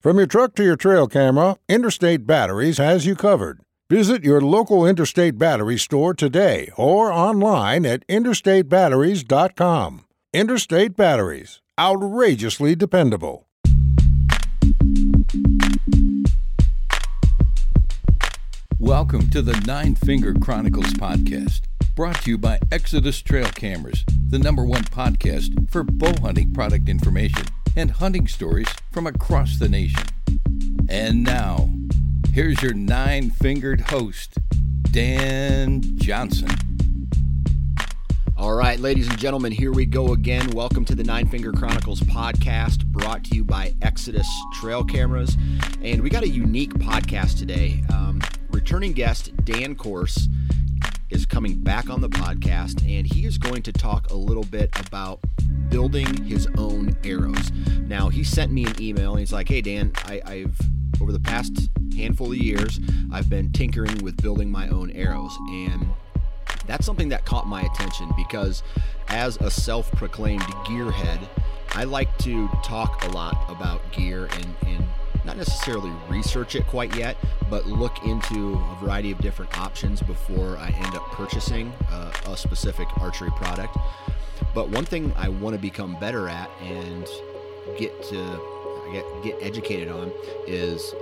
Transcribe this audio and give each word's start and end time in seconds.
From 0.00 0.16
your 0.16 0.26
truck 0.26 0.54
to 0.54 0.64
your 0.64 0.76
trail 0.76 1.06
camera, 1.06 1.56
Interstate 1.68 2.26
Batteries 2.26 2.78
has 2.78 3.04
you 3.04 3.14
covered. 3.14 3.60
Visit 3.90 4.24
your 4.24 4.40
local 4.40 4.86
Interstate 4.86 5.36
Battery 5.36 5.76
store 5.76 6.14
today 6.14 6.70
or 6.78 7.12
online 7.12 7.84
at 7.84 8.06
interstatebatteries.com. 8.08 10.06
Interstate 10.32 10.96
Batteries, 10.96 11.60
outrageously 11.78 12.74
dependable. 12.74 13.46
Welcome 18.78 19.28
to 19.28 19.42
the 19.42 19.62
Nine 19.66 19.96
Finger 19.96 20.32
Chronicles 20.32 20.94
podcast, 20.94 21.60
brought 21.94 22.22
to 22.22 22.30
you 22.30 22.38
by 22.38 22.58
Exodus 22.72 23.20
Trail 23.20 23.50
Cameras, 23.54 24.06
the 24.30 24.38
number 24.38 24.64
one 24.64 24.84
podcast 24.84 25.70
for 25.70 25.84
bow 25.84 26.14
hunting 26.22 26.54
product 26.54 26.88
information 26.88 27.44
and 27.76 27.90
hunting 27.90 28.26
stories 28.26 28.68
from 28.90 29.06
across 29.06 29.58
the 29.58 29.68
nation. 29.68 30.04
And 30.88 31.22
now, 31.22 31.70
here's 32.32 32.62
your 32.62 32.74
nine 32.74 33.30
fingered 33.30 33.80
host, 33.80 34.38
Dan 34.90 35.82
Johnson. 35.96 36.48
All 38.36 38.54
right, 38.54 38.80
ladies 38.80 39.06
and 39.08 39.18
gentlemen, 39.18 39.52
here 39.52 39.70
we 39.70 39.84
go 39.84 40.12
again. 40.12 40.50
Welcome 40.50 40.84
to 40.86 40.94
the 40.94 41.04
Nine 41.04 41.28
Finger 41.28 41.52
Chronicles 41.52 42.00
podcast 42.00 42.86
brought 42.86 43.22
to 43.24 43.36
you 43.36 43.44
by 43.44 43.74
Exodus 43.82 44.28
Trail 44.54 44.82
Cameras. 44.82 45.36
And 45.82 46.02
we 46.02 46.08
got 46.10 46.22
a 46.22 46.28
unique 46.28 46.72
podcast 46.74 47.38
today. 47.38 47.84
Um, 47.92 48.20
returning 48.50 48.92
guest 48.92 49.32
Dan 49.44 49.74
Course 49.74 50.28
is 51.10 51.26
coming 51.26 51.60
back 51.60 51.90
on 51.90 52.00
the 52.00 52.08
podcast, 52.08 52.80
and 52.86 53.06
he 53.12 53.26
is 53.26 53.38
going 53.38 53.62
to 53.62 53.72
talk 53.72 54.10
a 54.10 54.14
little 54.14 54.44
bit 54.44 54.70
about 54.86 55.20
building 55.68 56.24
his 56.24 56.48
own 56.56 56.96
arrows. 57.04 57.52
Now, 57.86 58.08
he 58.08 58.24
sent 58.24 58.52
me 58.52 58.64
an 58.64 58.80
email, 58.80 59.12
and 59.12 59.20
he's 59.20 59.32
like, 59.32 59.48
"Hey 59.48 59.60
Dan, 59.60 59.92
I, 60.04 60.20
I've 60.24 60.58
over 61.00 61.12
the 61.12 61.20
past 61.20 61.70
handful 61.96 62.32
of 62.32 62.36
years, 62.36 62.78
I've 63.10 63.30
been 63.30 63.52
tinkering 63.52 63.98
with 63.98 64.16
building 64.20 64.50
my 64.50 64.68
own 64.68 64.90
arrows, 64.90 65.36
and 65.50 65.86
that's 66.66 66.84
something 66.86 67.08
that 67.08 67.24
caught 67.24 67.46
my 67.46 67.62
attention 67.62 68.10
because 68.16 68.62
as 69.08 69.36
a 69.38 69.50
self-proclaimed 69.50 70.42
gearhead, 70.66 71.20
I 71.70 71.84
like 71.84 72.16
to 72.18 72.48
talk 72.62 73.04
a 73.04 73.10
lot 73.10 73.48
about 73.48 73.92
gear 73.92 74.28
and, 74.32 74.54
and 74.66 74.84
not 75.24 75.36
necessarily 75.36 75.90
research 76.08 76.54
it 76.54 76.66
quite 76.66 76.94
yet, 76.96 77.16
but 77.48 77.66
look 77.66 78.04
into 78.04 78.54
a 78.54 78.76
variety 78.80 79.10
of 79.10 79.18
different 79.18 79.56
options 79.58 80.00
before 80.02 80.56
I 80.58 80.68
end 80.68 80.94
up 80.94 81.04
purchasing 81.12 81.72
uh, 81.90 82.12
a 82.26 82.36
specific 82.36 82.88
archery 83.00 83.30
product. 83.32 83.76
But 84.54 84.68
one 84.70 84.84
thing 84.84 85.12
I 85.16 85.28
want 85.28 85.54
to 85.54 85.60
become 85.60 85.98
better 86.00 86.28
at 86.28 86.50
and 86.62 87.06
get 87.78 88.02
to 88.04 88.40
get 88.92 89.04
get 89.22 89.36
educated 89.40 89.88
on 89.88 90.12
is 90.46 90.94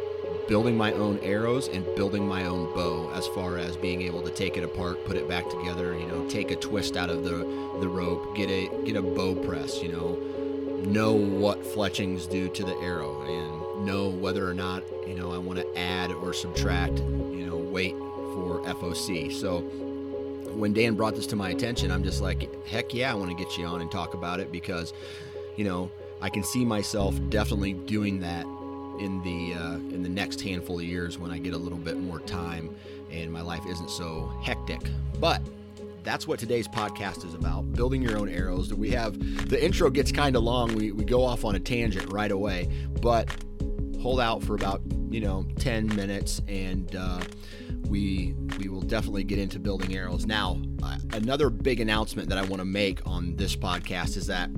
building 0.48 0.76
my 0.76 0.92
own 0.92 1.18
arrows 1.20 1.68
and 1.68 1.84
building 1.94 2.26
my 2.26 2.44
own 2.44 2.72
bow 2.74 3.10
as 3.14 3.26
far 3.28 3.58
as 3.58 3.76
being 3.76 4.02
able 4.02 4.22
to 4.22 4.30
take 4.30 4.56
it 4.56 4.64
apart 4.64 5.04
put 5.04 5.16
it 5.16 5.28
back 5.28 5.48
together 5.48 5.96
you 5.96 6.06
know 6.06 6.26
take 6.28 6.50
a 6.50 6.56
twist 6.56 6.96
out 6.96 7.10
of 7.10 7.24
the 7.24 7.36
the 7.80 7.88
rope 7.88 8.34
get 8.36 8.48
a 8.50 8.68
get 8.84 8.96
a 8.96 9.02
bow 9.02 9.34
press 9.34 9.82
you 9.82 9.90
know 9.90 10.18
know 10.84 11.12
what 11.12 11.64
fletchings 11.66 12.26
do 12.26 12.48
to 12.48 12.64
the 12.64 12.74
arrow 12.76 13.22
and 13.22 13.57
know 13.80 14.08
whether 14.08 14.48
or 14.48 14.54
not 14.54 14.82
you 15.06 15.14
know 15.14 15.32
I 15.32 15.38
want 15.38 15.58
to 15.58 15.78
add 15.78 16.12
or 16.12 16.32
subtract 16.32 16.98
you 16.98 17.46
know 17.46 17.56
weight 17.56 17.96
for 17.96 18.62
FOC 18.66 19.32
so 19.32 19.60
when 20.54 20.72
Dan 20.72 20.94
brought 20.94 21.14
this 21.14 21.26
to 21.28 21.36
my 21.36 21.50
attention 21.50 21.90
I'm 21.90 22.02
just 22.02 22.20
like 22.20 22.66
heck 22.66 22.92
yeah 22.94 23.10
I 23.10 23.14
want 23.14 23.30
to 23.30 23.36
get 23.36 23.56
you 23.56 23.66
on 23.66 23.80
and 23.80 23.90
talk 23.90 24.14
about 24.14 24.40
it 24.40 24.50
because 24.50 24.92
you 25.56 25.64
know 25.64 25.90
I 26.20 26.28
can 26.28 26.42
see 26.42 26.64
myself 26.64 27.14
definitely 27.28 27.74
doing 27.74 28.20
that 28.20 28.44
in 28.98 29.22
the 29.22 29.54
uh, 29.54 29.74
in 29.74 30.02
the 30.02 30.08
next 30.08 30.40
handful 30.40 30.78
of 30.78 30.84
years 30.84 31.18
when 31.18 31.30
I 31.30 31.38
get 31.38 31.54
a 31.54 31.58
little 31.58 31.78
bit 31.78 31.98
more 31.98 32.20
time 32.20 32.74
and 33.10 33.32
my 33.32 33.40
life 33.40 33.64
isn't 33.66 33.90
so 33.90 34.30
hectic. 34.42 34.80
But 35.20 35.40
that's 36.02 36.26
what 36.26 36.38
today's 36.38 36.68
podcast 36.68 37.24
is 37.24 37.34
about 37.34 37.72
building 37.72 38.02
your 38.02 38.18
own 38.18 38.28
arrows. 38.28 38.72
We 38.72 38.90
have 38.90 39.48
the 39.48 39.62
intro 39.62 39.90
gets 39.90 40.12
kind 40.12 40.36
of 40.36 40.42
long. 40.42 40.74
We, 40.74 40.92
we 40.92 41.04
go 41.04 41.24
off 41.24 41.44
on 41.44 41.54
a 41.54 41.60
tangent 41.60 42.12
right 42.12 42.30
away, 42.30 42.68
but 43.00 43.28
hold 44.00 44.20
out 44.20 44.42
for 44.42 44.54
about 44.54 44.80
you 45.10 45.20
know 45.20 45.46
10 45.58 45.94
minutes 45.94 46.40
and 46.48 46.94
uh, 46.96 47.20
we 47.88 48.34
we 48.58 48.68
will 48.68 48.82
definitely 48.82 49.24
get 49.24 49.38
into 49.38 49.58
building 49.58 49.94
arrows. 49.96 50.26
Now, 50.26 50.60
uh, 50.82 50.98
another 51.12 51.50
big 51.50 51.80
announcement 51.80 52.28
that 52.28 52.38
I 52.38 52.42
want 52.42 52.60
to 52.60 52.64
make 52.64 53.06
on 53.06 53.36
this 53.36 53.56
podcast 53.56 54.16
is 54.16 54.26
that 54.26 54.50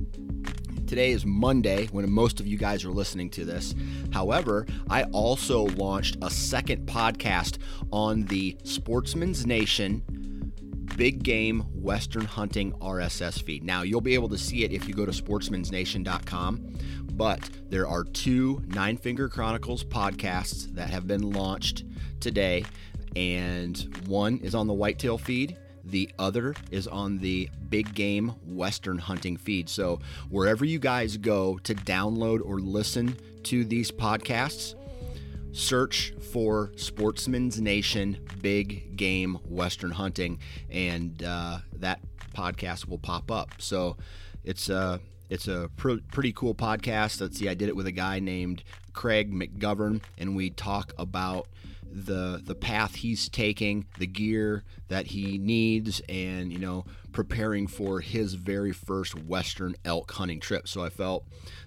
Today 0.91 1.11
is 1.11 1.25
Monday 1.25 1.87
when 1.93 2.11
most 2.11 2.41
of 2.41 2.47
you 2.47 2.57
guys 2.57 2.83
are 2.83 2.91
listening 2.91 3.29
to 3.29 3.45
this. 3.45 3.73
However, 4.11 4.65
I 4.89 5.03
also 5.13 5.67
launched 5.67 6.17
a 6.21 6.29
second 6.29 6.85
podcast 6.85 7.59
on 7.93 8.25
the 8.25 8.57
Sportsman's 8.65 9.45
Nation 9.45 10.03
Big 10.97 11.23
Game 11.23 11.61
Western 11.73 12.25
Hunting 12.25 12.73
RSS 12.73 13.41
feed. 13.41 13.63
Now, 13.63 13.81
you'll 13.81 14.01
be 14.01 14.13
able 14.13 14.29
to 14.29 14.37
see 14.37 14.63
it 14.63 14.71
if 14.71 14.87
you 14.87 14.93
go 14.93 15.05
to 15.05 15.11
sportsmansnation.com, 15.11 16.77
but 17.13 17.49
there 17.69 17.87
are 17.87 18.03
two 18.03 18.61
Nine 18.67 18.97
Finger 18.97 19.29
Chronicles 19.29 19.83
podcasts 19.83 20.73
that 20.75 20.89
have 20.89 21.07
been 21.07 21.31
launched 21.31 21.83
today, 22.19 22.65
and 23.15 23.77
one 24.07 24.39
is 24.39 24.55
on 24.55 24.67
the 24.67 24.73
Whitetail 24.73 25.17
feed 25.17 25.57
the 25.83 26.09
other 26.19 26.55
is 26.69 26.87
on 26.87 27.17
the 27.17 27.49
Big 27.69 27.93
Game 27.93 28.29
Western 28.45 28.97
Hunting 28.97 29.37
feed. 29.37 29.69
So, 29.69 29.99
wherever 30.29 30.65
you 30.65 30.79
guys 30.79 31.17
go 31.17 31.57
to 31.59 31.73
download 31.73 32.41
or 32.45 32.59
listen 32.59 33.15
to 33.43 33.65
these 33.65 33.91
podcasts, 33.91 34.75
search 35.51 36.13
for 36.31 36.71
Sportsman's 36.75 37.59
Nation 37.59 38.17
Big 38.41 38.95
Game 38.95 39.39
Western 39.45 39.91
Hunting, 39.91 40.39
and 40.69 41.21
uh, 41.23 41.59
that 41.77 41.99
podcast 42.33 42.87
will 42.87 42.97
pop 42.97 43.31
up. 43.31 43.53
So, 43.59 43.97
it's 44.43 44.69
a 44.69 44.77
uh, 44.77 44.97
it's 45.29 45.47
a 45.47 45.69
pr- 45.77 46.01
pretty 46.11 46.33
cool 46.33 46.53
podcast. 46.53 47.21
Let's 47.21 47.39
see, 47.39 47.47
I 47.47 47.53
did 47.53 47.69
it 47.69 47.75
with 47.75 47.87
a 47.87 47.91
guy 47.91 48.19
named 48.19 48.63
Craig 48.93 49.31
McGovern, 49.33 50.01
and 50.17 50.35
we 50.35 50.49
talk 50.49 50.93
about 50.97 51.47
the 51.93 52.41
the 52.43 52.55
path 52.55 52.95
he's 52.95 53.29
taking, 53.29 53.85
the 53.99 54.07
gear 54.07 54.63
that 54.87 55.07
he 55.07 55.37
needs, 55.37 56.01
and 56.07 56.51
you 56.51 56.59
know 56.59 56.85
preparing 57.11 57.67
for 57.67 57.99
his 57.99 58.35
very 58.35 58.71
first 58.71 59.15
Western 59.15 59.75
elk 59.83 60.11
hunting 60.11 60.39
trip. 60.39 60.67
So 60.67 60.83
I 60.83 60.89
felt 60.89 61.25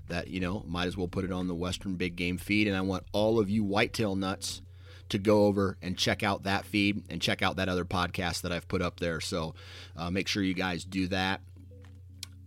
that 0.08 0.28
you 0.28 0.40
know 0.40 0.64
might 0.66 0.86
as 0.86 0.96
well 0.96 1.08
put 1.08 1.24
it 1.24 1.32
on 1.32 1.48
the 1.48 1.54
Western 1.54 1.94
Big 1.94 2.16
Game 2.16 2.38
feed, 2.38 2.66
and 2.66 2.76
I 2.76 2.80
want 2.80 3.04
all 3.12 3.38
of 3.38 3.50
you 3.50 3.62
whitetail 3.64 4.16
nuts 4.16 4.62
to 5.10 5.18
go 5.18 5.44
over 5.44 5.76
and 5.82 5.98
check 5.98 6.22
out 6.22 6.44
that 6.44 6.64
feed 6.64 7.04
and 7.10 7.20
check 7.20 7.42
out 7.42 7.56
that 7.56 7.68
other 7.68 7.84
podcast 7.84 8.40
that 8.42 8.52
I've 8.52 8.66
put 8.66 8.80
up 8.80 9.00
there. 9.00 9.20
So 9.20 9.54
uh, 9.96 10.10
make 10.10 10.28
sure 10.28 10.42
you 10.42 10.54
guys 10.54 10.84
do 10.84 11.06
that. 11.08 11.40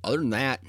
Other 0.03 0.17
than 0.17 0.31
that, 0.31 0.63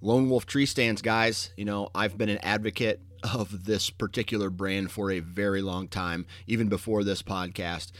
Lone 0.00 0.28
Wolf 0.28 0.46
Tree 0.46 0.66
Stands, 0.66 1.00
guys. 1.00 1.50
You 1.56 1.64
know 1.64 1.88
I've 1.94 2.18
been 2.18 2.28
an 2.28 2.38
advocate 2.38 3.00
of 3.22 3.64
this 3.64 3.90
particular 3.90 4.50
brand 4.50 4.90
for 4.90 5.10
a 5.10 5.20
very 5.20 5.62
long 5.62 5.88
time, 5.88 6.26
even 6.46 6.68
before 6.68 7.04
this 7.04 7.22
podcast, 7.22 7.92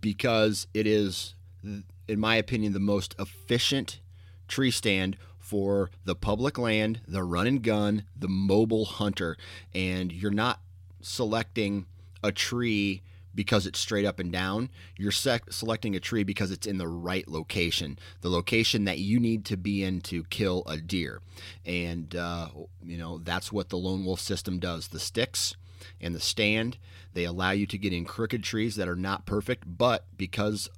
because 0.00 0.66
it 0.72 0.86
is, 0.86 1.34
in 1.62 2.20
my 2.20 2.36
opinion, 2.36 2.72
the 2.72 2.80
most 2.80 3.14
efficient 3.18 4.00
tree 4.46 4.70
stand 4.70 5.16
for 5.38 5.90
the 6.04 6.14
public 6.14 6.58
land, 6.58 7.00
the 7.08 7.22
run 7.22 7.46
and 7.46 7.62
gun, 7.62 8.04
the 8.16 8.28
mobile 8.28 8.84
hunter. 8.84 9.36
And 9.74 10.12
you're 10.12 10.30
not 10.30 10.60
selecting 11.00 11.86
a 12.22 12.32
tree 12.32 13.02
because 13.38 13.68
it's 13.68 13.78
straight 13.78 14.04
up 14.04 14.18
and 14.18 14.32
down. 14.32 14.68
You're 14.96 15.12
sec- 15.12 15.52
selecting 15.52 15.94
a 15.94 16.00
tree 16.00 16.24
because 16.24 16.50
it's 16.50 16.66
in 16.66 16.78
the 16.78 16.88
right 16.88 17.28
location, 17.28 17.96
the 18.20 18.30
location 18.30 18.84
that 18.86 18.98
you 18.98 19.20
need 19.20 19.44
to 19.44 19.56
be 19.56 19.84
in 19.84 20.00
to 20.00 20.24
kill 20.24 20.64
a 20.66 20.76
deer. 20.76 21.20
And, 21.64 22.16
uh, 22.16 22.48
you 22.84 22.98
know, 22.98 23.18
that's 23.18 23.52
what 23.52 23.68
the 23.68 23.78
Lone 23.78 24.04
Wolf 24.04 24.18
system 24.18 24.58
does. 24.58 24.88
The 24.88 24.98
sticks 24.98 25.54
and 26.00 26.16
the 26.16 26.20
stand, 26.20 26.78
they 27.14 27.22
allow 27.22 27.52
you 27.52 27.64
to 27.66 27.78
get 27.78 27.92
in 27.92 28.04
crooked 28.04 28.42
trees 28.42 28.74
that 28.74 28.88
are 28.88 28.96
not 28.96 29.24
perfect, 29.24 29.62
but 29.68 30.06
because 30.16 30.68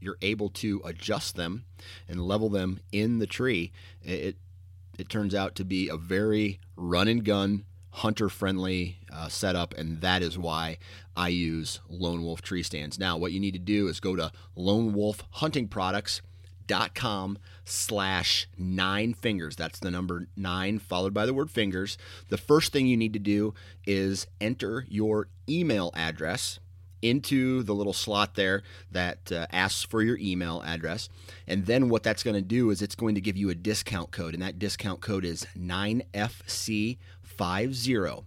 you're 0.00 0.18
able 0.20 0.48
to 0.48 0.82
adjust 0.84 1.36
them 1.36 1.66
and 2.08 2.20
level 2.20 2.48
them 2.48 2.80
in 2.90 3.20
the 3.20 3.28
tree, 3.28 3.70
it, 4.02 4.34
it 4.98 5.08
turns 5.08 5.36
out 5.36 5.54
to 5.54 5.64
be 5.64 5.88
a 5.88 5.96
very 5.96 6.58
run 6.74 7.06
and 7.06 7.24
gun 7.24 7.64
hunter 7.90 8.28
friendly 8.28 8.98
uh, 9.12 9.28
setup, 9.28 9.74
and 9.74 10.00
that 10.00 10.22
is 10.22 10.38
why 10.38 10.78
I 11.16 11.28
use 11.28 11.80
Lone 11.88 12.22
Wolf 12.22 12.42
tree 12.42 12.62
stands. 12.62 12.96
Now, 12.98 13.16
what 13.16 13.32
you 13.32 13.40
need 13.40 13.54
to 13.54 13.58
do 13.58 13.88
is 13.88 13.98
go 14.00 14.14
to 14.16 14.30
lonewolfhuntingproducts.com 14.56 17.38
slash 17.64 18.46
nine 18.56 19.14
fingers. 19.14 19.56
That's 19.56 19.80
the 19.80 19.90
number 19.90 20.28
nine 20.36 20.78
followed 20.78 21.14
by 21.14 21.26
the 21.26 21.34
word 21.34 21.50
fingers. 21.50 21.98
The 22.28 22.38
first 22.38 22.72
thing 22.72 22.86
you 22.86 22.96
need 22.96 23.14
to 23.14 23.18
do 23.18 23.54
is 23.86 24.28
enter 24.40 24.84
your 24.88 25.28
email 25.48 25.90
address 25.94 26.60
into 27.00 27.62
the 27.62 27.74
little 27.74 27.92
slot 27.92 28.34
there 28.34 28.62
that 28.90 29.30
uh, 29.30 29.46
asks 29.52 29.84
for 29.84 30.02
your 30.02 30.18
email 30.18 30.62
address. 30.64 31.08
And 31.46 31.66
then 31.66 31.88
what 31.88 32.02
that's 32.02 32.22
going 32.22 32.34
to 32.34 32.42
do 32.42 32.70
is 32.70 32.82
it's 32.82 32.94
going 32.94 33.14
to 33.14 33.20
give 33.20 33.36
you 33.36 33.50
a 33.50 33.54
discount 33.54 34.10
code, 34.10 34.34
and 34.34 34.42
that 34.42 34.58
discount 34.58 35.00
code 35.00 35.24
is 35.24 35.46
9FC50. 37.38 38.24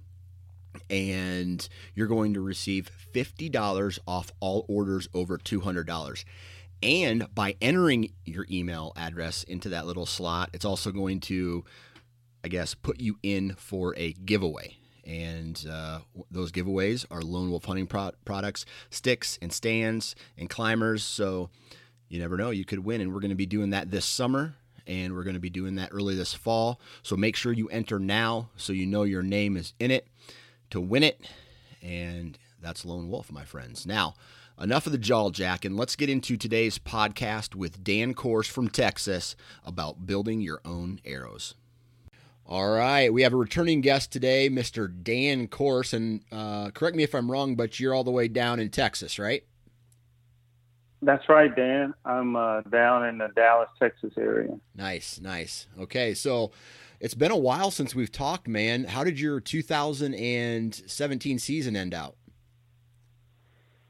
And 0.90 1.68
you're 1.96 2.08
going 2.08 2.34
to 2.34 2.42
receive 2.42 2.90
$50 3.14 4.00
off 4.08 4.32
all 4.40 4.66
orders 4.68 5.08
over 5.14 5.38
$200. 5.38 6.24
And 6.82 7.28
by 7.36 7.56
entering 7.62 8.14
your 8.26 8.48
email 8.50 8.94
address 8.96 9.44
into 9.44 9.70
that 9.70 9.86
little 9.86 10.06
slot, 10.06 10.50
it's 10.54 10.66
also 10.66 10.92
going 10.92 11.20
to, 11.22 11.64
I 12.44 12.48
guess, 12.48 12.74
put 12.74 13.00
you 13.00 13.18
in 13.22 13.54
for 13.56 13.94
a 13.98 14.14
giveaway 14.14 14.78
and 15.06 15.66
uh, 15.70 16.00
those 16.30 16.52
giveaways 16.52 17.06
are 17.10 17.22
Lone 17.22 17.50
Wolf 17.50 17.66
Hunting 17.66 17.88
pro- 17.88 18.12
products, 18.26 18.66
sticks 18.90 19.38
and 19.42 19.52
stands 19.52 20.16
and 20.38 20.50
climbers. 20.50 21.04
So 21.04 21.50
you 22.08 22.20
never 22.20 22.38
know, 22.38 22.50
you 22.50 22.66
could 22.66 22.80
win. 22.80 23.02
And 23.02 23.14
we're 23.14 23.20
going 23.20 23.30
to 23.30 23.36
be 23.36 23.46
doing 23.46 23.72
that 23.72 23.90
this 23.90 24.06
summer, 24.06 24.56
and 24.88 25.14
we're 25.14 25.24
going 25.24 25.36
to 25.36 25.40
be 25.40 25.50
doing 25.50 25.76
that 25.76 25.90
early 25.92 26.16
this 26.16 26.34
fall. 26.34 26.80
So 27.04 27.16
make 27.16 27.36
sure 27.36 27.54
you 27.54 27.68
enter 27.70 28.00
now 28.00 28.50
so 28.56 28.74
you 28.74 28.86
know 28.86 29.04
your 29.04 29.24
name 29.24 29.58
is 29.58 29.74
in 29.80 29.92
it 29.92 30.08
to 30.70 30.80
win 30.80 31.04
it. 31.04 31.28
And 31.82 32.38
that's 32.62 32.86
Lone 32.86 33.10
Wolf, 33.10 33.32
my 33.32 33.44
friends. 33.44 33.86
Now, 33.86 34.16
enough 34.60 34.86
of 34.86 34.92
the 34.92 34.98
jaw 34.98 35.30
jack, 35.32 35.66
and 35.66 35.76
let's 35.76 35.96
get 35.96 36.10
into 36.10 36.38
today's 36.38 36.78
podcast 36.78 37.56
with 37.56 37.84
Dan 37.84 38.14
Course 38.14 38.48
from 38.48 38.70
Texas 38.70 39.36
about 39.66 40.06
building 40.06 40.42
your 40.42 40.62
own 40.64 41.00
arrows. 41.06 41.56
All 42.46 42.72
right, 42.72 43.12
we 43.14 43.22
have 43.22 43.34
a 43.34 43.38
returning 43.38 43.82
guest 43.82 44.12
today, 44.12 44.50
Mr. 44.50 44.92
Dan 45.04 45.48
Course, 45.48 45.94
and 45.94 46.22
uh, 46.32 46.70
correct 46.72 46.98
me 46.98 47.04
if 47.04 47.16
I'm 47.16 47.32
wrong, 47.32 47.56
but 47.56 47.80
you're 47.80 47.94
all 47.94 48.04
the 48.04 48.12
way 48.12 48.28
down 48.28 48.60
in 48.60 48.70
Texas, 48.70 49.18
right? 49.18 49.44
That's 51.02 51.28
right, 51.30 51.56
Dan. 51.56 51.94
I'm 52.06 52.36
uh, 52.36 52.62
down 52.62 53.08
in 53.08 53.18
the 53.18 53.30
Dallas, 53.36 53.70
Texas 53.80 54.14
area. 54.18 54.60
Nice, 54.76 55.20
nice. 55.20 55.68
Okay, 55.80 56.14
so 56.14 56.52
it's 57.00 57.16
been 57.16 57.32
a 57.32 57.38
while 57.38 57.72
since 57.72 57.96
we've 57.96 58.12
talked, 58.12 58.48
man. 58.48 58.84
How 58.84 59.04
did 59.04 59.20
your 59.20 59.40
2017 59.40 61.40
season 61.40 61.76
end 61.76 61.96
out? 61.96 62.16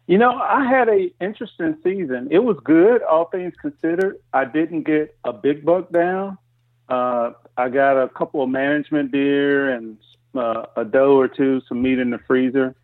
You 0.08 0.18
know, 0.18 0.32
I 0.32 0.66
had 0.66 0.90
a 0.90 1.12
interesting 1.22 1.78
season. 1.84 2.30
It 2.32 2.40
was 2.40 2.58
good, 2.64 3.02
all 3.04 3.26
things 3.26 3.54
considered. 3.62 4.18
I 4.34 4.46
didn't 4.46 4.84
get 4.84 5.16
a 5.24 5.34
big 5.34 5.66
buck 5.66 5.92
down. 5.92 6.38
Uh, 6.90 7.32
I 7.58 7.70
got 7.70 8.02
a 8.02 8.10
couple 8.10 8.44
of 8.44 8.50
management 8.50 9.12
deer 9.12 9.74
and 9.74 9.98
uh, 10.36 10.66
a 10.76 10.86
doe 10.86 11.18
or 11.18 11.28
two, 11.28 11.62
some 11.68 11.82
meat 11.82 12.00
in 12.00 12.10
the 12.10 12.20
freezer. 12.28 12.76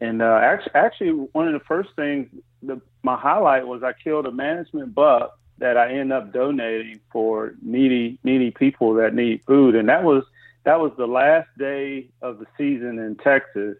And 0.00 0.22
uh, 0.22 0.38
actually, 0.42 0.74
actually, 0.74 1.10
one 1.32 1.48
of 1.48 1.54
the 1.54 1.64
first 1.66 1.90
things, 1.96 2.28
the, 2.62 2.80
my 3.02 3.16
highlight 3.16 3.66
was 3.66 3.82
I 3.82 3.92
killed 3.92 4.26
a 4.26 4.32
management 4.32 4.94
buck 4.94 5.38
that 5.58 5.76
I 5.76 5.92
end 5.92 6.12
up 6.12 6.32
donating 6.32 7.00
for 7.10 7.54
needy 7.62 8.18
needy 8.24 8.50
people 8.50 8.94
that 8.94 9.14
need 9.14 9.42
food, 9.46 9.74
and 9.74 9.88
that 9.88 10.04
was 10.04 10.24
that 10.64 10.80
was 10.80 10.92
the 10.98 11.06
last 11.06 11.48
day 11.58 12.08
of 12.22 12.38
the 12.38 12.46
season 12.58 12.98
in 12.98 13.16
Texas, 13.16 13.76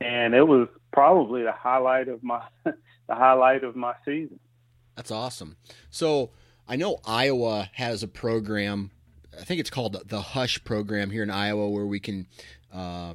and 0.00 0.34
it 0.34 0.46
was 0.46 0.68
probably 0.92 1.42
the 1.42 1.52
highlight 1.52 2.08
of 2.08 2.22
my 2.22 2.42
the 2.64 2.74
highlight 3.14 3.64
of 3.64 3.76
my 3.76 3.94
season. 4.04 4.38
That's 4.96 5.10
awesome. 5.10 5.56
So 5.90 6.30
I 6.68 6.76
know 6.76 6.98
Iowa 7.04 7.70
has 7.74 8.02
a 8.02 8.08
program 8.08 8.90
I 9.38 9.44
think 9.44 9.60
it's 9.60 9.70
called 9.70 9.96
the 10.08 10.20
Hush 10.20 10.62
program 10.64 11.10
here 11.10 11.22
in 11.22 11.30
Iowa, 11.30 11.68
where 11.68 11.86
we 11.86 12.00
can 12.00 12.26
uh, 12.72 13.14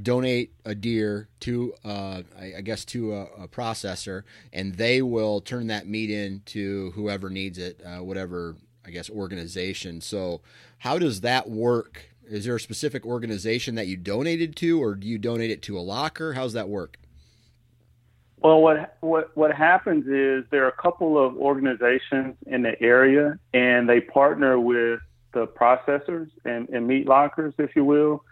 donate 0.00 0.52
a 0.64 0.74
deer 0.74 1.28
to, 1.40 1.74
uh, 1.84 2.22
I, 2.38 2.54
I, 2.58 2.60
guess, 2.62 2.84
to 2.86 3.14
a, 3.14 3.22
a, 3.42 3.48
processor, 3.48 4.22
and 4.52 4.74
they 4.74 5.02
will 5.02 5.40
turn 5.40 5.66
that 5.66 5.86
meat 5.86 6.10
in 6.10 6.40
to 6.46 6.92
whoever 6.92 7.28
needs 7.28 7.58
it, 7.58 7.80
uh, 7.84 8.02
whatever 8.02 8.56
I 8.86 8.90
guess 8.90 9.10
organization. 9.10 10.00
So, 10.00 10.40
how 10.78 10.98
does 10.98 11.20
that 11.20 11.48
work? 11.48 12.10
Is 12.28 12.44
there 12.44 12.56
a 12.56 12.60
specific 12.60 13.04
organization 13.04 13.74
that 13.74 13.86
you 13.86 13.96
donated 13.96 14.56
to, 14.56 14.82
or 14.82 14.94
do 14.94 15.06
you 15.06 15.18
donate 15.18 15.50
it 15.50 15.62
to 15.62 15.78
a 15.78 15.80
locker? 15.80 16.32
How's 16.32 16.54
that 16.54 16.68
work? 16.68 16.96
Well, 18.38 18.60
what 18.60 18.96
what 19.00 19.36
what 19.36 19.54
happens 19.54 20.06
is 20.06 20.44
there 20.50 20.64
are 20.64 20.68
a 20.68 20.82
couple 20.82 21.22
of 21.22 21.36
organizations 21.36 22.34
in 22.46 22.62
the 22.62 22.80
area, 22.82 23.38
and 23.52 23.88
they 23.88 24.00
partner 24.00 24.58
with 24.58 25.00
the 25.32 25.46
processors 25.46 26.30
and, 26.44 26.68
and 26.70 26.86
meat 26.86 27.06
lockers, 27.06 27.54
if 27.58 27.74
you 27.76 27.84
will, 27.84 28.24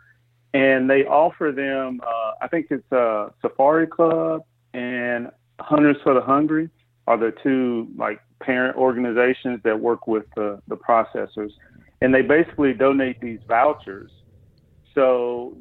and 0.52 0.88
they 0.88 1.04
offer 1.04 1.52
them. 1.54 2.00
Uh, 2.02 2.32
I 2.42 2.48
think 2.48 2.66
it's 2.70 2.90
a 2.92 3.32
Safari 3.42 3.86
Club 3.86 4.44
and 4.74 5.30
Hunters 5.60 5.96
for 6.02 6.14
the 6.14 6.20
Hungry 6.20 6.70
are 7.06 7.16
the 7.16 7.32
two 7.42 7.88
like 7.96 8.20
parent 8.40 8.76
organizations 8.76 9.60
that 9.64 9.78
work 9.78 10.06
with 10.06 10.24
the 10.36 10.60
the 10.68 10.76
processors, 10.76 11.50
and 12.00 12.14
they 12.14 12.22
basically 12.22 12.72
donate 12.72 13.20
these 13.20 13.40
vouchers. 13.46 14.10
So 14.94 15.56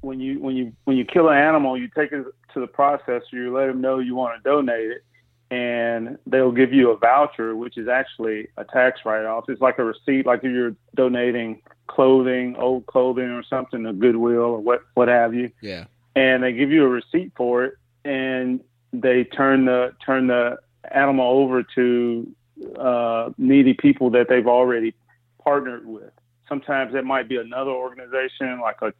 when 0.00 0.20
you 0.20 0.40
when 0.40 0.56
you 0.56 0.72
when 0.84 0.96
you 0.96 1.04
kill 1.04 1.28
an 1.28 1.36
animal, 1.36 1.78
you 1.78 1.88
take 1.96 2.12
it 2.12 2.24
to 2.54 2.60
the 2.60 2.66
processor, 2.66 3.32
you 3.32 3.56
let 3.56 3.66
them 3.66 3.80
know 3.80 3.98
you 3.98 4.14
want 4.14 4.42
to 4.42 4.48
donate 4.48 4.90
it, 4.90 5.04
and 5.50 6.18
they'll 6.26 6.52
give 6.52 6.72
you 6.72 6.90
a 6.90 6.96
voucher, 6.96 7.54
which 7.54 7.78
is 7.78 7.88
actually 7.88 8.48
a 8.56 8.64
tax 8.64 9.00
write-off. 9.04 9.44
It's 9.48 9.60
like 9.60 9.78
a 9.78 9.84
receipt, 9.84 10.26
like 10.26 10.40
if 10.42 10.52
you're 10.52 10.74
donating 10.94 11.62
clothing, 11.86 12.56
old 12.56 12.86
clothing 12.86 13.30
or 13.30 13.42
something 13.44 13.84
to 13.84 13.92
Goodwill 13.92 14.40
or 14.40 14.58
what 14.58 14.82
what 14.94 15.08
have 15.08 15.34
you. 15.34 15.50
Yeah. 15.60 15.84
And 16.14 16.42
they 16.42 16.52
give 16.52 16.70
you 16.70 16.84
a 16.84 16.88
receipt 16.88 17.32
for 17.36 17.64
it, 17.64 17.74
and 18.04 18.60
they 18.92 19.24
turn 19.24 19.66
the 19.66 19.94
turn 20.04 20.26
the 20.26 20.58
animal 20.90 21.26
over 21.40 21.62
to 21.62 22.34
uh, 22.78 23.30
needy 23.38 23.74
people 23.74 24.10
that 24.10 24.28
they've 24.28 24.46
already 24.46 24.94
partnered 25.42 25.86
with. 25.86 26.10
Sometimes 26.48 26.94
it 26.94 27.04
might 27.04 27.28
be 27.28 27.36
another 27.36 27.70
organization 27.70 28.60
like 28.60 28.82
a 28.82 28.92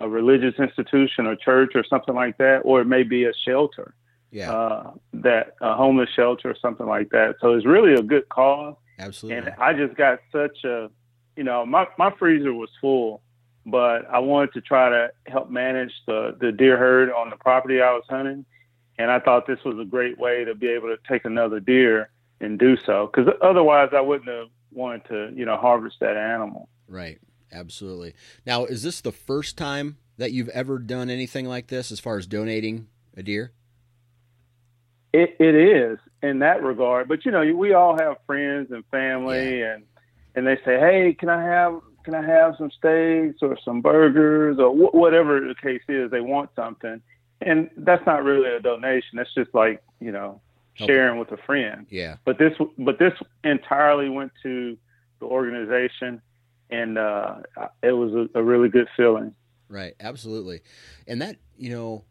a 0.00 0.08
religious 0.08 0.54
institution 0.58 1.26
or 1.26 1.34
church 1.34 1.72
or 1.74 1.82
something 1.82 2.14
like 2.14 2.38
that, 2.38 2.60
or 2.64 2.80
it 2.80 2.84
may 2.84 3.02
be 3.02 3.24
a 3.24 3.32
shelter, 3.44 3.94
yeah, 4.30 4.52
uh, 4.52 4.90
that 5.14 5.54
a 5.60 5.74
homeless 5.74 6.10
shelter 6.14 6.50
or 6.50 6.56
something 6.60 6.86
like 6.86 7.10
that. 7.10 7.36
So 7.40 7.54
it's 7.54 7.66
really 7.66 7.94
a 7.94 8.02
good 8.02 8.28
cause. 8.28 8.76
Absolutely. 8.98 9.38
And 9.38 9.54
I 9.60 9.72
just 9.72 9.96
got 9.96 10.18
such 10.32 10.64
a, 10.64 10.90
you 11.36 11.44
know, 11.44 11.64
my 11.64 11.86
my 11.98 12.10
freezer 12.18 12.52
was 12.52 12.70
full, 12.80 13.22
but 13.64 14.08
I 14.10 14.18
wanted 14.18 14.52
to 14.54 14.60
try 14.60 14.88
to 14.88 15.10
help 15.26 15.50
manage 15.50 15.92
the 16.06 16.36
the 16.40 16.52
deer 16.52 16.76
herd 16.76 17.10
on 17.10 17.30
the 17.30 17.36
property 17.36 17.80
I 17.80 17.92
was 17.92 18.04
hunting, 18.08 18.44
and 18.98 19.10
I 19.10 19.20
thought 19.20 19.46
this 19.46 19.62
was 19.64 19.78
a 19.78 19.84
great 19.84 20.18
way 20.18 20.44
to 20.44 20.54
be 20.54 20.68
able 20.68 20.88
to 20.88 20.98
take 21.08 21.24
another 21.24 21.60
deer 21.60 22.10
and 22.40 22.58
do 22.58 22.76
so, 22.76 23.10
because 23.12 23.32
otherwise 23.42 23.90
I 23.92 24.00
wouldn't 24.00 24.28
have 24.28 24.48
wanted 24.72 25.04
to, 25.06 25.32
you 25.34 25.44
know, 25.44 25.56
harvest 25.56 25.96
that 26.00 26.16
animal. 26.16 26.68
Right. 26.88 27.18
Absolutely. 27.50 28.14
Now, 28.44 28.66
is 28.66 28.82
this 28.82 29.00
the 29.00 29.10
first 29.10 29.56
time 29.56 29.96
that 30.18 30.32
you've 30.32 30.50
ever 30.50 30.78
done 30.78 31.08
anything 31.08 31.46
like 31.46 31.68
this 31.68 31.90
as 31.90 31.98
far 31.98 32.18
as 32.18 32.26
donating 32.26 32.88
a 33.16 33.22
deer? 33.22 33.52
It, 35.12 35.36
it 35.38 35.54
is 35.54 35.98
in 36.22 36.40
that 36.40 36.62
regard, 36.62 37.08
but 37.08 37.24
you 37.24 37.30
know, 37.30 37.44
we 37.54 37.72
all 37.72 37.96
have 37.98 38.16
friends 38.26 38.70
and 38.70 38.84
family, 38.90 39.60
yeah. 39.60 39.74
and 39.74 39.84
and 40.34 40.46
they 40.46 40.56
say, 40.64 40.78
"Hey, 40.78 41.16
can 41.18 41.28
I 41.28 41.42
have 41.42 41.80
can 42.04 42.14
I 42.14 42.22
have 42.22 42.54
some 42.58 42.70
steaks 42.70 43.38
or 43.42 43.56
some 43.64 43.80
burgers 43.80 44.58
or 44.58 44.70
wh- 44.70 44.94
whatever 44.94 45.40
the 45.40 45.54
case 45.54 45.82
is?" 45.88 46.10
They 46.10 46.20
want 46.20 46.50
something, 46.54 47.00
and 47.40 47.70
that's 47.78 48.04
not 48.06 48.24
really 48.24 48.50
a 48.50 48.60
donation. 48.60 49.16
That's 49.16 49.32
just 49.34 49.54
like 49.54 49.82
you 50.00 50.12
know, 50.12 50.40
sharing 50.74 51.18
okay. 51.18 51.30
with 51.30 51.40
a 51.40 51.42
friend. 51.44 51.86
Yeah. 51.88 52.16
But 52.24 52.38
this 52.38 52.52
but 52.78 52.98
this 52.98 53.14
entirely 53.44 54.08
went 54.10 54.32
to 54.42 54.76
the 55.20 55.26
organization 55.26 56.20
and 56.70 56.98
uh, 56.98 57.36
it 57.82 57.92
was 57.92 58.12
a, 58.12 58.38
a, 58.38 58.42
really 58.42 58.68
good 58.68 58.88
feeling. 58.96 59.34
Right, 59.68 59.94
absolutely, 60.00 60.62
and 61.06 61.22
that 61.22 61.36
you 61.56 61.70
know, 61.70 62.04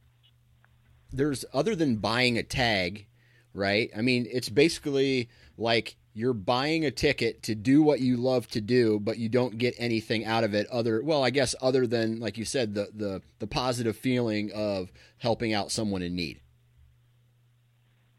there's 1.11 1.45
other 1.53 1.75
than 1.75 1.97
buying 1.97 2.37
a 2.37 2.43
tag, 2.43 3.07
right? 3.53 3.89
I 3.95 4.01
mean, 4.01 4.27
it's 4.31 4.49
basically 4.49 5.29
like 5.57 5.95
you're 6.13 6.33
buying 6.33 6.83
a 6.85 6.91
ticket 6.91 7.43
to 7.43 7.53
do 7.53 7.83
what 7.83 7.99
you 7.99 8.17
love 8.17 8.47
to 8.47 8.61
do, 8.61 8.99
but 8.99 9.17
you 9.17 9.29
don't 9.29 9.57
get 9.57 9.75
anything 9.77 10.25
out 10.25 10.43
of 10.43 10.53
it 10.53 10.67
other 10.67 11.03
well, 11.03 11.23
I 11.23 11.29
guess 11.29 11.53
other 11.61 11.85
than 11.85 12.19
like 12.19 12.37
you 12.37 12.45
said 12.45 12.73
the 12.73 12.89
the 12.93 13.21
the 13.39 13.47
positive 13.47 13.95
feeling 13.95 14.51
of 14.53 14.91
helping 15.17 15.53
out 15.53 15.71
someone 15.71 16.01
in 16.01 16.15
need. 16.15 16.41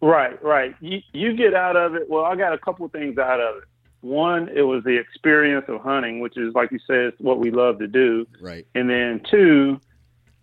Right, 0.01 0.41
right. 0.43 0.75
You 0.81 1.01
you 1.13 1.37
get 1.37 1.55
out 1.55 1.77
of 1.77 1.95
it. 1.95 2.09
Well, 2.09 2.25
I 2.25 2.37
got 2.37 2.53
a 2.53 2.59
couple 2.59 2.87
of 2.87 2.93
things 2.93 3.19
out 3.19 3.41
of 3.41 3.57
it. 3.57 3.65
One, 4.01 4.49
it 4.49 4.63
was 4.63 4.85
the 4.85 4.97
experience 4.97 5.65
of 5.67 5.81
hunting, 5.81 6.21
which 6.21 6.37
is 6.37 6.55
like 6.55 6.71
you 6.71 6.79
said, 6.87 7.15
what 7.19 7.41
we 7.41 7.51
love 7.51 7.81
to 7.81 7.89
do. 7.89 8.27
Right. 8.41 8.65
And 8.77 8.89
then 8.89 9.23
two, 9.29 9.81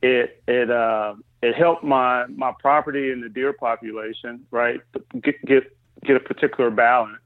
it 0.02 0.44
it 0.46 0.70
uh, 0.70 1.16
it 1.46 1.56
helped 1.56 1.84
my 1.84 2.26
my 2.28 2.52
property 2.60 3.12
and 3.12 3.24
the 3.24 3.30
deer 3.30 3.54
population, 3.54 4.46
right? 4.52 4.80
Get 5.22 5.36
get 5.46 5.64
get 6.04 6.16
a 6.16 6.20
particular 6.20 6.72
balance. 6.72 7.22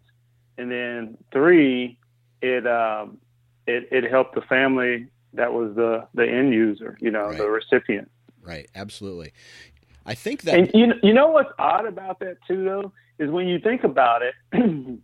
And 0.58 0.70
then 0.70 1.18
three, 1.32 1.98
it 2.42 2.68
um, 2.68 3.18
it 3.66 3.88
it 3.92 4.10
helped 4.12 4.36
the 4.36 4.42
family 4.42 5.08
that 5.34 5.54
was 5.54 5.74
the 5.76 6.06
the 6.14 6.28
end 6.28 6.54
user, 6.54 6.98
you 7.00 7.12
know, 7.12 7.28
Right. 7.28 7.38
the 7.38 7.50
recipient. 7.50 8.12
Right. 8.42 8.68
Absolutely. 8.76 9.32
I 10.06 10.16
think 10.16 10.42
that 10.42 10.58
And 10.58 10.72
you 10.74 10.94
you 11.02 11.14
know 11.14 11.28
what's 11.30 11.52
odd 11.58 11.86
about 11.86 12.20
that 12.20 12.38
too 12.46 12.66
though 12.66 12.92
is 13.20 13.30
when 13.32 13.48
you 13.48 13.60
think 13.60 13.84
about 13.84 14.22
it. 14.22 14.36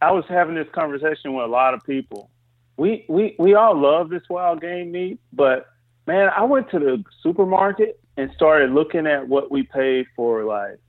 I 0.00 0.12
was 0.12 0.24
having 0.28 0.54
this 0.54 0.68
conversation 0.72 1.34
with 1.34 1.44
a 1.44 1.48
lot 1.48 1.74
of 1.74 1.84
people. 1.84 2.30
We 2.76 3.04
we 3.08 3.34
we 3.38 3.54
all 3.54 3.76
love 3.80 4.10
this 4.10 4.22
wild 4.30 4.60
game 4.60 4.92
meat, 4.92 5.18
but 5.32 5.66
man, 6.06 6.30
I 6.36 6.44
went 6.44 6.70
to 6.70 6.78
the 6.78 7.04
supermarket 7.22 8.00
and 8.18 8.32
started 8.34 8.72
looking 8.72 9.06
at 9.06 9.28
what 9.28 9.48
we 9.50 9.62
paid 9.62 10.06
for 10.16 10.44
like 10.44 10.80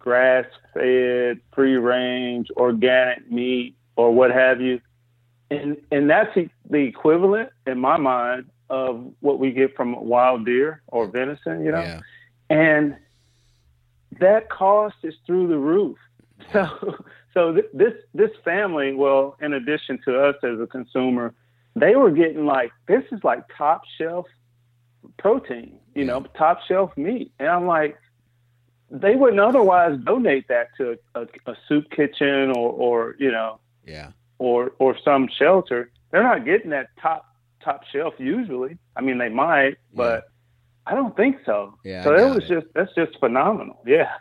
grass 0.00 0.44
fed, 0.74 1.40
free 1.54 1.76
range, 1.76 2.48
organic 2.56 3.30
meat 3.30 3.76
or 3.96 4.12
what 4.12 4.32
have 4.32 4.60
you. 4.60 4.80
And 5.50 5.76
and 5.92 6.10
that's 6.10 6.34
the, 6.34 6.50
the 6.68 6.78
equivalent 6.78 7.50
in 7.66 7.78
my 7.78 7.96
mind 7.96 8.50
of 8.68 9.12
what 9.20 9.38
we 9.38 9.52
get 9.52 9.76
from 9.76 10.04
wild 10.04 10.44
deer 10.44 10.82
or 10.88 11.06
venison, 11.06 11.64
you 11.64 11.70
know? 11.70 11.80
yeah. 11.80 12.00
and 12.50 12.96
that 14.18 14.50
cost 14.50 14.96
is 15.04 15.14
through 15.26 15.48
the 15.48 15.58
roof. 15.58 15.96
So, 16.52 16.96
so 17.32 17.52
th- 17.54 17.70
this 17.72 17.94
this 18.12 18.30
family, 18.44 18.92
well, 18.92 19.36
in 19.40 19.54
addition 19.54 20.00
to 20.04 20.20
us 20.20 20.34
as 20.42 20.60
a 20.60 20.66
consumer, 20.66 21.32
they 21.76 21.94
were 21.94 22.10
getting 22.10 22.44
like 22.44 22.72
this 22.88 23.04
is 23.12 23.20
like 23.22 23.44
top 23.56 23.82
shelf 23.96 24.26
protein, 25.18 25.78
you 25.94 26.04
know, 26.04 26.20
top 26.36 26.60
shelf 26.66 26.96
meat, 26.96 27.32
and 27.38 27.48
I'm 27.48 27.66
like, 27.66 27.96
they 28.90 29.16
wouldn't 29.16 29.40
otherwise 29.40 29.98
donate 30.04 30.48
that 30.48 30.68
to 30.78 30.98
a, 31.14 31.22
a 31.46 31.56
soup 31.68 31.90
kitchen 31.90 32.50
or 32.56 32.70
or 32.70 33.16
you 33.18 33.30
know 33.32 33.58
Yeah. 33.86 34.10
or 34.38 34.72
or 34.78 34.96
some 35.04 35.28
shelter. 35.28 35.90
They're 36.10 36.22
not 36.22 36.44
getting 36.44 36.70
that 36.70 36.90
top 37.00 37.26
top 37.62 37.82
shelf 37.92 38.14
usually. 38.18 38.78
I 38.96 39.00
mean, 39.00 39.18
they 39.18 39.30
might, 39.30 39.78
but 39.94 40.24
I 40.86 40.94
don't 40.94 41.16
think 41.16 41.38
so. 41.46 41.74
Yeah, 41.84 42.04
So 42.04 42.14
I 42.14 42.18
that 42.20 42.34
was 42.34 42.44
it. 42.44 42.48
just 42.60 42.66
that's 42.74 42.94
just 42.94 43.18
phenomenal. 43.18 43.82
Yeah. 43.86 44.12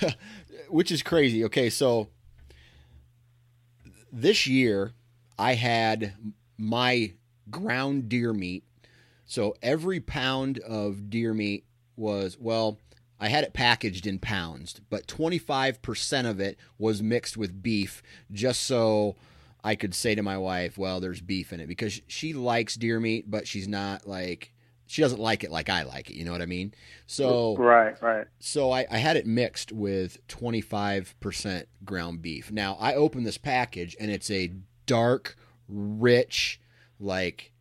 which 0.68 0.92
is 0.92 1.02
crazy. 1.02 1.44
Okay, 1.46 1.70
so 1.70 2.08
this 4.12 4.46
year 4.46 4.92
I 5.38 5.54
had 5.54 6.14
my 6.58 7.12
ground 7.50 8.08
deer 8.08 8.32
meat. 8.32 8.64
So 9.32 9.54
every 9.62 9.98
pound 9.98 10.58
of 10.58 11.08
deer 11.08 11.32
meat 11.32 11.64
was 11.96 12.36
well, 12.38 12.78
I 13.18 13.28
had 13.28 13.44
it 13.44 13.54
packaged 13.54 14.06
in 14.06 14.18
pounds, 14.18 14.78
but 14.90 15.06
25% 15.06 16.28
of 16.28 16.38
it 16.38 16.58
was 16.76 17.02
mixed 17.02 17.38
with 17.38 17.62
beef 17.62 18.02
just 18.30 18.60
so 18.60 19.16
I 19.64 19.74
could 19.74 19.94
say 19.94 20.14
to 20.14 20.22
my 20.22 20.36
wife, 20.36 20.76
well, 20.76 21.00
there's 21.00 21.22
beef 21.22 21.50
in 21.50 21.60
it 21.60 21.66
because 21.66 22.02
she 22.08 22.34
likes 22.34 22.74
deer 22.74 23.00
meat, 23.00 23.30
but 23.30 23.48
she's 23.48 23.66
not 23.66 24.06
like 24.06 24.52
she 24.86 25.00
doesn't 25.00 25.18
like 25.18 25.44
it 25.44 25.50
like 25.50 25.70
I 25.70 25.84
like 25.84 26.10
it, 26.10 26.16
you 26.16 26.26
know 26.26 26.32
what 26.32 26.42
I 26.42 26.46
mean? 26.46 26.74
So 27.06 27.56
Right. 27.56 27.96
Right. 28.02 28.26
so 28.38 28.70
I, 28.70 28.84
I 28.90 28.98
had 28.98 29.16
it 29.16 29.26
mixed 29.26 29.72
with 29.72 30.18
25% 30.28 31.64
ground 31.86 32.20
beef. 32.20 32.52
Now 32.52 32.76
I 32.78 32.96
open 32.96 33.22
this 33.22 33.38
package 33.38 33.96
and 33.98 34.10
it's 34.10 34.30
a 34.30 34.52
dark, 34.84 35.38
rich, 35.68 36.60
like 37.00 37.52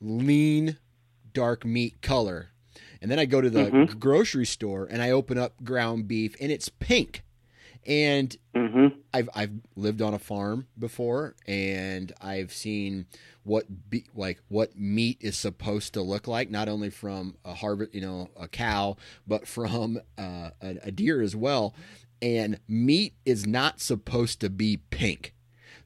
lean, 0.00 0.78
dark 1.38 1.64
meat 1.64 2.02
color. 2.02 2.48
And 3.00 3.08
then 3.10 3.18
I 3.20 3.26
go 3.26 3.40
to 3.40 3.48
the 3.50 3.70
Mhm. 3.70 3.98
grocery 4.00 4.44
store 4.46 4.86
and 4.90 5.00
I 5.00 5.10
open 5.12 5.38
up 5.38 5.62
ground 5.62 6.08
beef 6.08 6.34
and 6.40 6.50
it's 6.50 6.68
pink. 6.68 7.22
And 7.86 8.36
Mm-hmm. 8.54 8.98
I've 9.14 9.30
I've 9.34 9.52
lived 9.76 10.02
on 10.02 10.14
a 10.14 10.18
farm 10.18 10.66
before, 10.76 11.36
and 11.46 12.12
I've 12.20 12.52
seen 12.52 13.06
what 13.44 13.88
be, 13.88 14.04
like 14.14 14.40
what 14.48 14.76
meat 14.76 15.16
is 15.20 15.36
supposed 15.38 15.94
to 15.94 16.02
look 16.02 16.26
like, 16.26 16.50
not 16.50 16.68
only 16.68 16.90
from 16.90 17.36
a 17.44 17.54
harvest, 17.54 17.94
you 17.94 18.00
know, 18.00 18.30
a 18.36 18.48
cow, 18.48 18.96
but 19.28 19.46
from 19.46 20.00
uh, 20.18 20.50
a, 20.60 20.78
a 20.82 20.90
deer 20.90 21.22
as 21.22 21.36
well. 21.36 21.72
And 22.20 22.58
meat 22.66 23.14
is 23.24 23.46
not 23.46 23.80
supposed 23.80 24.40
to 24.40 24.50
be 24.50 24.78
pink. 24.90 25.34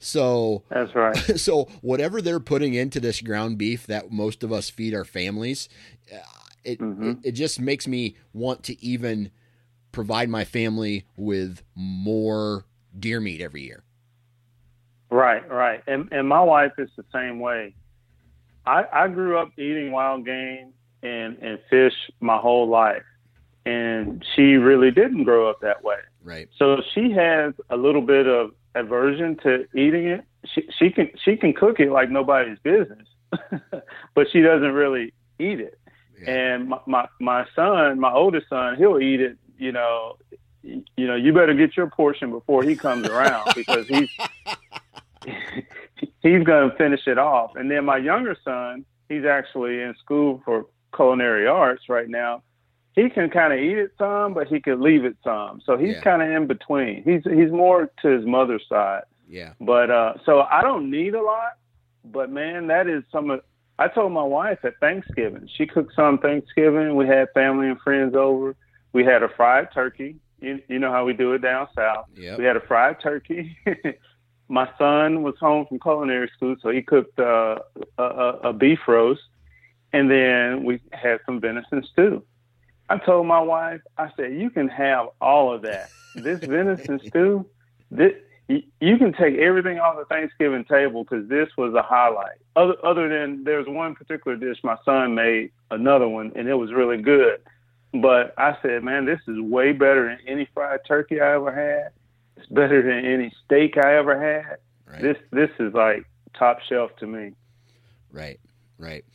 So 0.03 0.65
That's 0.69 0.95
right. 0.97 1.17
so 1.39 1.69
whatever 1.81 2.21
they're 2.21 2.41
putting 2.41 2.75
into 2.75 2.99
this 2.99 3.21
ground 3.21 3.57
beef 3.57 3.87
that 3.87 4.11
most 4.11 4.43
of 4.43 4.53
us 4.53 4.69
feed 4.69 4.95
our 4.95 5.05
families, 5.05 5.69
uh, 6.13 6.19
it, 6.65 6.81
Mhm. 6.81 7.23
it 7.23 7.29
it 7.29 7.33
just 7.33 7.61
makes 7.61 7.87
me 7.87 8.17
want 8.33 8.65
to 8.65 8.85
even 8.85 9.31
provide 9.93 10.29
my 10.29 10.45
family 10.45 11.05
with 11.17 11.63
more 11.77 12.65
deer 12.99 13.21
meat 13.21 13.41
every 13.41 13.63
year. 13.63 13.85
Right. 15.11 15.49
Right. 15.49 15.83
And 15.87 16.09
and 16.13 16.29
my 16.29 16.43
wife 16.43 16.73
is 16.79 16.91
the 16.97 17.05
same 17.13 17.39
way. 17.39 17.75
I 18.67 18.85
I 18.93 19.09
grew 19.09 19.39
up 19.39 19.51
eating 19.57 19.93
wild 19.93 20.25
game 20.27 20.73
and 21.03 21.39
and 21.39 21.59
fish 21.71 21.95
my 22.21 22.39
whole 22.39 22.69
life, 22.69 23.05
and 23.67 24.25
she 24.35 24.55
really 24.57 24.91
didn't 24.91 25.25
grow 25.25 25.49
up 25.49 25.61
that 25.61 25.85
way. 25.85 25.99
Right. 26.25 26.49
So 26.59 26.79
she 26.95 27.13
has 27.13 27.55
a 27.71 27.77
little 27.77 28.03
bit 28.03 28.27
of 28.27 28.53
aversion 28.75 29.37
to 29.43 29.67
eating 29.75 30.07
it. 30.07 30.25
She 30.45 30.69
she 30.79 30.91
can 30.91 31.11
she 31.25 31.37
can 31.37 31.53
cook 31.53 31.81
it 31.81 31.91
like 31.91 32.11
nobody's 32.11 32.59
business, 32.63 33.07
but 34.15 34.27
she 34.33 34.41
doesn't 34.41 34.73
really 34.73 35.13
eat 35.39 35.61
it. 35.61 35.79
Yeah. 36.21 36.31
And 36.31 36.69
my, 36.69 36.79
my 36.87 37.09
my 37.21 37.47
son, 37.55 38.01
my 38.01 38.13
oldest 38.13 38.49
son, 38.49 38.77
he'll 38.77 38.99
eat 38.99 39.21
it. 39.21 39.39
You 39.59 39.73
know, 39.73 40.17
you 40.63 40.85
know, 40.97 41.15
you 41.15 41.33
better 41.33 41.55
get 41.55 41.77
your 41.77 41.89
portion 41.89 42.31
before 42.31 42.63
he 42.63 42.77
comes 42.77 43.07
around 43.07 43.53
because 43.55 43.87
he's 43.89 44.11
he's 46.23 46.45
going 46.45 46.71
to 46.71 46.77
finish 46.77 47.07
it 47.07 47.19
off. 47.19 47.57
And 47.57 47.71
then 47.71 47.85
my 47.85 47.99
younger 47.99 48.37
son, 48.45 48.85
he's 49.09 49.25
actually 49.25 49.81
in 49.81 49.95
school 50.01 50.43
for 50.45 50.67
culinary 50.95 51.47
arts 51.47 51.89
right 51.89 52.09
now. 52.09 52.43
He 52.95 53.09
can 53.09 53.31
kind 53.31 53.53
of 53.53 53.59
eat 53.59 53.79
it 53.79 53.93
some, 53.97 54.35
but 54.35 54.49
he 54.49 54.61
could 54.61 54.81
leave 54.81 55.05
it 55.05 55.17
some. 55.25 55.61
So 55.65 55.77
he's 55.77 55.95
Yeah. 55.97 56.01
kind 56.03 56.23
of 56.23 56.31
in 56.31 56.47
between. 56.47 57.03
He's 57.05 57.23
he's 57.25 57.51
more 57.51 57.91
to 58.03 58.09
his 58.09 58.27
mother's 58.27 58.67
side. 58.69 59.05
Yeah. 59.29 59.55
But 59.61 59.91
uh, 59.91 60.15
so 60.25 60.43
I 60.43 60.61
don't 60.63 60.91
need 60.91 61.15
a 61.15 61.23
lot. 61.23 61.55
But 62.05 62.31
man, 62.31 62.67
that 62.69 62.87
is 62.89 63.03
some 63.11 63.31
of. 63.31 63.41
I 63.79 63.89
told 63.89 64.13
my 64.13 64.23
wife 64.23 64.59
at 64.65 64.79
Thanksgiving. 64.81 65.49
She 65.57 65.67
cooked 65.67 65.95
some 65.95 66.19
Thanksgiving. 66.19 66.95
We 66.95 67.07
had 67.07 67.29
family 67.33 67.69
and 67.69 67.81
friends 67.81 68.15
over. 68.15 68.55
We 68.93 69.05
had 69.05 69.23
a 69.23 69.29
fried 69.29 69.73
turkey. 69.73 70.17
You, 70.41 70.61
you 70.69 70.79
know 70.79 70.91
how 70.93 71.05
we 71.05 71.15
do 71.15 71.33
it 71.33 71.39
down 71.39 71.69
south. 71.75 72.07
Yep. 72.15 72.39
We 72.39 72.45
had 72.45 72.57
a 72.57 72.61
fried 72.61 73.01
turkey. 73.01 73.57
my 74.49 74.69
son 74.77 75.23
was 75.23 75.35
home 75.41 75.65
from 75.67 75.79
culinary 75.81 76.31
school, 76.37 76.57
so 76.61 76.69
he 76.69 76.83
cooked 76.83 77.19
uh, 77.19 77.61
a, 77.97 78.03
a, 78.03 78.29
a 78.49 78.53
beef 78.53 78.81
roast, 78.87 79.23
and 79.95 80.11
then 80.11 80.65
we 80.65 80.81
had 80.93 81.21
some 81.25 81.41
venison 81.41 81.83
stew. 81.93 82.23
I 82.93 82.99
told 82.99 83.27
my 83.27 83.41
wife, 83.41 83.81
I 83.97 84.11
said, 84.17 84.35
"You 84.35 84.51
can 84.51 84.69
have 84.69 85.07
all 85.21 85.55
of 85.55 85.63
that. 85.63 85.89
This 86.15 86.41
venison 86.45 87.01
stew, 87.07 87.47
this, 87.91 88.13
you 88.49 88.99
can 88.99 89.15
take 89.15 89.37
everything 89.39 89.79
off 89.79 89.97
the 89.97 90.05
Thanksgiving 90.05 90.67
table 90.67 91.03
because 91.03 91.27
this 91.27 91.49
was 91.57 91.73
a 91.73 91.81
highlight. 91.81 92.37
Other 92.55 92.75
other 92.85 93.09
than 93.09 93.45
there's 93.45 93.67
one 93.67 93.95
particular 93.95 94.37
dish 94.37 94.59
my 94.63 94.77
son 94.85 95.15
made, 95.15 95.53
another 95.71 96.07
one, 96.07 96.33
and 96.37 96.49
it 96.49 96.55
was 96.55 96.71
really 96.71 97.01
good. 97.01 97.41
But 97.95 98.35
I 98.37 98.59
said, 98.61 98.85
man, 98.85 99.07
this 99.07 99.21
is 99.27 99.41
way 99.41 99.73
better 99.73 100.09
than 100.09 100.19
any 100.29 100.47
fried 100.53 100.81
turkey 100.87 101.21
I 101.21 101.35
ever 101.35 101.51
had. 101.51 101.93
It's 102.37 102.47
better 102.51 102.83
than 102.83 103.11
any 103.11 103.33
steak 103.45 103.79
I 103.83 103.97
ever 103.97 104.21
had. 104.21 104.59
Right. 104.87 105.01
This 105.01 105.17
this 105.31 105.51
is 105.59 105.73
like 105.73 106.05
top 106.35 106.59
shelf 106.69 106.91
to 106.99 107.07
me. 107.07 107.33
Right, 108.11 108.39
right. 108.77 109.07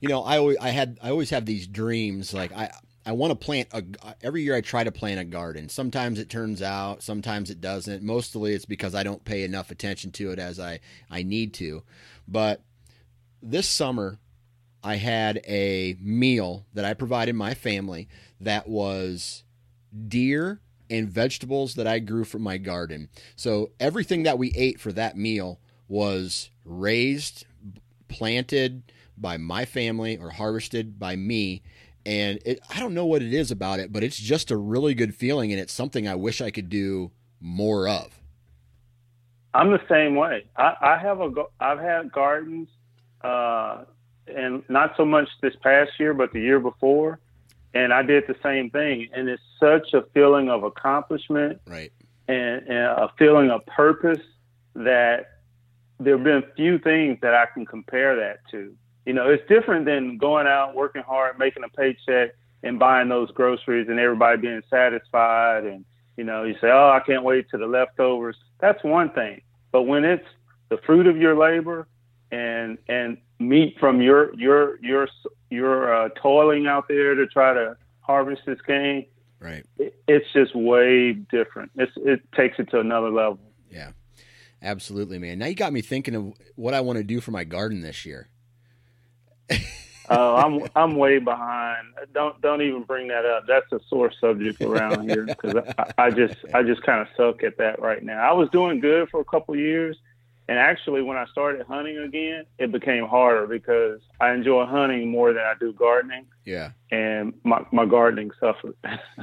You 0.00 0.10
know, 0.10 0.22
I 0.22 0.36
always 0.36 0.58
I 0.58 0.68
had 0.68 0.98
I 1.02 1.08
always 1.08 1.30
have 1.30 1.46
these 1.46 1.66
dreams 1.66 2.34
like 2.34 2.52
I 2.52 2.70
I 3.06 3.12
want 3.12 3.30
to 3.32 3.44
plant 3.44 3.68
a 3.72 3.84
uh, 4.02 4.14
every 4.22 4.42
year 4.42 4.56
I 4.56 4.60
try 4.60 4.84
to 4.84 4.92
plant 4.92 5.20
a 5.20 5.24
garden. 5.24 5.68
Sometimes 5.68 6.18
it 6.18 6.30
turns 6.30 6.62
out, 6.62 7.02
sometimes 7.02 7.50
it 7.50 7.60
doesn't. 7.60 8.02
Mostly 8.02 8.54
it's 8.54 8.64
because 8.64 8.94
I 8.94 9.02
don't 9.02 9.24
pay 9.24 9.44
enough 9.44 9.70
attention 9.70 10.10
to 10.12 10.30
it 10.30 10.38
as 10.38 10.58
I 10.58 10.80
I 11.10 11.22
need 11.22 11.52
to. 11.54 11.82
But 12.26 12.62
this 13.42 13.68
summer 13.68 14.18
I 14.82 14.96
had 14.96 15.40
a 15.46 15.96
meal 16.00 16.66
that 16.74 16.84
I 16.84 16.94
provided 16.94 17.34
my 17.34 17.54
family 17.54 18.08
that 18.40 18.68
was 18.68 19.44
deer 20.08 20.60
and 20.90 21.08
vegetables 21.08 21.74
that 21.74 21.86
I 21.86 21.98
grew 21.98 22.24
from 22.24 22.42
my 22.42 22.58
garden. 22.58 23.08
So 23.36 23.70
everything 23.80 24.24
that 24.24 24.38
we 24.38 24.52
ate 24.54 24.78
for 24.78 24.92
that 24.92 25.16
meal 25.16 25.58
was 25.88 26.50
raised, 26.64 27.46
planted 28.08 28.92
by 29.16 29.36
my 29.36 29.64
family 29.64 30.16
or 30.16 30.30
harvested 30.30 30.98
by 30.98 31.16
me. 31.16 31.62
And 32.06 32.38
it, 32.44 32.60
I 32.68 32.80
don't 32.80 32.94
know 32.94 33.06
what 33.06 33.22
it 33.22 33.32
is 33.32 33.50
about 33.50 33.80
it, 33.80 33.92
but 33.92 34.04
it's 34.04 34.18
just 34.18 34.50
a 34.50 34.56
really 34.56 34.94
good 34.94 35.14
feeling, 35.14 35.52
and 35.52 35.60
it's 35.60 35.72
something 35.72 36.06
I 36.06 36.14
wish 36.14 36.40
I 36.40 36.50
could 36.50 36.68
do 36.68 37.12
more 37.40 37.88
of. 37.88 38.20
I'm 39.54 39.70
the 39.70 39.80
same 39.88 40.16
way. 40.16 40.44
I, 40.56 40.74
I 40.80 40.98
have 40.98 41.20
a 41.20 41.32
I've 41.60 41.78
had 41.78 42.12
gardens, 42.12 42.68
uh, 43.22 43.84
and 44.26 44.62
not 44.68 44.94
so 44.96 45.04
much 45.04 45.28
this 45.40 45.54
past 45.62 45.92
year, 45.98 46.12
but 46.12 46.32
the 46.32 46.40
year 46.40 46.60
before, 46.60 47.20
and 47.72 47.92
I 47.92 48.02
did 48.02 48.24
the 48.26 48.36
same 48.42 48.70
thing. 48.70 49.08
And 49.14 49.28
it's 49.28 49.42
such 49.60 49.94
a 49.94 50.02
feeling 50.12 50.50
of 50.50 50.64
accomplishment, 50.64 51.60
right, 51.66 51.92
and, 52.28 52.66
and 52.66 52.78
a 52.78 53.10
feeling 53.18 53.50
of 53.50 53.64
purpose 53.66 54.22
that 54.74 55.30
there 56.00 56.16
have 56.16 56.24
been 56.24 56.42
few 56.56 56.78
things 56.78 57.18
that 57.22 57.34
I 57.34 57.46
can 57.46 57.64
compare 57.64 58.16
that 58.16 58.40
to. 58.50 58.74
You 59.06 59.12
know, 59.12 59.28
it's 59.28 59.46
different 59.48 59.84
than 59.84 60.16
going 60.18 60.46
out, 60.46 60.74
working 60.74 61.02
hard, 61.02 61.38
making 61.38 61.64
a 61.64 61.68
paycheck, 61.68 62.30
and 62.62 62.78
buying 62.78 63.08
those 63.08 63.30
groceries, 63.32 63.88
and 63.88 63.98
everybody 63.98 64.40
being 64.40 64.62
satisfied. 64.70 65.64
And 65.64 65.84
you 66.16 66.24
know, 66.24 66.44
you 66.44 66.54
say, 66.54 66.68
"Oh, 66.70 66.90
I 66.90 67.00
can't 67.04 67.22
wait 67.22 67.50
to 67.50 67.58
the 67.58 67.66
leftovers." 67.66 68.36
That's 68.60 68.82
one 68.82 69.10
thing. 69.10 69.42
But 69.72 69.82
when 69.82 70.04
it's 70.04 70.26
the 70.70 70.78
fruit 70.86 71.06
of 71.06 71.16
your 71.16 71.36
labor 71.36 71.86
and 72.30 72.78
and 72.88 73.18
meat 73.38 73.76
from 73.78 74.00
your 74.00 74.34
your 74.34 74.78
your 74.80 75.08
your 75.50 75.94
uh, 75.94 76.08
toiling 76.20 76.66
out 76.66 76.88
there 76.88 77.14
to 77.14 77.26
try 77.26 77.52
to 77.52 77.76
harvest 78.00 78.42
this 78.46 78.60
game, 78.66 79.06
right? 79.40 79.64
It, 79.78 80.00
it's 80.08 80.26
just 80.32 80.54
way 80.54 81.12
different. 81.12 81.70
It's, 81.76 81.92
it 81.96 82.20
takes 82.34 82.58
it 82.58 82.70
to 82.70 82.80
another 82.80 83.10
level. 83.10 83.40
Yeah, 83.70 83.90
absolutely, 84.62 85.18
man. 85.18 85.38
Now 85.38 85.46
you 85.46 85.54
got 85.54 85.72
me 85.72 85.80
thinking 85.80 86.14
of 86.14 86.34
what 86.56 86.74
I 86.74 86.80
want 86.80 86.98
to 86.98 87.04
do 87.04 87.20
for 87.20 87.30
my 87.30 87.44
garden 87.44 87.82
this 87.82 88.04
year. 88.06 88.28
Uh, 90.10 90.34
I'm 90.34 90.66
I'm 90.74 90.96
way 90.96 91.18
behind. 91.18 91.88
Don't 92.12 92.40
don't 92.40 92.62
even 92.62 92.82
bring 92.82 93.08
that 93.08 93.24
up. 93.24 93.44
That's 93.46 93.70
a 93.72 93.80
sore 93.88 94.12
subject 94.20 94.60
around 94.60 95.08
here 95.08 95.24
because 95.24 95.56
I, 95.78 95.92
I, 95.98 96.10
just 96.10 96.36
I 96.52 96.62
just 96.62 96.82
kind 96.82 97.00
of 97.00 97.08
suck 97.16 97.42
at 97.42 97.56
that 97.58 97.80
right 97.80 98.02
now. 98.02 98.18
I 98.18 98.32
was 98.32 98.48
doing 98.50 98.80
good 98.80 99.08
for 99.10 99.20
a 99.20 99.24
couple 99.24 99.56
years, 99.56 99.96
and 100.48 100.58
actually 100.58 101.02
when 101.02 101.16
I 101.16 101.24
started 101.26 101.66
hunting 101.66 101.98
again, 101.98 102.44
it 102.58 102.70
became 102.70 103.06
harder 103.06 103.46
because 103.46 104.00
I 104.20 104.32
enjoy 104.32 104.66
hunting 104.66 105.08
more 105.08 105.32
than 105.32 105.42
I 105.42 105.54
do 105.58 105.72
gardening. 105.72 106.26
Yeah, 106.44 106.72
and 106.90 107.32
my 107.44 107.64
my 107.72 107.86
gardening 107.86 108.30
suffered. 108.38 108.76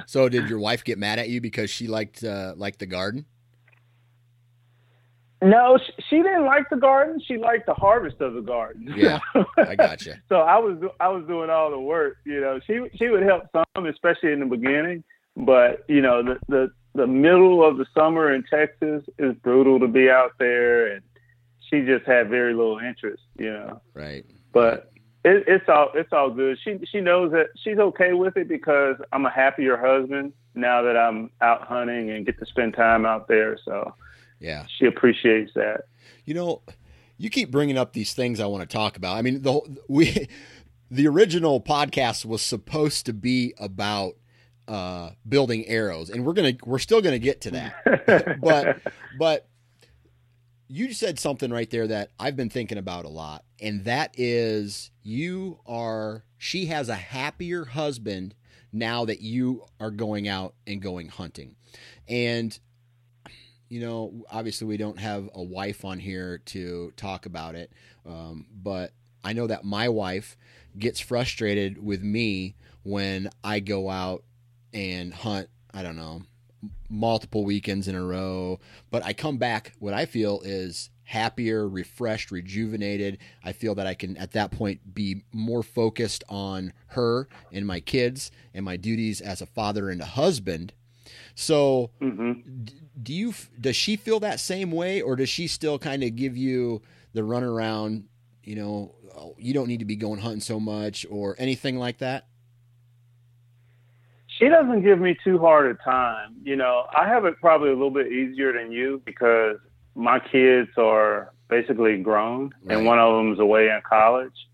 so 0.08 0.30
did 0.30 0.50
your 0.50 0.60
wife 0.60 0.84
get 0.84 0.98
mad 0.98 1.20
at 1.20 1.30
you 1.30 1.42
because 1.42 1.70
she 1.70 1.88
liked 1.88 2.24
uh, 2.24 2.54
liked 2.58 2.80
the 2.80 2.88
garden? 2.88 3.26
No, 5.44 5.80
she, 6.10 6.18
didn't 6.18 6.46
like 6.46 6.70
the 6.70 6.76
garden. 6.76 7.20
She 7.26 7.38
liked 7.38 7.66
the 7.66 7.74
harvest 7.74 8.22
of 8.22 8.36
the 8.36 8.42
garden. 8.42 8.94
Yeah, 8.96 9.20
I 9.58 9.76
got 9.76 10.06
you. 10.06 10.14
so 10.30 10.36
I 10.36 10.60
was 10.60 10.78
I 11.00 11.08
was 11.08 11.26
doing 11.26 11.50
all 11.50 11.72
the 11.72 11.80
work. 11.80 12.18
You 12.26 12.42
know, 12.42 12.60
she 12.68 12.80
she 12.96 13.10
would 13.10 13.24
help 13.24 13.44
some, 13.52 13.86
especially 13.88 14.34
in 14.34 14.40
the 14.40 14.46
beginning. 14.46 15.04
But 15.36 15.84
you 15.88 16.02
know, 16.02 16.22
the 16.22 16.40
the 16.48 16.72
the 16.94 17.08
middle 17.08 17.68
of 17.68 17.78
the 17.78 17.88
summer 17.96 18.34
in 18.34 18.44
Texas 18.44 19.04
is 19.18 19.34
brutal 19.42 19.80
to 19.80 19.88
be 19.88 20.12
out 20.12 20.34
there, 20.38 20.94
and 20.94 21.02
she 21.70 21.82
just 21.82 22.06
had 22.06 22.30
very 22.30 22.54
little 22.54 22.78
interest. 22.78 23.24
You 23.40 23.52
know, 23.52 23.82
right. 23.96 24.24
But 24.54 24.92
it, 25.24 25.46
it's 25.48 25.68
all 25.68 25.90
it's 25.96 26.14
all 26.14 26.30
good. 26.30 26.60
She 26.64 26.80
she 26.92 27.02
knows 27.02 27.32
that 27.32 27.48
she's 27.64 27.80
okay 27.80 28.14
with 28.14 28.38
it 28.38 28.48
because 28.48 28.98
I'm 29.12 29.26
a 29.26 29.32
happier 29.32 29.78
husband 29.78 30.34
now 30.54 30.84
that 30.84 30.98
I'm 30.98 31.32
out 31.42 31.64
hunting 31.64 32.12
and 32.12 32.26
get 32.26 32.38
to 32.40 32.46
spend 32.46 32.76
time 32.76 33.06
out 33.06 33.28
there. 33.28 33.58
So 33.66 33.96
yeah. 34.42 34.66
She 34.78 34.86
appreciates 34.86 35.54
that. 35.54 35.86
You 36.26 36.34
know, 36.34 36.62
you 37.18 37.30
keep 37.30 37.52
bringing 37.52 37.78
up 37.78 37.94
these 37.94 38.14
things 38.14 38.40
I 38.40 38.48
want 38.48 38.68
to 38.68 38.74
talk 38.74 38.98
about. 38.98 39.16
I 39.16 39.22
mean, 39.22 39.44
the 39.44 39.62
we 39.88 40.28
the 40.92 41.08
original 41.08 41.62
podcast 41.62 42.26
was 42.26 42.42
supposed 42.42 43.06
to 43.06 43.14
be 43.14 43.54
about 43.60 44.16
uh, 44.68 45.12
building 45.28 45.66
arrows, 45.68 46.10
and 46.10 46.26
we're 46.26 46.34
gonna 46.34 46.54
we're 46.66 46.80
still 46.80 47.02
gonna 47.02 47.20
get 47.20 47.42
to 47.42 47.52
that. 47.52 48.40
but 48.42 48.82
but 49.18 49.48
you 50.68 50.94
said 50.94 51.20
something 51.20 51.52
right 51.52 51.70
there 51.70 51.88
that 51.88 52.12
I've 52.20 52.36
been 52.36 52.50
thinking 52.50 52.78
about 52.78 53.06
a 53.06 53.10
lot, 53.10 53.46
and 53.60 53.86
that 53.86 54.16
is 54.18 54.90
you 55.04 55.60
are 55.68 56.24
she 56.38 56.66
has 56.68 56.90
a 56.90 56.96
happier 56.96 57.66
husband 57.66 58.34
now 58.74 59.06
that 59.06 59.22
you 59.22 59.66
are 59.80 59.92
going 59.92 60.28
out 60.28 60.56
and 60.66 60.82
going 60.82 61.10
hunting, 61.10 61.56
and 62.08 62.58
you 63.72 63.80
know, 63.80 64.26
obviously 64.30 64.68
we 64.68 64.76
don't 64.76 65.00
have 65.00 65.30
a 65.34 65.42
wife 65.42 65.86
on 65.86 65.98
here 65.98 66.40
to 66.40 66.92
talk 66.98 67.26
about 67.26 67.56
it, 67.56 67.72
um, 68.06 68.46
but 68.52 68.92
I 69.24 69.32
know 69.32 69.48
that 69.48 69.64
my 69.64 69.88
wife 69.88 70.36
gets 70.78 71.00
frustrated 71.00 71.82
with 71.82 72.04
me 72.04 72.56
when 72.84 73.30
I 73.46 73.62
go 73.62 73.90
out 73.90 74.26
and 74.74 75.14
hunt. 75.14 75.48
I 75.74 75.84
don't 75.84 75.96
know 75.96 76.24
multiple 76.90 77.46
weekends 77.46 77.88
in 77.88 77.96
a 77.96 78.04
row, 78.04 78.60
but 78.90 79.06
I 79.06 79.14
come 79.14 79.38
back. 79.38 79.74
What 79.80 79.94
I 79.94 80.06
feel 80.06 80.42
is 80.44 80.90
happier, 81.06 81.68
refreshed, 81.68 82.30
rejuvenated. 82.30 83.20
I 83.42 83.54
feel 83.54 83.74
that 83.76 83.88
I 83.88 83.94
can 83.94 84.18
at 84.18 84.32
that 84.32 84.52
point 84.52 84.94
be 84.94 85.24
more 85.32 85.64
focused 85.64 86.26
on 86.28 86.74
her 86.88 87.30
and 87.52 87.66
my 87.66 87.80
kids 87.80 88.32
and 88.54 88.66
my 88.66 88.76
duties 88.76 89.22
as 89.22 89.42
a 89.42 89.46
father 89.46 89.90
and 89.90 90.02
a 90.02 90.06
husband. 90.06 90.74
So, 91.42 91.90
mm-hmm. 92.00 92.66
do 93.02 93.14
you 93.14 93.34
does 93.60 93.76
she 93.76 93.96
feel 93.96 94.20
that 94.20 94.40
same 94.40 94.72
way 94.72 95.02
or 95.02 95.16
does 95.16 95.28
she 95.28 95.48
still 95.48 95.80
kind 95.80 96.04
of 96.04 96.16
give 96.16 96.38
you 96.38 96.84
the 97.14 97.22
runaround 97.22 98.04
you 98.44 98.56
know 98.56 98.94
oh, 99.18 99.34
you 99.40 99.52
don't 99.52 99.68
need 99.68 99.80
to 99.80 99.86
be 99.86 99.96
going 99.96 100.20
hunting 100.20 100.40
so 100.40 100.60
much 100.60 101.04
or 101.10 101.36
anything 101.40 101.78
like 101.78 101.98
that? 101.98 102.28
She 104.28 104.50
doesn't 104.50 104.84
give 104.84 105.00
me 105.00 105.18
too 105.24 105.40
hard 105.40 105.76
a 105.76 105.84
time. 105.84 106.36
You 106.44 106.56
know 106.56 106.86
i 106.96 107.08
have 107.08 107.26
it 107.26 107.36
probably 107.42 107.70
a 107.70 107.74
little 107.74 107.90
bit 107.90 108.12
easier 108.12 108.54
than 108.54 108.72
you 108.72 109.02
because 109.04 109.58
my 109.96 110.20
kids 110.20 110.70
are 110.78 111.34
basically 111.50 111.98
grown 111.98 112.52
right. 112.64 112.78
and 112.78 112.86
one 112.86 113.00
of 113.00 113.16
them's 113.16 113.40
away 113.40 113.66
in 113.66 113.82
college. 113.90 114.48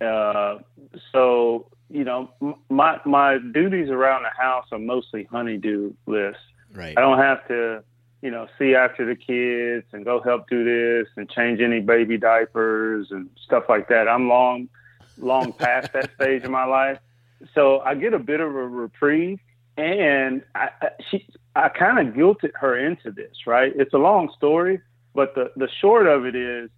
Uh, 0.00 0.58
so 1.10 1.66
you 1.92 2.04
know 2.04 2.30
my 2.68 2.98
my 3.04 3.38
duties 3.52 3.90
around 3.90 4.22
the 4.22 4.42
house 4.42 4.66
are 4.72 4.78
mostly 4.78 5.24
honeydew 5.24 5.92
lists 6.06 6.42
Right. 6.74 6.96
I 6.96 7.00
don't 7.00 7.18
have 7.18 7.46
to, 7.48 7.82
you 8.22 8.30
know, 8.30 8.46
see 8.58 8.74
after 8.74 9.04
the 9.04 9.16
kids 9.16 9.86
and 9.92 10.04
go 10.04 10.20
help 10.20 10.48
do 10.48 10.64
this 10.64 11.08
and 11.16 11.28
change 11.28 11.60
any 11.60 11.80
baby 11.80 12.16
diapers 12.16 13.08
and 13.10 13.28
stuff 13.44 13.64
like 13.68 13.88
that. 13.88 14.08
I'm 14.08 14.28
long, 14.28 14.68
long 15.18 15.52
past 15.52 15.92
that 15.92 16.10
stage 16.20 16.44
of 16.44 16.50
my 16.50 16.64
life. 16.64 16.98
So 17.54 17.80
I 17.80 17.94
get 17.94 18.14
a 18.14 18.18
bit 18.18 18.40
of 18.40 18.48
a 18.48 18.68
reprieve 18.68 19.40
and 19.76 20.42
I, 20.54 20.68
she, 21.10 21.26
I 21.56 21.68
kind 21.68 22.06
of 22.06 22.14
guilted 22.14 22.52
her 22.54 22.76
into 22.76 23.10
this, 23.10 23.46
right? 23.46 23.72
It's 23.74 23.92
a 23.92 23.98
long 23.98 24.32
story, 24.36 24.80
but 25.14 25.34
the, 25.34 25.50
the 25.56 25.68
short 25.80 26.06
of 26.06 26.24
it 26.24 26.36
is 26.36 26.70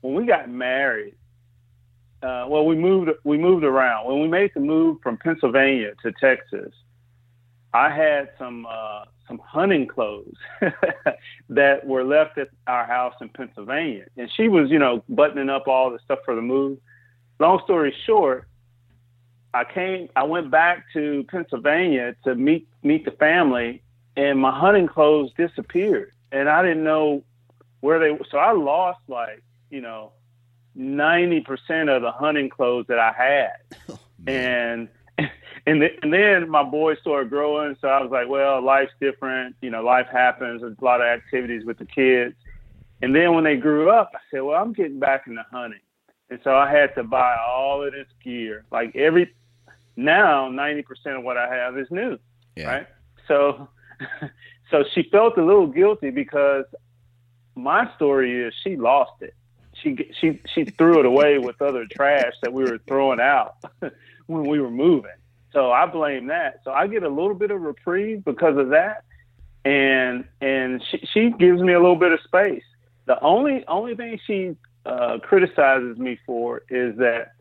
when 0.00 0.14
we 0.14 0.26
got 0.26 0.48
married, 0.48 1.14
uh, 2.24 2.46
well, 2.48 2.64
we 2.64 2.74
moved, 2.74 3.10
we 3.24 3.36
moved 3.36 3.64
around. 3.64 4.06
When 4.06 4.20
we 4.20 4.28
made 4.28 4.50
the 4.54 4.60
move 4.60 4.98
from 5.02 5.18
Pennsylvania 5.18 5.92
to 6.02 6.12
Texas, 6.12 6.72
I 7.74 7.94
had 7.94 8.30
some, 8.38 8.66
uh, 8.66 9.04
some 9.28 9.38
hunting 9.44 9.86
clothes 9.86 10.36
that 11.50 11.86
were 11.86 12.04
left 12.04 12.38
at 12.38 12.48
our 12.66 12.86
house 12.86 13.14
in 13.20 13.28
Pennsylvania. 13.28 14.06
And 14.16 14.30
she 14.36 14.48
was, 14.48 14.70
you 14.70 14.78
know, 14.78 15.04
buttoning 15.08 15.50
up 15.50 15.68
all 15.68 15.90
the 15.90 15.98
stuff 16.04 16.20
for 16.24 16.34
the 16.34 16.42
move. 16.42 16.78
Long 17.40 17.60
story 17.64 17.94
short, 18.06 18.48
I 19.52 19.64
came 19.64 20.08
I 20.16 20.24
went 20.24 20.50
back 20.50 20.84
to 20.94 21.24
Pennsylvania 21.28 22.16
to 22.24 22.34
meet 22.34 22.66
meet 22.82 23.04
the 23.04 23.12
family 23.12 23.82
and 24.16 24.38
my 24.38 24.56
hunting 24.56 24.88
clothes 24.88 25.30
disappeared. 25.36 26.12
And 26.32 26.48
I 26.48 26.62
didn't 26.62 26.82
know 26.82 27.22
where 27.80 28.00
they 28.00 28.18
so 28.30 28.38
I 28.38 28.52
lost 28.52 29.00
like, 29.08 29.42
you 29.70 29.80
know, 29.80 30.12
90% 30.76 31.94
of 31.94 32.02
the 32.02 32.10
hunting 32.10 32.48
clothes 32.48 32.86
that 32.88 32.98
I 32.98 33.12
had. 33.12 33.88
Oh, 34.26 34.30
and 34.32 34.88
and, 35.66 35.80
th- 35.80 35.98
and 36.02 36.12
then 36.12 36.48
my 36.48 36.62
boys 36.62 36.98
started 37.00 37.28
growing, 37.30 37.76
so 37.80 37.88
I 37.88 38.00
was 38.00 38.10
like, 38.10 38.28
well, 38.28 38.62
life's 38.62 38.92
different. 39.00 39.56
You 39.60 39.70
know, 39.70 39.82
life 39.82 40.06
happens. 40.10 40.62
There's 40.62 40.76
a 40.80 40.84
lot 40.84 41.00
of 41.00 41.06
activities 41.06 41.64
with 41.64 41.78
the 41.78 41.84
kids. 41.84 42.34
And 43.02 43.14
then 43.14 43.34
when 43.34 43.44
they 43.44 43.56
grew 43.56 43.90
up, 43.90 44.12
I 44.14 44.18
said, 44.30 44.40
well, 44.40 44.60
I'm 44.60 44.72
getting 44.72 44.98
back 44.98 45.26
into 45.26 45.44
hunting. 45.50 45.80
And 46.30 46.40
so 46.42 46.54
I 46.56 46.70
had 46.70 46.94
to 46.94 47.04
buy 47.04 47.36
all 47.36 47.84
of 47.84 47.92
this 47.92 48.06
gear. 48.22 48.64
Like 48.70 48.96
every 48.96 49.34
now, 49.96 50.48
90% 50.48 50.84
of 51.18 51.22
what 51.22 51.36
I 51.36 51.54
have 51.54 51.78
is 51.78 51.86
new, 51.90 52.18
yeah. 52.56 52.66
right? 52.66 52.86
So, 53.28 53.68
so 54.70 54.84
she 54.94 55.08
felt 55.10 55.36
a 55.38 55.44
little 55.44 55.66
guilty 55.66 56.10
because 56.10 56.64
my 57.54 57.94
story 57.96 58.42
is 58.42 58.54
she 58.62 58.76
lost 58.76 59.20
it. 59.20 59.34
She 59.84 60.10
she 60.20 60.40
she 60.52 60.64
threw 60.64 60.98
it 60.98 61.06
away 61.06 61.38
with 61.38 61.60
other 61.62 61.86
trash 61.86 62.32
that 62.42 62.52
we 62.52 62.64
were 62.64 62.78
throwing 62.88 63.20
out 63.20 63.56
when 64.26 64.44
we 64.44 64.58
were 64.58 64.70
moving. 64.70 65.10
So 65.52 65.70
I 65.70 65.86
blame 65.86 66.26
that. 66.26 66.60
So 66.64 66.72
I 66.72 66.88
get 66.88 67.04
a 67.04 67.08
little 67.08 67.34
bit 67.34 67.50
of 67.50 67.60
reprieve 67.60 68.24
because 68.24 68.56
of 68.56 68.70
that, 68.70 69.04
and 69.64 70.24
and 70.40 70.82
she 70.90 71.06
she 71.12 71.30
gives 71.30 71.60
me 71.60 71.74
a 71.74 71.80
little 71.80 71.96
bit 71.96 72.12
of 72.12 72.20
space. 72.24 72.64
The 73.06 73.20
only 73.20 73.64
only 73.68 73.94
thing 73.94 74.18
she 74.26 74.56
uh, 74.86 75.18
criticizes 75.22 75.98
me 75.98 76.18
for 76.26 76.62
is 76.68 76.96
that 76.96 77.34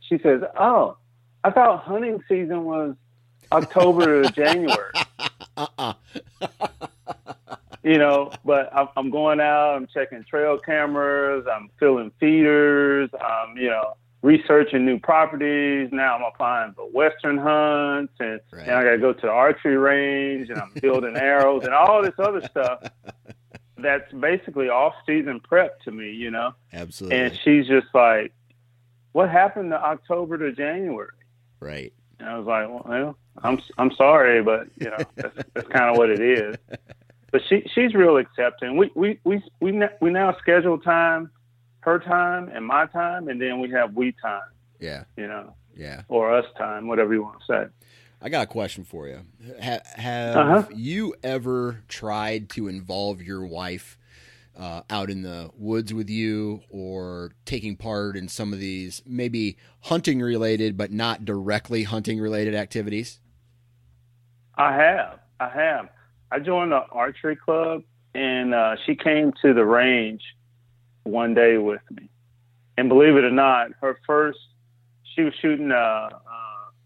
she 0.00 0.18
says, 0.18 0.42
"Oh, 0.58 0.96
I 1.44 1.50
thought 1.50 1.84
hunting 1.84 2.22
season 2.28 2.64
was 2.64 2.96
October 3.52 4.24
to 4.24 4.32
January." 4.34 4.92
Uh-uh. 5.56 5.94
You 7.82 7.98
know, 7.98 8.30
but 8.44 8.70
I'm, 8.74 8.88
I'm 8.96 9.10
going 9.10 9.40
out, 9.40 9.74
I'm 9.76 9.86
checking 9.86 10.24
trail 10.24 10.58
cameras, 10.58 11.46
I'm 11.50 11.70
filling 11.78 12.10
feeders, 12.20 13.10
I'm, 13.20 13.56
you 13.56 13.70
know, 13.70 13.94
researching 14.22 14.84
new 14.84 14.98
properties. 14.98 15.90
Now 15.92 16.16
I'm 16.16 16.22
applying 16.22 16.72
for 16.74 16.90
Western 16.90 17.38
hunts, 17.38 18.14
and 18.18 18.40
Right. 18.52 18.66
now 18.66 18.78
I 18.80 18.84
got 18.84 18.90
to 18.92 18.98
go 18.98 19.12
to 19.12 19.20
the 19.20 19.30
archery 19.30 19.76
range, 19.76 20.50
and 20.50 20.58
I'm 20.58 20.72
building 20.82 21.16
arrows 21.20 21.64
and 21.64 21.72
all 21.72 22.02
this 22.02 22.14
other 22.18 22.42
stuff. 22.48 22.82
That's 23.76 24.12
basically 24.12 24.68
off-season 24.68 25.38
prep 25.40 25.80
to 25.82 25.92
me, 25.92 26.10
you 26.10 26.32
know. 26.32 26.52
Absolutely. 26.72 27.16
And 27.16 27.38
she's 27.44 27.68
just 27.68 27.86
like, 27.94 28.32
"What 29.12 29.30
happened 29.30 29.70
to 29.70 29.80
October 29.80 30.36
to 30.38 30.50
January?" 30.52 31.10
right. 31.60 31.92
And 32.18 32.28
I 32.28 32.36
was 32.38 32.46
like, 32.48 32.68
"Well, 32.68 33.16
I'm 33.44 33.60
I'm 33.78 33.92
sorry, 33.92 34.42
but 34.42 34.66
you 34.80 34.90
know, 34.90 34.96
that's, 35.14 35.36
that's 35.54 35.68
kind 35.68 35.90
of 35.90 35.96
what 35.96 36.10
it 36.10 36.18
is." 36.20 36.56
But 37.30 37.42
she 37.48 37.62
she's 37.74 37.94
real 37.94 38.16
accepting. 38.16 38.76
We 38.76 38.90
we 38.94 39.20
we 39.24 39.42
we 39.60 39.72
na- 39.72 39.88
we 40.00 40.10
now 40.10 40.34
schedule 40.38 40.78
time, 40.78 41.30
her 41.80 41.98
time 41.98 42.48
and 42.48 42.64
my 42.64 42.86
time, 42.86 43.28
and 43.28 43.40
then 43.40 43.60
we 43.60 43.70
have 43.70 43.94
we 43.94 44.12
time, 44.12 44.40
Yeah. 44.80 45.04
you 45.16 45.26
know, 45.26 45.54
Yeah. 45.76 46.02
or 46.08 46.32
us 46.34 46.46
time, 46.56 46.88
whatever 46.88 47.12
you 47.12 47.22
want 47.22 47.40
to 47.40 47.46
say. 47.46 47.66
I 48.20 48.30
got 48.30 48.44
a 48.44 48.46
question 48.46 48.82
for 48.84 49.06
you. 49.06 49.20
Ha- 49.62 49.80
have 49.94 50.36
Uh-huh. 50.36 50.68
you 50.74 51.14
ever 51.22 51.82
tried 51.86 52.48
to 52.50 52.66
involve 52.66 53.22
your 53.22 53.46
wife 53.46 53.96
uh, 54.56 54.82
out 54.90 55.08
in 55.08 55.22
the 55.22 55.50
woods 55.54 55.94
with 55.94 56.10
you 56.10 56.62
or 56.68 57.30
taking 57.44 57.76
part 57.76 58.16
in 58.16 58.26
some 58.26 58.52
of 58.52 58.58
these 58.58 59.02
maybe 59.06 59.56
hunting 59.82 60.20
related 60.20 60.76
but 60.76 60.90
not 60.90 61.24
directly 61.24 61.84
hunting 61.84 62.18
related 62.18 62.56
activities? 62.56 63.20
I 64.56 64.74
have, 64.74 65.20
I 65.38 65.48
have. 65.50 65.88
I 66.30 66.38
joined 66.38 66.72
the 66.72 66.82
archery 66.90 67.36
club, 67.36 67.82
and 68.14 68.54
uh, 68.54 68.76
she 68.84 68.94
came 68.94 69.32
to 69.42 69.54
the 69.54 69.64
range 69.64 70.22
one 71.04 71.34
day 71.34 71.58
with 71.58 71.82
me. 71.90 72.10
And 72.76 72.88
believe 72.88 73.16
it 73.16 73.24
or 73.24 73.30
not, 73.30 73.70
her 73.80 73.98
first, 74.06 74.38
she 75.14 75.22
was 75.22 75.34
shooting 75.40 75.70
a, 75.70 75.74
a, 75.74 76.12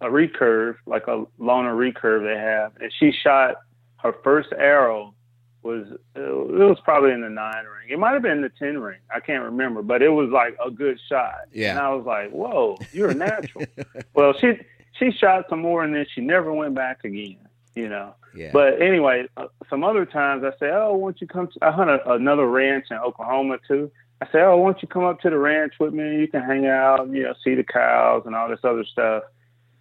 a 0.02 0.06
recurve, 0.06 0.76
like 0.86 1.06
a 1.06 1.24
loaner 1.38 1.74
recurve 1.74 2.24
they 2.24 2.40
have, 2.40 2.72
and 2.80 2.92
she 2.98 3.12
shot 3.12 3.56
her 3.98 4.14
first 4.24 4.48
arrow 4.56 5.14
was 5.62 5.86
uh, 6.16 6.20
it 6.20 6.68
was 6.68 6.78
probably 6.84 7.12
in 7.12 7.20
the 7.20 7.28
nine 7.30 7.64
ring. 7.64 7.88
It 7.90 7.98
might 7.98 8.12
have 8.12 8.22
been 8.22 8.42
the 8.42 8.50
ten 8.58 8.78
ring. 8.78 8.98
I 9.14 9.20
can't 9.20 9.44
remember, 9.44 9.82
but 9.82 10.02
it 10.02 10.08
was 10.08 10.30
like 10.30 10.56
a 10.64 10.70
good 10.70 10.98
shot. 11.08 11.34
Yeah. 11.52 11.70
And 11.70 11.78
I 11.78 11.94
was 11.94 12.04
like, 12.04 12.30
"Whoa, 12.30 12.78
you're 12.92 13.10
a 13.10 13.14
natural." 13.14 13.64
well, 14.14 14.34
she 14.40 14.54
she 14.98 15.12
shot 15.12 15.46
some 15.48 15.60
more, 15.60 15.84
and 15.84 15.94
then 15.94 16.06
she 16.12 16.20
never 16.20 16.52
went 16.52 16.74
back 16.74 17.04
again. 17.04 17.38
You 17.74 17.88
know. 17.88 18.14
Yeah. 18.34 18.50
But 18.52 18.80
anyway, 18.80 19.26
uh, 19.36 19.46
some 19.68 19.84
other 19.84 20.04
times 20.06 20.44
I 20.44 20.50
say, 20.58 20.70
"Oh, 20.72 20.94
won't 20.96 21.20
you 21.20 21.26
come?" 21.26 21.48
To, 21.48 21.58
I 21.62 21.70
hunt 21.70 21.90
a, 21.90 22.12
another 22.12 22.46
ranch 22.46 22.86
in 22.90 22.96
Oklahoma 22.96 23.58
too. 23.66 23.90
I 24.20 24.26
say, 24.26 24.40
"Oh, 24.40 24.56
won't 24.56 24.82
you 24.82 24.88
come 24.88 25.04
up 25.04 25.20
to 25.20 25.30
the 25.30 25.38
ranch 25.38 25.74
with 25.80 25.92
me? 25.92 26.20
You 26.20 26.28
can 26.28 26.42
hang 26.42 26.66
out, 26.66 27.08
you 27.10 27.22
know, 27.22 27.34
see 27.44 27.54
the 27.54 27.64
cows 27.64 28.22
and 28.26 28.34
all 28.34 28.48
this 28.48 28.60
other 28.64 28.84
stuff." 28.84 29.24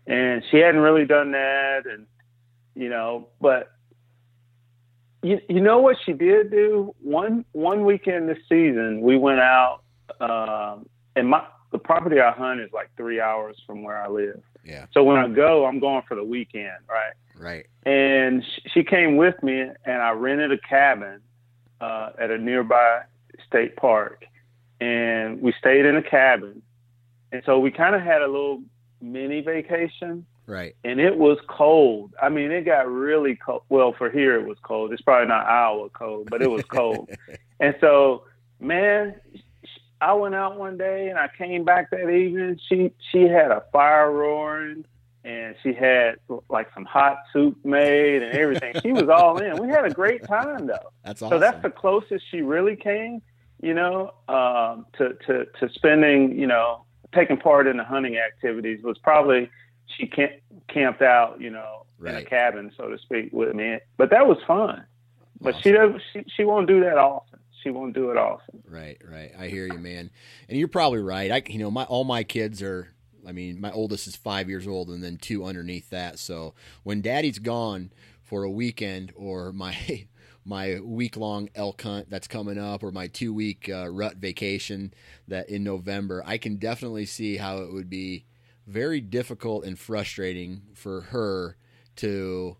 And 0.07 0.43
she 0.49 0.57
hadn't 0.57 0.81
really 0.81 1.05
done 1.05 1.31
that, 1.31 1.83
and 1.85 2.07
you 2.75 2.89
know, 2.89 3.27
but 3.39 3.71
you 5.23 5.39
you 5.47 5.61
know 5.61 5.79
what 5.79 5.97
she 6.05 6.13
did 6.13 6.51
do 6.51 6.95
one 7.01 7.45
one 7.51 7.85
weekend 7.85 8.27
this 8.27 8.39
season 8.49 9.01
we 9.01 9.17
went 9.17 9.39
out 9.39 9.81
um, 10.19 10.87
and 11.15 11.29
my 11.29 11.45
the 11.71 11.77
property 11.77 12.19
I 12.19 12.31
hunt 12.31 12.59
is 12.59 12.69
like 12.73 12.89
three 12.97 13.21
hours 13.21 13.55
from 13.65 13.83
where 13.83 14.01
I 14.01 14.09
live. 14.09 14.41
yeah. 14.65 14.87
So 14.93 15.03
when 15.03 15.17
I 15.17 15.29
go, 15.29 15.65
I'm 15.65 15.79
going 15.79 16.03
for 16.05 16.15
the 16.15 16.23
weekend, 16.23 16.73
right? 16.89 17.13
Right. 17.41 17.65
and 17.85 18.45
she 18.71 18.83
came 18.83 19.17
with 19.17 19.41
me 19.41 19.61
and 19.61 20.01
I 20.01 20.11
rented 20.11 20.51
a 20.51 20.57
cabin 20.59 21.19
uh, 21.81 22.11
at 22.19 22.29
a 22.29 22.37
nearby 22.37 23.01
state 23.47 23.75
park. 23.75 24.25
And 24.79 25.41
we 25.41 25.53
stayed 25.59 25.85
in 25.85 25.95
a 25.95 26.01
cabin. 26.03 26.61
And 27.31 27.43
so 27.45 27.59
we 27.59 27.71
kind 27.71 27.95
of 27.95 28.01
had 28.01 28.21
a 28.21 28.27
little 28.27 28.61
mini 29.01 29.41
vacation. 29.41 30.25
Right. 30.47 30.75
and 30.83 30.99
it 30.99 31.17
was 31.17 31.37
cold. 31.47 32.13
I 32.21 32.29
mean 32.29 32.51
it 32.51 32.63
got 32.63 32.87
really 32.87 33.37
cold 33.37 33.63
well 33.69 33.93
for 33.97 34.09
here 34.09 34.35
it 34.35 34.45
was 34.45 34.57
cold. 34.63 34.91
It's 34.91 35.01
probably 35.01 35.27
not 35.27 35.45
Iowa 35.45 35.89
cold 35.89 36.29
but 36.29 36.41
it 36.41 36.49
was 36.49 36.63
cold. 36.65 37.09
And 37.59 37.75
so 37.79 38.23
man 38.59 39.15
I 40.01 40.13
went 40.13 40.33
out 40.33 40.57
one 40.57 40.77
day 40.77 41.09
and 41.09 41.19
I 41.19 41.29
came 41.37 41.63
back 41.63 41.91
that 41.91 42.09
evening. 42.09 42.59
She 42.67 42.91
she 43.11 43.21
had 43.21 43.51
a 43.51 43.63
fire 43.71 44.11
roaring 44.11 44.83
and 45.23 45.55
she 45.61 45.73
had 45.73 46.15
like 46.49 46.67
some 46.73 46.85
hot 46.85 47.17
soup 47.31 47.57
made 47.63 48.23
and 48.23 48.33
everything. 48.33 48.73
she 48.81 48.91
was 48.91 49.09
all 49.09 49.37
in. 49.37 49.61
We 49.61 49.69
had 49.69 49.85
a 49.85 49.89
great 49.89 50.23
time 50.25 50.67
though. 50.67 50.91
That's 51.03 51.21
awesome. 51.21 51.35
So 51.35 51.39
that's 51.39 51.61
the 51.61 51.69
closest 51.69 52.25
she 52.31 52.41
really 52.41 52.75
came, 52.75 53.21
you 53.61 53.73
know, 53.73 54.13
um, 54.27 54.85
to, 54.97 55.13
to, 55.27 55.45
to 55.59 55.69
spending, 55.73 56.37
you 56.37 56.47
know, 56.47 56.85
taking 57.13 57.37
part 57.37 57.67
in 57.67 57.77
the 57.77 57.83
hunting 57.83 58.17
activities 58.17 58.81
was 58.83 58.97
probably 58.97 59.49
she 59.97 60.07
camp, 60.07 60.31
camped 60.69 61.01
out, 61.01 61.39
you 61.39 61.49
know, 61.49 61.85
in 62.03 62.15
a 62.15 62.23
cabin, 62.23 62.71
so 62.75 62.89
to 62.89 62.97
speak, 62.97 63.31
with 63.31 63.53
me. 63.53 63.77
But 63.97 64.09
that 64.09 64.27
was 64.27 64.37
fun. 64.47 64.83
But 65.39 65.55
she 65.61 65.71
does 65.71 65.99
she, 66.13 66.23
she 66.35 66.43
won't 66.43 66.67
do 66.67 66.81
that 66.81 66.97
often. 66.97 67.39
She 67.63 67.69
won't 67.69 67.93
do 67.93 68.09
it 68.09 68.17
often. 68.17 68.63
Right, 68.67 68.97
right. 69.07 69.31
I 69.37 69.47
hear 69.47 69.67
you, 69.67 69.77
man. 69.77 70.09
And 70.49 70.57
you're 70.57 70.67
probably 70.67 70.99
right. 70.99 71.31
I, 71.31 71.43
you 71.47 71.59
know, 71.59 71.69
my 71.69 71.83
all 71.83 72.03
my 72.03 72.23
kids 72.23 72.61
are. 72.61 72.89
I 73.27 73.31
mean, 73.31 73.59
my 73.59 73.71
oldest 73.71 74.07
is 74.07 74.15
five 74.15 74.49
years 74.49 74.67
old, 74.67 74.89
and 74.89 75.03
then 75.03 75.17
two 75.17 75.45
underneath 75.45 75.89
that. 75.89 76.19
So 76.19 76.53
when 76.83 77.01
Daddy's 77.01 77.39
gone 77.39 77.91
for 78.23 78.43
a 78.43 78.49
weekend, 78.49 79.11
or 79.15 79.51
my 79.51 79.75
my 80.45 80.79
week 80.79 81.15
long 81.17 81.49
elk 81.53 81.81
hunt 81.81 82.09
that's 82.09 82.27
coming 82.27 82.57
up, 82.57 82.83
or 82.83 82.91
my 82.91 83.07
two 83.07 83.33
week 83.33 83.69
uh, 83.69 83.89
rut 83.89 84.17
vacation 84.17 84.93
that 85.27 85.49
in 85.49 85.63
November, 85.63 86.23
I 86.25 86.37
can 86.37 86.57
definitely 86.57 87.05
see 87.05 87.37
how 87.37 87.57
it 87.57 87.71
would 87.71 87.89
be 87.89 88.25
very 88.67 89.01
difficult 89.01 89.65
and 89.65 89.77
frustrating 89.77 90.63
for 90.73 91.01
her 91.01 91.57
to. 91.97 92.57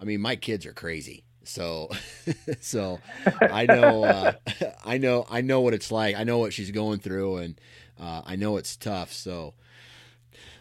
I 0.00 0.04
mean, 0.04 0.20
my 0.20 0.36
kids 0.36 0.66
are 0.66 0.72
crazy. 0.72 1.24
So, 1.44 1.90
so 2.60 3.00
I 3.40 3.66
know, 3.66 4.04
uh, 4.04 4.32
I 4.84 4.98
know, 4.98 5.26
I 5.30 5.40
know 5.40 5.60
what 5.60 5.74
it's 5.74 5.92
like. 5.92 6.16
I 6.16 6.24
know 6.24 6.38
what 6.38 6.52
she's 6.52 6.70
going 6.70 6.98
through, 7.00 7.36
and 7.36 7.60
uh, 8.00 8.22
I 8.24 8.36
know 8.36 8.56
it's 8.56 8.76
tough. 8.76 9.12
So, 9.12 9.54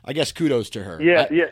I 0.05 0.13
guess 0.13 0.31
kudos 0.31 0.69
to 0.71 0.83
her. 0.83 1.01
Yeah, 1.01 1.27
I- 1.29 1.33
yeah. 1.33 1.45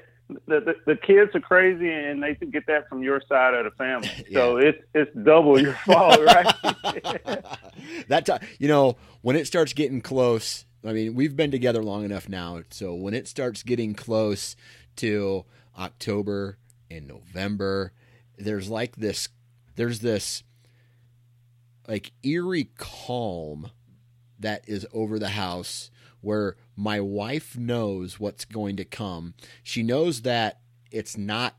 The, 0.48 0.62
the 0.62 0.76
the 0.86 0.96
kids 0.96 1.36
are 1.36 1.42
crazy, 1.42 1.92
and 1.92 2.24
they 2.24 2.36
get 2.36 2.66
that 2.68 2.88
from 2.88 3.04
your 3.04 3.22
side 3.28 3.54
of 3.54 3.66
the 3.66 3.72
family. 3.72 4.10
So 4.32 4.56
it's 4.58 4.78
it's 4.94 5.14
double 5.26 5.60
your 5.62 5.74
fault, 5.86 6.22
right? 6.24 6.46
that 8.08 8.26
time, 8.26 8.40
you 8.58 8.70
know, 8.70 8.96
when 9.22 9.36
it 9.36 9.46
starts 9.46 9.74
getting 9.74 10.00
close. 10.02 10.66
I 10.86 10.94
mean, 10.94 11.14
we've 11.16 11.36
been 11.36 11.52
together 11.52 11.84
long 11.84 12.06
enough 12.06 12.28
now, 12.30 12.62
so 12.72 12.96
when 12.96 13.14
it 13.14 13.28
starts 13.28 13.62
getting 13.62 13.94
close 13.94 14.56
to 14.96 15.44
October 15.78 16.58
and 16.90 17.08
November, 17.08 17.92
there's 18.38 18.68
like 18.70 18.96
this, 18.96 19.28
there's 19.76 20.00
this 20.00 20.42
like 21.88 22.14
eerie 22.24 22.70
calm 22.78 23.70
that 24.40 24.64
is 24.68 24.88
over 24.94 25.20
the 25.20 25.30
house 25.30 25.92
where 26.22 26.56
my 26.82 27.00
wife 27.00 27.56
knows 27.56 28.20
what's 28.20 28.44
going 28.44 28.76
to 28.78 28.84
come. 28.86 29.36
She 29.62 29.84
knows 29.84 30.24
that 30.24 30.60
it's 30.90 31.16
not 31.16 31.56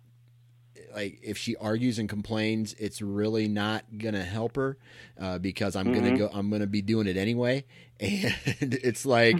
like 0.95 1.21
if 1.23 1.39
she 1.39 1.55
argues 1.57 1.99
and 1.99 2.09
complains, 2.09 2.75
it's 2.75 3.01
really 3.01 3.47
not 3.49 3.85
gonna 3.99 4.25
help 4.25 4.57
her 4.57 4.77
uh, 5.19 5.39
because 5.39 5.77
I'm 5.77 5.93
gonna 5.93 6.11
Mhm. 6.11 6.17
go. 6.19 6.31
I'm 6.33 6.51
gonna 6.51 6.67
be 6.67 6.83
doing 6.83 7.07
it 7.07 7.17
anyway, 7.17 7.65
and 8.01 8.35
it's 8.83 9.07
like 9.07 9.39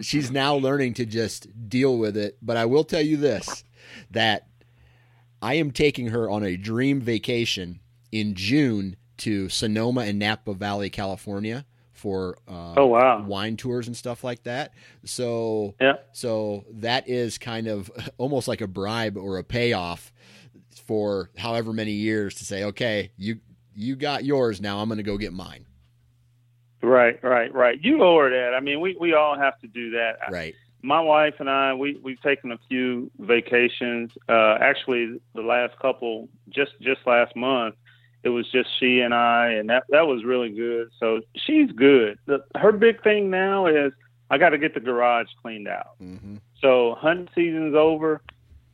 she's 0.00 0.30
now 0.30 0.56
learning 0.56 0.94
to 0.94 1.06
just 1.06 1.68
deal 1.68 1.96
with 1.96 2.16
it. 2.16 2.36
But 2.42 2.56
I 2.56 2.66
will 2.66 2.84
tell 2.84 3.00
you 3.00 3.16
this: 3.16 3.64
that 4.10 4.48
I 5.40 5.54
am 5.54 5.70
taking 5.70 6.08
her 6.08 6.28
on 6.28 6.42
a 6.44 6.56
dream 6.56 7.00
vacation 7.00 7.80
in 8.10 8.34
June 8.34 8.96
to 9.18 9.48
Sonoma 9.48 10.02
and 10.02 10.18
Napa 10.18 10.54
Valley, 10.54 10.90
California, 10.90 11.64
for 12.00 12.38
uh, 12.48 12.74
Oh, 12.78 12.86
wow. 12.86 13.22
wine 13.22 13.56
tours 13.56 13.86
and 13.86 13.96
stuff 13.96 14.24
like 14.24 14.42
that. 14.44 14.72
So 15.04 15.74
yeah. 15.80 15.94
so 16.12 16.64
that 16.72 17.08
is 17.08 17.36
kind 17.38 17.66
of 17.66 17.90
almost 18.18 18.48
like 18.48 18.60
a 18.62 18.66
bribe 18.66 19.16
or 19.18 19.38
a 19.38 19.44
payoff 19.44 20.12
for 20.86 21.30
however 21.36 21.72
many 21.72 21.92
years 21.92 22.34
to 22.36 22.44
say, 22.44 22.64
okay, 22.64 23.12
you 23.16 23.40
you 23.74 23.96
got 23.96 24.24
yours 24.24 24.60
now. 24.60 24.78
I'm 24.80 24.88
going 24.88 24.96
to 24.98 25.02
go 25.04 25.16
get 25.18 25.32
mine. 25.32 25.66
Right, 26.82 27.22
right, 27.22 27.52
right. 27.54 27.78
You 27.82 27.98
lower 27.98 28.30
that. 28.30 28.54
I 28.56 28.60
mean, 28.60 28.80
we 28.80 28.96
we 28.98 29.12
all 29.12 29.36
have 29.38 29.58
to 29.60 29.66
do 29.68 29.90
that. 29.90 30.16
Right. 30.30 30.54
My 30.82 31.00
wife 31.00 31.34
and 31.38 31.50
I, 31.50 31.74
we 31.74 31.98
we've 32.02 32.20
taken 32.22 32.52
a 32.52 32.58
few 32.68 33.10
vacations. 33.18 34.12
Uh, 34.28 34.56
actually, 34.60 35.20
the 35.34 35.42
last 35.42 35.78
couple, 35.78 36.28
just 36.48 36.72
just 36.80 37.00
last 37.06 37.36
month, 37.36 37.74
it 38.22 38.28
was 38.28 38.50
just 38.50 38.68
she 38.78 39.00
and 39.00 39.14
I, 39.14 39.50
and 39.52 39.70
that 39.70 39.84
that 39.88 40.06
was 40.06 40.24
really 40.24 40.50
good. 40.50 40.90
So 40.98 41.20
she's 41.36 41.70
good. 41.72 42.18
The, 42.26 42.44
her 42.56 42.72
big 42.72 43.02
thing 43.02 43.30
now 43.30 43.66
is 43.66 43.92
I 44.30 44.38
got 44.38 44.50
to 44.50 44.58
get 44.58 44.74
the 44.74 44.80
garage 44.80 45.28
cleaned 45.42 45.68
out. 45.68 45.98
Mm-hmm. 46.02 46.36
So 46.60 46.96
hunting 46.98 47.28
season's 47.34 47.74
over. 47.74 48.22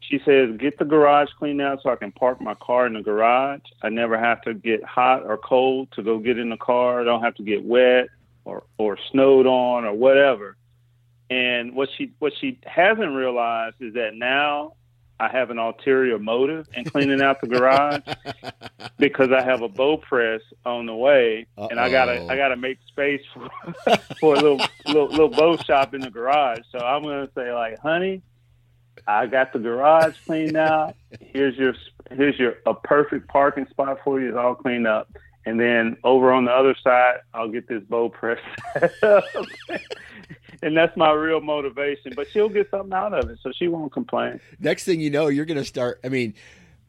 She 0.01 0.21
says, 0.25 0.57
get 0.59 0.79
the 0.79 0.85
garage 0.85 1.31
cleaned 1.39 1.61
out 1.61 1.81
so 1.83 1.91
I 1.91 1.97
can 1.97 2.13
park 2.13 2.41
my 2.41 2.55
car 2.55 2.87
in 2.87 2.93
the 2.93 3.03
garage. 3.03 3.63
I 3.83 3.89
never 3.89 4.19
have 4.19 4.41
to 4.43 4.55
get 4.55 4.85
hot 4.85 5.25
or 5.25 5.37
cold 5.37 5.89
to 5.93 6.03
go 6.03 6.19
get 6.19 6.39
in 6.39 6.51
the 6.51 6.57
car. 6.57 7.01
I 7.01 7.05
don't 7.05 7.23
have 7.23 7.35
to 7.37 7.43
get 7.43 7.65
wet 7.65 8.09
or, 8.45 8.65
or 8.79 8.99
snowed 9.11 9.47
on 9.47 9.85
or 9.85 9.95
whatever. 9.95 10.57
And 11.29 11.75
what 11.75 11.89
she 11.97 12.13
what 12.21 12.33
she 12.41 12.59
hasn't 12.65 13.13
realized 13.13 13.77
is 13.81 13.95
that 13.95 14.15
now 14.15 14.75
I 15.19 15.29
have 15.29 15.51
an 15.51 15.59
ulterior 15.59 16.19
motive 16.19 16.67
in 16.75 16.85
cleaning 16.85 17.23
out 17.23 17.41
the 17.41 17.47
garage 17.47 18.03
because 18.99 19.31
I 19.33 19.43
have 19.43 19.63
a 19.63 19.69
bow 19.69 19.97
press 19.97 20.43
on 20.67 20.87
the 20.87 20.95
way, 20.95 21.47
Uh-oh. 21.57 21.69
and 21.69 21.81
I 21.81 21.91
gotta 21.91 22.27
I 22.31 22.37
gotta 22.37 22.57
make 22.57 22.79
space 22.87 23.23
for 23.33 23.49
for 24.21 24.35
a 24.35 24.41
little, 24.41 24.61
little 24.87 25.09
little 25.09 25.29
bow 25.31 25.57
shop 25.57 25.95
in 25.95 26.03
the 26.03 26.11
garage. 26.11 26.61
So 26.71 26.79
I'm 26.79 27.03
gonna 27.03 27.31
say 27.35 27.53
like, 27.53 27.79
honey, 27.79 28.21
I 29.07 29.27
got 29.27 29.53
the 29.55 29.59
garage 29.59 30.17
cleaned 30.27 30.57
out. 30.57 30.95
Here's 31.21 31.57
your 31.57 31.75
here's 32.11 32.39
your 32.39 32.57
a 32.67 32.75
perfect 32.75 33.29
parking 33.29 33.67
spot 33.69 33.99
for 34.05 34.21
you. 34.21 34.29
It's 34.29 34.37
all 34.37 34.55
cleaned 34.55 34.87
up. 34.87 35.09
And 35.47 35.61
then 35.61 35.97
over 36.03 36.33
on 36.33 36.45
the 36.45 36.51
other 36.51 36.75
side, 36.83 37.19
I'll 37.33 37.49
get 37.49 37.69
this 37.69 37.83
bow 37.85 38.09
press. 38.09 38.41
and 40.63 40.77
that's 40.77 40.97
my 40.97 41.13
real 41.13 41.41
motivation. 41.41 42.13
But 42.15 42.29
she'll 42.31 42.49
get 42.49 42.71
something 42.71 42.93
out 42.93 43.13
of 43.13 43.31
it, 43.31 43.39
so 43.43 43.53
she 43.57 43.69
won't 43.69 43.93
complain. 43.93 44.41
Next 44.59 44.85
thing 44.85 45.01
you 45.01 45.11
know, 45.11 45.29
you're 45.29 45.45
going 45.45 45.59
to 45.59 45.65
start. 45.65 46.01
I 46.05 46.09
mean, 46.09 46.35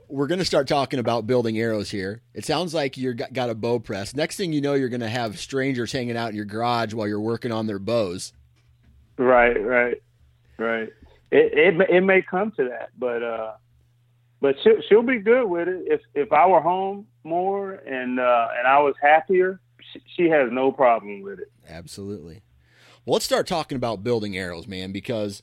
we're 0.08 0.28
going 0.28 0.40
to 0.40 0.46
start 0.46 0.68
talking 0.68 1.00
about 1.00 1.28
building 1.28 1.58
arrows 1.60 1.90
here. 1.90 2.22
It 2.34 2.46
sounds 2.46 2.74
like 2.74 2.98
you 2.98 3.10
have 3.10 3.34
got 3.34 3.50
a 3.50 3.56
bow 3.56 3.80
press. 3.80 4.16
Next 4.16 4.38
thing 4.38 4.54
you 4.54 4.62
know, 4.62 4.74
you're 4.74 4.90
going 4.90 5.02
to 5.02 5.10
have 5.10 5.40
strangers 5.40 5.92
hanging 5.92 6.18
out 6.18 6.30
in 6.30 6.36
your 6.36 6.46
garage 6.46 6.94
while 6.94 7.08
you're 7.08 7.20
working 7.20 7.52
on 7.52 7.68
their 7.68 7.80
bows. 7.80 8.34
Right, 9.18 9.60
right, 9.62 10.02
right 10.58 10.90
it, 11.32 11.78
it 11.80 11.90
it 11.90 12.02
may 12.02 12.22
come 12.22 12.52
to 12.52 12.70
that, 12.70 12.90
but 12.98 13.24
uh, 13.24 13.54
but 14.42 14.56
she'll 14.64 14.82
she'll 14.88 15.04
be 15.04 15.20
good 15.20 15.46
with 15.46 15.68
it. 15.68 15.84
If 15.88 16.02
if 16.14 16.32
I 16.32 16.48
were 16.48 16.62
home 16.62 17.08
more 17.24 17.74
and 17.74 18.20
uh, 18.20 18.48
and 18.58 18.68
I 18.68 18.80
was 18.80 18.96
happier, 19.02 19.60
she, 19.92 20.02
she 20.16 20.30
has 20.30 20.50
no 20.52 20.72
problem 20.72 21.22
with 21.22 21.40
it. 21.40 21.52
Absolutely. 21.68 22.44
Well, 23.08 23.14
let's 23.14 23.26
start 23.26 23.48
talking 23.48 23.78
about 23.78 24.04
building 24.04 24.38
arrows, 24.38 24.68
man, 24.68 24.92
because 24.92 25.42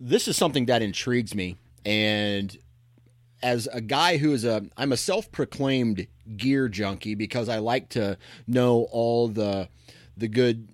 this 0.00 0.26
is 0.26 0.34
something 0.34 0.64
that 0.64 0.80
intrigues 0.80 1.34
me. 1.34 1.58
And 1.84 2.56
as 3.42 3.68
a 3.70 3.82
guy 3.82 4.16
who 4.16 4.32
is 4.32 4.46
a, 4.46 4.64
I'm 4.78 4.92
a 4.92 4.96
self-proclaimed 4.96 6.06
gear 6.38 6.70
junkie 6.70 7.14
because 7.14 7.50
I 7.50 7.58
like 7.58 7.90
to 7.90 8.16
know 8.46 8.88
all 8.92 9.28
the 9.28 9.68
the 10.16 10.28
good 10.28 10.68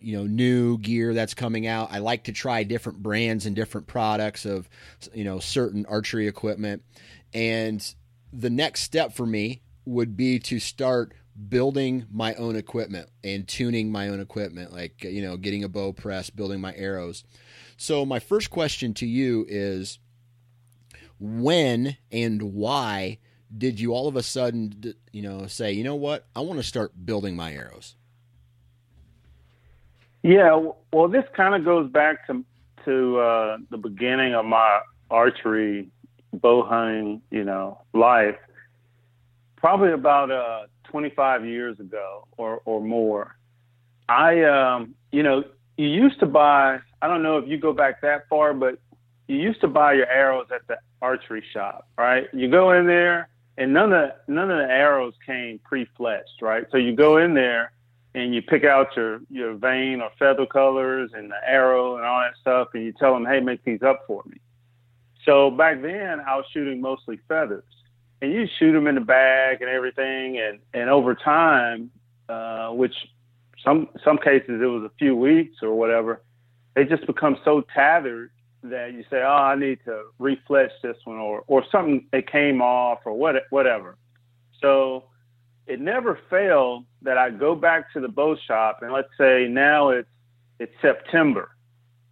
you 0.00 0.16
know 0.16 0.24
new 0.24 0.78
gear 0.78 1.12
that's 1.12 1.34
coming 1.34 1.66
out. 1.66 1.92
I 1.92 1.98
like 1.98 2.24
to 2.24 2.32
try 2.32 2.62
different 2.62 3.02
brands 3.02 3.44
and 3.44 3.54
different 3.54 3.88
products 3.88 4.46
of 4.46 4.70
you 5.12 5.24
know 5.24 5.38
certain 5.38 5.84
archery 5.84 6.26
equipment. 6.26 6.82
And 7.34 7.86
the 8.32 8.48
next 8.48 8.84
step 8.84 9.12
for 9.12 9.26
me 9.26 9.60
would 9.84 10.16
be 10.16 10.38
to 10.38 10.58
start 10.58 11.12
building 11.48 12.06
my 12.10 12.34
own 12.34 12.56
equipment 12.56 13.08
and 13.22 13.46
tuning 13.46 13.92
my 13.92 14.08
own 14.08 14.20
equipment 14.20 14.72
like 14.72 15.04
you 15.04 15.22
know 15.22 15.36
getting 15.36 15.64
a 15.64 15.68
bow 15.68 15.92
press, 15.92 16.30
building 16.30 16.60
my 16.60 16.74
arrows. 16.74 17.24
So 17.76 18.04
my 18.04 18.18
first 18.18 18.50
question 18.50 18.94
to 18.94 19.06
you 19.06 19.46
is 19.48 19.98
when 21.20 21.96
and 22.10 22.54
why 22.54 23.18
did 23.56 23.80
you 23.80 23.94
all 23.94 24.08
of 24.08 24.16
a 24.16 24.22
sudden 24.22 24.94
you 25.12 25.22
know 25.22 25.46
say, 25.46 25.72
"You 25.72 25.84
know 25.84 25.94
what? 25.94 26.26
I 26.34 26.40
want 26.40 26.58
to 26.58 26.64
start 26.64 26.92
building 27.04 27.36
my 27.36 27.52
arrows." 27.52 27.94
Yeah, 30.22 30.70
well, 30.92 31.08
this 31.08 31.24
kind 31.34 31.54
of 31.54 31.64
goes 31.64 31.90
back 31.90 32.26
to 32.26 32.44
to 32.84 33.18
uh, 33.18 33.58
the 33.70 33.78
beginning 33.78 34.34
of 34.34 34.44
my 34.44 34.80
archery 35.10 35.88
bow 36.32 36.64
hunting, 36.64 37.22
you 37.30 37.44
know, 37.44 37.80
life. 37.92 38.36
Probably 39.56 39.92
about 39.92 40.30
uh, 40.30 40.66
25 40.88 41.46
years 41.46 41.78
ago 41.80 42.26
or 42.36 42.60
or 42.64 42.80
more. 42.80 43.36
I, 44.08 44.42
um, 44.44 44.94
you 45.12 45.22
know, 45.22 45.44
you 45.76 45.86
used 45.86 46.18
to 46.20 46.26
buy. 46.26 46.80
I 47.00 47.08
don't 47.08 47.22
know 47.22 47.38
if 47.38 47.48
you 47.48 47.58
go 47.58 47.72
back 47.72 48.00
that 48.02 48.28
far, 48.28 48.54
but 48.54 48.78
you 49.28 49.36
used 49.36 49.60
to 49.60 49.68
buy 49.68 49.92
your 49.92 50.06
arrows 50.06 50.46
at 50.52 50.66
the 50.66 50.78
archery 51.00 51.44
shop, 51.52 51.86
right? 51.96 52.26
You 52.32 52.48
go 52.48 52.72
in 52.72 52.86
there, 52.86 53.28
and 53.56 53.72
none 53.72 53.92
of 53.92 54.10
none 54.26 54.50
of 54.50 54.58
the 54.58 54.72
arrows 54.72 55.14
came 55.24 55.60
pre-fletched, 55.60 56.40
right? 56.42 56.64
So 56.70 56.78
you 56.78 56.96
go 56.96 57.18
in 57.18 57.34
there 57.34 57.72
and 58.14 58.34
you 58.34 58.42
pick 58.42 58.64
out 58.64 58.96
your 58.96 59.20
your 59.30 59.54
vane 59.54 60.00
or 60.00 60.10
feather 60.18 60.46
colors 60.46 61.10
and 61.14 61.30
the 61.30 61.48
arrow 61.48 61.96
and 61.96 62.04
all 62.04 62.20
that 62.20 62.34
stuff, 62.40 62.68
and 62.74 62.84
you 62.84 62.92
tell 62.92 63.12
them, 63.12 63.26
hey, 63.26 63.40
make 63.40 63.62
these 63.64 63.82
up 63.82 64.04
for 64.06 64.22
me. 64.26 64.38
So 65.24 65.50
back 65.50 65.82
then, 65.82 66.20
I 66.20 66.36
was 66.36 66.46
shooting 66.52 66.80
mostly 66.80 67.18
feathers, 67.28 67.64
and 68.20 68.32
you 68.32 68.46
shoot 68.58 68.72
them 68.72 68.86
in 68.86 68.94
the 68.94 69.00
bag 69.00 69.60
and 69.60 69.70
everything, 69.70 70.38
and 70.38 70.58
and 70.74 70.90
over 70.90 71.14
time, 71.14 71.90
uh, 72.28 72.70
which 72.70 72.94
some 73.64 73.88
some 74.04 74.18
cases 74.18 74.60
it 74.62 74.66
was 74.66 74.84
a 74.84 74.92
few 74.98 75.16
weeks 75.16 75.56
or 75.62 75.74
whatever, 75.74 76.22
they 76.74 76.84
just 76.84 77.06
become 77.06 77.36
so 77.44 77.62
tattered 77.74 78.30
that 78.62 78.92
you 78.92 79.04
say, 79.10 79.22
oh, 79.22 79.28
I 79.28 79.54
need 79.54 79.78
to 79.84 80.04
refletch 80.20 80.70
this 80.82 80.96
one, 81.04 81.18
or 81.18 81.44
or 81.46 81.64
something 81.70 82.06
it 82.12 82.30
came 82.30 82.60
off 82.60 83.00
or 83.04 83.14
what 83.14 83.36
whatever. 83.50 83.96
So 84.60 85.04
it 85.66 85.80
never 85.80 86.18
failed 86.30 86.84
that 87.02 87.18
I 87.18 87.30
go 87.30 87.54
back 87.54 87.92
to 87.92 88.00
the 88.00 88.08
bow 88.08 88.36
shop 88.46 88.78
and 88.82 88.92
let's 88.92 89.08
say 89.18 89.46
now 89.48 89.90
it's 89.90 90.08
it's 90.58 90.72
September 90.82 91.50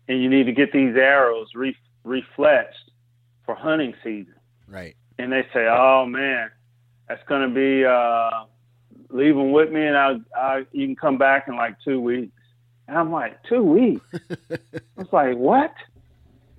and 0.09 0.23
you 0.23 0.29
need 0.29 0.45
to 0.45 0.53
get 0.53 0.73
these 0.73 0.95
arrows 0.95 1.49
re- 1.55 1.77
refletched 2.05 2.91
for 3.45 3.55
hunting 3.55 3.95
season. 4.05 4.35
Right. 4.69 4.95
And 5.19 5.33
they 5.33 5.47
say, 5.53 5.67
"Oh 5.67 6.07
man, 6.07 6.51
that's 7.09 7.23
going 7.29 7.49
to 7.49 7.55
be 7.55 7.85
uh, 7.85 8.45
leave 9.11 9.35
them 9.35 9.53
with 9.53 9.71
me, 9.71 9.87
and 9.87 9.97
I, 9.97 10.17
I 10.37 10.67
you 10.73 10.87
can 10.87 10.97
come 10.97 11.19
back 11.19 11.49
in 11.49 11.57
like 11.57 11.77
two 11.85 12.01
weeks." 12.01 12.33
And 12.89 12.97
I'm 12.97 13.11
like, 13.11 13.43
two 13.45 13.63
weeks? 13.63 14.05
I 14.51 14.59
was 14.97 15.13
like, 15.13 15.37
what? 15.37 15.75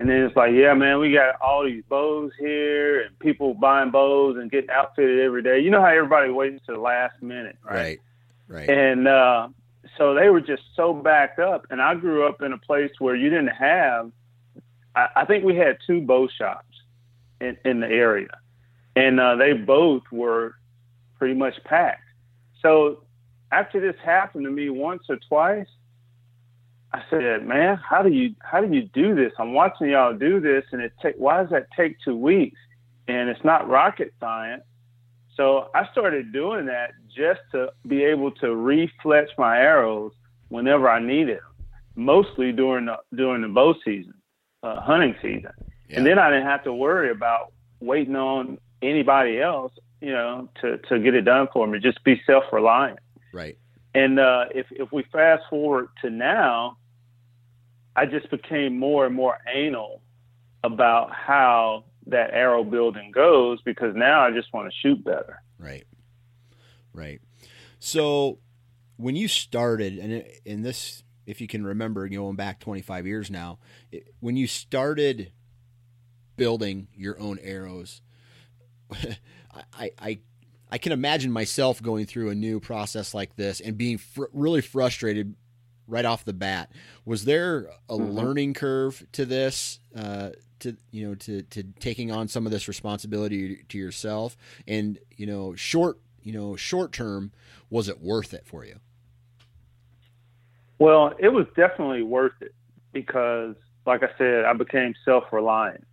And 0.00 0.08
then 0.08 0.22
it's 0.22 0.36
like, 0.36 0.52
yeah, 0.52 0.74
man, 0.74 1.00
we 1.00 1.12
got 1.12 1.40
all 1.40 1.64
these 1.64 1.82
bows 1.88 2.32
here 2.38 3.00
and 3.00 3.18
people 3.18 3.54
buying 3.54 3.90
bows 3.90 4.36
and 4.36 4.50
getting 4.50 4.70
outfitted 4.70 5.20
every 5.20 5.42
day. 5.42 5.58
You 5.58 5.70
know 5.70 5.80
how 5.80 5.88
everybody 5.88 6.30
waits 6.30 6.64
to 6.66 6.72
the 6.72 6.78
last 6.78 7.20
minute, 7.20 7.56
right? 7.64 7.74
Right. 7.74 7.98
Right. 8.48 8.70
And 8.70 9.08
uh, 9.08 9.48
so 9.96 10.14
they 10.14 10.30
were 10.30 10.40
just 10.40 10.62
so 10.74 10.94
backed 10.94 11.38
up. 11.38 11.66
And 11.70 11.82
I 11.82 11.94
grew 11.94 12.26
up 12.26 12.42
in 12.42 12.52
a 12.52 12.58
place 12.58 12.92
where 12.98 13.16
you 13.16 13.28
didn't 13.28 13.48
have, 13.48 14.10
I, 14.94 15.08
I 15.16 15.24
think 15.24 15.44
we 15.44 15.56
had 15.56 15.78
two 15.86 16.00
bow 16.00 16.28
shops 16.28 16.76
in, 17.40 17.56
in 17.64 17.80
the 17.80 17.88
area. 17.88 18.30
And 18.98 19.20
uh, 19.20 19.36
they 19.36 19.52
both 19.52 20.02
were 20.10 20.54
pretty 21.18 21.34
much 21.34 21.54
packed. 21.64 22.02
So 22.60 23.04
after 23.52 23.80
this 23.80 23.94
happened 24.04 24.44
to 24.44 24.50
me 24.50 24.70
once 24.70 25.04
or 25.08 25.18
twice, 25.28 25.68
I 26.92 27.02
said, 27.08 27.46
man, 27.46 27.76
how 27.76 28.02
do 28.02 28.08
you 28.08 28.34
how 28.40 28.60
do 28.60 28.74
you 28.74 28.82
do 28.82 29.14
this? 29.14 29.32
I'm 29.38 29.52
watching 29.52 29.90
y'all 29.90 30.14
do 30.14 30.40
this, 30.40 30.64
and 30.72 30.82
it 30.82 30.92
take 31.00 31.14
why 31.16 31.40
does 31.40 31.50
that 31.50 31.68
take 31.76 31.96
two 32.04 32.16
weeks? 32.16 32.58
And 33.06 33.28
it's 33.28 33.44
not 33.44 33.68
rocket 33.68 34.12
science. 34.18 34.64
So 35.36 35.68
I 35.74 35.86
started 35.92 36.32
doing 36.32 36.66
that 36.66 36.90
just 37.14 37.40
to 37.52 37.68
be 37.86 38.02
able 38.02 38.32
to 38.32 38.46
refletch 38.46 39.28
my 39.38 39.58
arrows 39.58 40.12
whenever 40.48 40.88
I 40.88 40.98
needed 40.98 41.38
them, 41.38 41.66
mostly 41.94 42.50
during 42.50 42.86
the 42.86 42.96
during 43.14 43.42
the 43.42 43.48
bow 43.48 43.74
season, 43.84 44.14
uh, 44.64 44.80
hunting 44.80 45.14
season, 45.22 45.52
yeah. 45.88 45.98
and 45.98 46.06
then 46.06 46.18
I 46.18 46.30
didn't 46.30 46.46
have 46.46 46.64
to 46.64 46.72
worry 46.72 47.10
about 47.10 47.52
waiting 47.80 48.16
on 48.16 48.58
anybody 48.82 49.40
else, 49.40 49.72
you 50.00 50.12
know, 50.12 50.48
to 50.60 50.78
to 50.88 50.98
get 50.98 51.14
it 51.14 51.22
done 51.22 51.48
for 51.52 51.66
me. 51.66 51.78
Just 51.78 52.02
be 52.04 52.20
self 52.26 52.44
reliant. 52.52 53.00
Right. 53.32 53.58
And 53.94 54.18
uh, 54.18 54.46
if 54.54 54.66
if 54.70 54.92
we 54.92 55.04
fast 55.12 55.44
forward 55.50 55.88
to 56.02 56.10
now, 56.10 56.78
I 57.96 58.06
just 58.06 58.30
became 58.30 58.78
more 58.78 59.06
and 59.06 59.14
more 59.14 59.38
anal 59.52 60.02
about 60.64 61.12
how 61.12 61.84
that 62.06 62.30
arrow 62.32 62.64
building 62.64 63.10
goes 63.10 63.60
because 63.62 63.94
now 63.94 64.24
I 64.24 64.30
just 64.30 64.52
want 64.52 64.70
to 64.70 64.78
shoot 64.80 65.02
better. 65.04 65.42
Right. 65.58 65.84
Right. 66.92 67.20
So 67.78 68.38
when 68.96 69.14
you 69.14 69.28
started, 69.28 69.98
and 69.98 70.24
in 70.44 70.62
this, 70.62 71.02
if 71.26 71.40
you 71.40 71.46
can 71.46 71.64
remember, 71.64 72.08
going 72.08 72.36
back 72.36 72.60
25 72.60 73.06
years 73.06 73.30
now, 73.30 73.58
it, 73.92 74.14
when 74.20 74.36
you 74.36 74.46
started 74.46 75.32
building 76.36 76.88
your 76.94 77.18
own 77.20 77.38
arrows, 77.40 78.00
I, 79.74 79.90
I 79.98 80.18
I 80.70 80.78
can 80.78 80.92
imagine 80.92 81.32
myself 81.32 81.82
going 81.82 82.06
through 82.06 82.30
a 82.30 82.34
new 82.34 82.60
process 82.60 83.14
like 83.14 83.36
this 83.36 83.60
and 83.60 83.78
being 83.78 83.98
fr- 83.98 84.24
really 84.32 84.60
frustrated 84.60 85.34
right 85.86 86.04
off 86.04 86.24
the 86.24 86.34
bat. 86.34 86.70
Was 87.04 87.24
there 87.24 87.70
a 87.88 87.94
mm-hmm. 87.94 88.10
learning 88.10 88.54
curve 88.54 89.06
to 89.12 89.24
this? 89.24 89.80
Uh, 89.96 90.30
to 90.60 90.76
you 90.90 91.06
know 91.06 91.14
to 91.14 91.42
to 91.42 91.62
taking 91.80 92.10
on 92.10 92.28
some 92.28 92.46
of 92.46 92.52
this 92.52 92.68
responsibility 92.68 93.64
to 93.68 93.78
yourself 93.78 94.36
and 94.66 94.98
you 95.16 95.26
know 95.26 95.54
short 95.54 95.98
you 96.22 96.32
know 96.32 96.56
short 96.56 96.92
term 96.92 97.32
was 97.70 97.88
it 97.88 98.00
worth 98.00 98.34
it 98.34 98.44
for 98.44 98.64
you 98.64 98.76
well 100.78 101.12
it 101.18 101.28
was 101.28 101.46
definitely 101.56 102.02
worth 102.02 102.32
it 102.40 102.54
because 102.92 103.54
like 103.86 104.02
i 104.02 104.08
said 104.18 104.44
i 104.44 104.52
became 104.52 104.94
self-reliant 105.04 105.86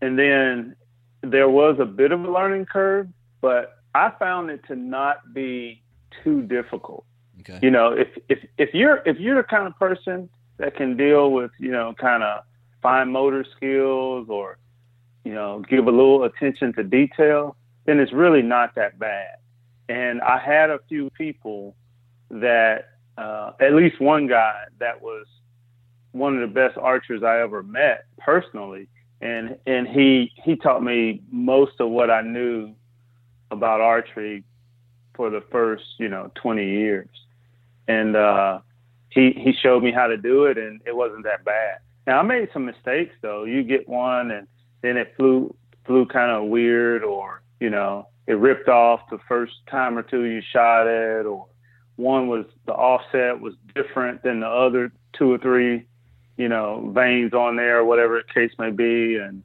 and 0.00 0.18
then 0.18 0.74
there 1.22 1.48
was 1.48 1.76
a 1.80 1.84
bit 1.84 2.12
of 2.12 2.24
a 2.24 2.30
learning 2.30 2.64
curve 2.64 3.08
but 3.40 3.82
i 3.94 4.10
found 4.18 4.50
it 4.50 4.60
to 4.66 4.76
not 4.76 5.34
be 5.34 5.82
too 6.22 6.42
difficult 6.42 7.04
okay. 7.40 7.58
you 7.62 7.70
know 7.70 7.92
if 7.92 8.08
if 8.28 8.38
if 8.58 8.74
you're 8.74 9.02
if 9.06 9.18
you're 9.18 9.36
the 9.36 9.48
kind 9.48 9.66
of 9.66 9.76
person 9.78 10.28
that 10.58 10.74
can 10.74 10.96
deal 10.96 11.32
with 11.32 11.50
you 11.58 11.70
know 11.70 11.94
kind 11.98 12.22
of 12.22 12.42
fine 12.82 13.10
motor 13.10 13.44
skills 13.56 14.28
or, 14.28 14.58
you 15.24 15.34
know, 15.34 15.62
give 15.68 15.86
a 15.86 15.90
little 15.90 16.24
attention 16.24 16.72
to 16.74 16.82
detail, 16.82 17.56
then 17.86 17.98
it's 17.98 18.12
really 18.12 18.42
not 18.42 18.74
that 18.74 18.98
bad. 18.98 19.36
And 19.88 20.20
I 20.20 20.38
had 20.38 20.70
a 20.70 20.78
few 20.88 21.10
people 21.10 21.74
that, 22.30 22.90
uh, 23.16 23.52
at 23.60 23.74
least 23.74 24.00
one 24.00 24.26
guy 24.26 24.64
that 24.78 25.02
was 25.02 25.26
one 26.12 26.34
of 26.34 26.40
the 26.40 26.54
best 26.54 26.78
archers 26.78 27.22
I 27.22 27.40
ever 27.40 27.62
met 27.62 28.04
personally. 28.18 28.88
And, 29.20 29.56
and 29.66 29.88
he, 29.88 30.32
he 30.44 30.56
taught 30.56 30.82
me 30.82 31.22
most 31.30 31.80
of 31.80 31.90
what 31.90 32.10
I 32.10 32.22
knew 32.22 32.74
about 33.50 33.80
archery 33.80 34.44
for 35.14 35.30
the 35.30 35.42
first, 35.50 35.84
you 35.98 36.08
know, 36.08 36.30
20 36.36 36.64
years. 36.64 37.08
And, 37.88 38.14
uh, 38.14 38.60
he, 39.10 39.32
he 39.32 39.52
showed 39.52 39.82
me 39.82 39.90
how 39.90 40.06
to 40.06 40.16
do 40.16 40.44
it 40.44 40.58
and 40.58 40.80
it 40.86 40.94
wasn't 40.94 41.24
that 41.24 41.44
bad. 41.44 41.78
Now 42.06 42.20
I 42.20 42.22
made 42.22 42.48
some 42.52 42.64
mistakes 42.64 43.14
though. 43.22 43.44
You 43.44 43.62
get 43.62 43.88
one 43.88 44.30
and 44.30 44.46
then 44.82 44.96
it 44.96 45.14
flew 45.16 45.54
flew 45.88 46.06
kind 46.06 46.30
of 46.30 46.48
weird, 46.48 47.02
or 47.02 47.42
you 47.58 47.70
know 47.70 48.06
it 48.26 48.34
ripped 48.34 48.68
off 48.68 49.00
the 49.10 49.18
first 49.26 49.54
time 49.68 49.98
or 49.98 50.02
two 50.02 50.22
you 50.22 50.40
shot 50.52 50.86
it, 50.86 51.26
or 51.26 51.46
one 51.96 52.28
was 52.28 52.44
the 52.66 52.72
offset 52.72 53.40
was 53.40 53.54
different 53.74 54.22
than 54.22 54.40
the 54.40 54.46
other 54.46 54.92
two 55.14 55.32
or 55.32 55.38
three, 55.38 55.84
you 56.38 56.48
know, 56.48 56.90
vanes 56.94 57.34
on 57.34 57.56
there, 57.56 57.78
or 57.78 57.84
whatever 57.84 58.22
the 58.22 58.32
case 58.32 58.52
may 58.58 58.70
be, 58.70 59.16
and 59.16 59.42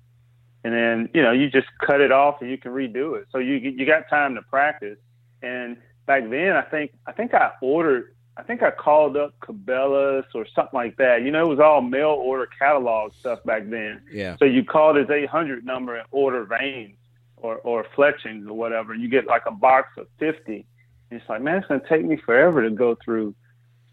and 0.63 0.73
then 0.73 1.09
you 1.13 1.21
know 1.21 1.33
you 1.33 1.49
just 1.49 1.67
cut 1.85 1.99
it 1.99 2.11
off 2.11 2.41
and 2.41 2.49
you 2.49 2.57
can 2.57 2.71
redo 2.71 3.17
it. 3.17 3.27
So 3.31 3.39
you 3.39 3.55
you 3.55 3.85
got 3.85 4.09
time 4.09 4.35
to 4.35 4.41
practice. 4.43 4.97
And 5.41 5.75
back 6.05 6.29
then, 6.29 6.53
I 6.53 6.61
think 6.61 6.93
I 7.05 7.11
think 7.11 7.33
I 7.33 7.51
ordered 7.61 8.13
I 8.35 8.43
think 8.43 8.63
I 8.63 8.71
called 8.71 9.15
up 9.15 9.39
Cabela's 9.41 10.25
or 10.33 10.45
something 10.55 10.73
like 10.73 10.97
that. 10.97 11.23
You 11.23 11.31
know, 11.31 11.45
it 11.45 11.49
was 11.49 11.59
all 11.59 11.81
mail 11.81 12.09
order 12.09 12.47
catalog 12.47 13.13
stuff 13.19 13.43
back 13.43 13.69
then. 13.69 14.01
Yeah. 14.11 14.37
So 14.37 14.45
you 14.45 14.63
call 14.63 14.95
his 14.95 15.09
800 15.09 15.65
number 15.65 15.95
and 15.95 16.07
order 16.11 16.43
vanes 16.43 16.97
or, 17.37 17.57
or 17.57 17.85
fletchings 17.95 18.47
or 18.47 18.53
whatever. 18.53 18.95
You 18.95 19.07
get 19.07 19.27
like 19.27 19.43
a 19.45 19.51
box 19.51 19.89
of 19.97 20.07
50. 20.17 20.65
And 21.11 21.19
it's 21.21 21.29
like, 21.29 21.43
man, 21.43 21.57
it's 21.57 21.67
going 21.67 21.81
to 21.81 21.87
take 21.87 22.03
me 22.03 22.17
forever 22.25 22.63
to 22.63 22.71
go 22.71 22.97
through 23.05 23.35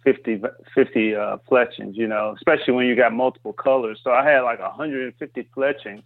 50, 0.05 0.43
50 0.75 1.15
uh, 1.15 1.37
fletchings, 1.49 1.97
you 1.97 2.07
know, 2.07 2.35
especially 2.37 2.75
when 2.75 2.87
you 2.87 2.97
got 2.97 3.13
multiple 3.13 3.53
colors. 3.53 4.01
So 4.03 4.11
I 4.11 4.25
had 4.25 4.41
like 4.41 4.61
150 4.61 5.49
fletchings. 5.55 6.03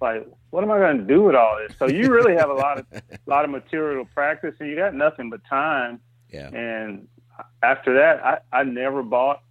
Like, 0.00 0.26
what 0.50 0.64
am 0.64 0.70
I 0.70 0.78
going 0.78 0.98
to 0.98 1.04
do 1.04 1.22
with 1.22 1.34
all 1.34 1.58
this? 1.58 1.76
So 1.78 1.86
you 1.86 2.10
really 2.10 2.34
have 2.34 2.50
a 2.50 2.54
lot 2.54 2.78
of, 2.78 2.86
lot 3.26 3.44
of 3.44 3.50
material 3.50 4.04
to 4.04 4.10
practice 4.12 4.54
and 4.60 4.68
you 4.68 4.76
got 4.76 4.94
nothing 4.94 5.30
but 5.30 5.40
time. 5.48 6.00
Yeah. 6.30 6.48
And 6.48 7.08
after 7.62 7.94
that, 7.94 8.24
I, 8.24 8.60
I 8.60 8.62
never 8.64 9.02
bought 9.02 9.42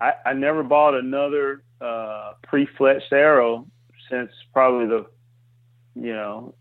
I, 0.00 0.12
I 0.26 0.32
never 0.32 0.62
bought 0.62 0.94
another 0.94 1.62
uh, 1.80 2.34
pre-fletched 2.46 3.12
arrow 3.12 3.66
since 4.10 4.30
probably 4.52 4.86
the 4.86 5.06
you 5.94 6.14
know 6.14 6.54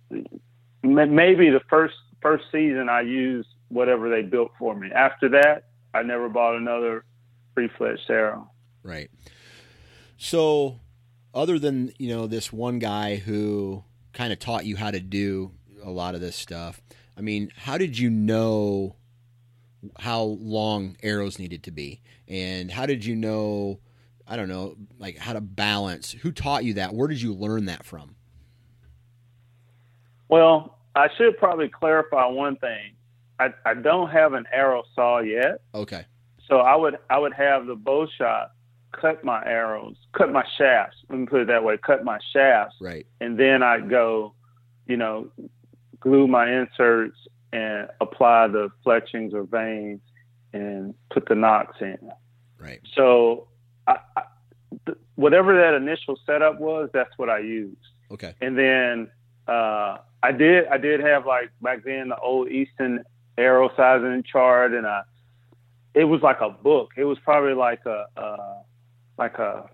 maybe 0.84 1.50
the 1.50 1.62
first 1.70 1.96
first 2.22 2.46
season 2.52 2.88
I 2.90 3.02
used 3.02 3.50
whatever 3.70 4.10
they 4.10 4.22
built 4.22 4.52
for 4.60 4.76
me. 4.76 4.92
After 4.92 5.30
that, 5.30 5.66
I 5.94 6.04
never 6.04 6.30
bought 6.30 6.56
another 6.56 7.06
pre-fletched 7.54 8.10
arrow. 8.10 8.50
Right. 8.84 9.10
So, 10.18 10.80
other 11.34 11.60
than 11.60 11.94
you 11.98 12.10
know 12.10 12.28
this 12.28 12.52
one 12.52 12.80
guy 12.80 13.18
who 13.18 13.84
kind 14.14 14.32
of 14.32 14.40
taught 14.40 14.66
you 14.66 14.76
how 14.76 14.92
to 14.92 15.00
do 15.00 15.52
a 15.84 15.90
lot 15.90 16.16
of 16.16 16.22
this 16.22 16.36
stuff, 16.36 16.82
I 17.18 17.22
mean, 17.22 17.52
how 17.56 17.78
did 17.78 17.98
you 17.98 18.10
know 18.10 18.96
how 20.00 20.22
long 20.22 20.98
arrows 21.04 21.40
needed 21.40 21.64
to 21.64 21.72
be? 21.72 22.02
And 22.28 22.72
how 22.72 22.86
did 22.86 23.06
you 23.06 23.16
know 23.16 23.80
i 24.26 24.38
don't 24.38 24.48
know 24.48 24.76
like 24.98 25.18
how 25.18 25.34
to 25.34 25.42
balance? 25.42 26.12
Who 26.12 26.32
taught 26.32 26.64
you 26.64 26.76
that? 26.76 26.94
Where 26.94 27.08
did 27.08 27.22
you 27.22 27.34
learn 27.34 27.66
that 27.66 27.86
from? 27.86 28.16
Well 30.30 30.78
i 30.96 31.08
should 31.18 31.38
probably 31.38 31.70
clarify 31.70 32.26
one 32.28 32.56
thing 32.58 32.94
i, 33.40 33.54
I 33.66 33.74
don't 33.74 34.10
have 34.10 34.34
an 34.34 34.46
arrow 34.52 34.84
saw 34.96 35.20
yet 35.20 35.62
okay 35.74 36.06
so 36.48 36.58
i 36.58 36.76
would 36.76 36.98
i 37.10 37.18
would 37.18 37.34
have 37.34 37.66
the 37.66 37.76
bow 37.76 38.08
shop 38.18 38.56
cut 38.92 39.24
my 39.24 39.44
arrows 39.46 39.96
cut 40.14 40.32
my 40.32 40.44
shafts 40.58 40.98
let 41.10 41.20
me 41.20 41.26
put 41.26 41.42
it 41.42 41.48
that 41.48 41.64
way 41.64 41.78
cut 41.78 42.04
my 42.04 42.20
shafts 42.32 42.76
right 42.80 43.08
and 43.22 43.40
then 43.40 43.64
i'd 43.64 43.90
go 43.90 44.34
you 44.88 44.98
know 44.98 45.30
glue 46.00 46.28
my 46.28 46.52
inserts 46.52 47.18
and 47.54 47.88
apply 48.02 48.48
the 48.48 48.70
fletchings 48.84 49.34
or 49.34 49.44
vanes 49.44 50.02
and 50.52 50.94
put 51.12 51.28
the 51.28 51.36
nocks 51.36 51.78
in. 51.82 51.98
Right. 52.60 52.82
So, 52.96 53.48
I, 53.88 53.98
I, 54.18 54.24
th- 54.86 54.98
whatever 55.16 55.56
that 55.56 55.76
initial 55.76 56.20
setup 56.26 56.60
was, 56.60 56.90
that's 56.94 57.12
what 57.18 57.30
I 57.30 57.40
used. 57.40 57.78
Okay. 58.12 58.34
And 58.42 58.58
then 58.58 59.10
uh, 59.48 59.98
I 60.22 60.32
did 60.32 60.68
I 60.68 60.78
did 60.78 61.00
have 61.00 61.26
like 61.26 61.52
back 61.62 61.84
then 61.84 62.10
the 62.10 62.18
old 62.18 62.50
Easton 62.50 63.04
arrow 63.38 63.70
sizing 63.76 64.24
chart, 64.24 64.74
and 64.74 64.86
I 64.86 65.04
it 65.94 66.06
was 66.06 66.22
like 66.22 66.42
a 66.42 66.50
book. 66.50 66.92
It 66.98 67.04
was 67.04 67.18
probably 67.20 67.54
like 67.54 67.86
a 67.86 68.06
uh, 68.18 68.62
like 69.18 69.38
a 69.38 69.70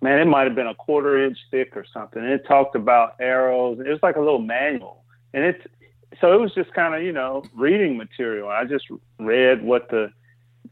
man. 0.00 0.18
It 0.18 0.26
might 0.26 0.46
have 0.46 0.54
been 0.54 0.66
a 0.66 0.74
quarter 0.74 1.24
inch 1.24 1.38
thick 1.50 1.76
or 1.76 1.84
something. 1.92 2.22
It 2.22 2.46
talked 2.46 2.76
about 2.76 3.16
arrows. 3.20 3.78
It 3.80 3.88
was 3.88 4.00
like 4.02 4.16
a 4.16 4.20
little 4.20 4.38
manual, 4.38 5.04
and 5.32 5.44
it's 5.44 5.66
so 6.20 6.32
it 6.32 6.40
was 6.40 6.54
just 6.54 6.72
kind 6.72 6.94
of 6.94 7.02
you 7.02 7.12
know 7.12 7.44
reading 7.54 7.96
material. 7.96 8.48
I 8.48 8.64
just 8.64 8.86
read 9.18 9.62
what 9.62 9.90
the 9.90 10.10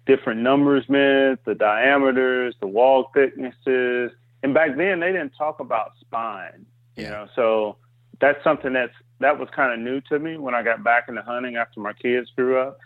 different 0.06 0.40
numbers 0.40 0.88
meant, 0.88 1.44
the 1.44 1.54
diameters, 1.54 2.54
the 2.60 2.66
wall 2.66 3.10
thicknesses, 3.14 4.10
and 4.42 4.54
back 4.54 4.76
then 4.76 5.00
they 5.00 5.12
didn't 5.12 5.32
talk 5.36 5.60
about 5.60 5.92
spine. 6.00 6.66
You 6.96 7.04
know, 7.04 7.26
so 7.34 7.76
that's 8.20 8.42
something 8.44 8.72
that's 8.72 8.92
that 9.22 9.38
was 9.38 9.48
kind 9.54 9.72
of 9.72 9.78
new 9.78 10.00
to 10.02 10.18
me 10.18 10.36
when 10.36 10.54
I 10.54 10.62
got 10.62 10.84
back 10.84 11.04
into 11.08 11.22
hunting 11.22 11.56
after 11.56 11.80
my 11.80 11.92
kids 11.92 12.30
grew 12.36 12.58
up. 12.58 12.78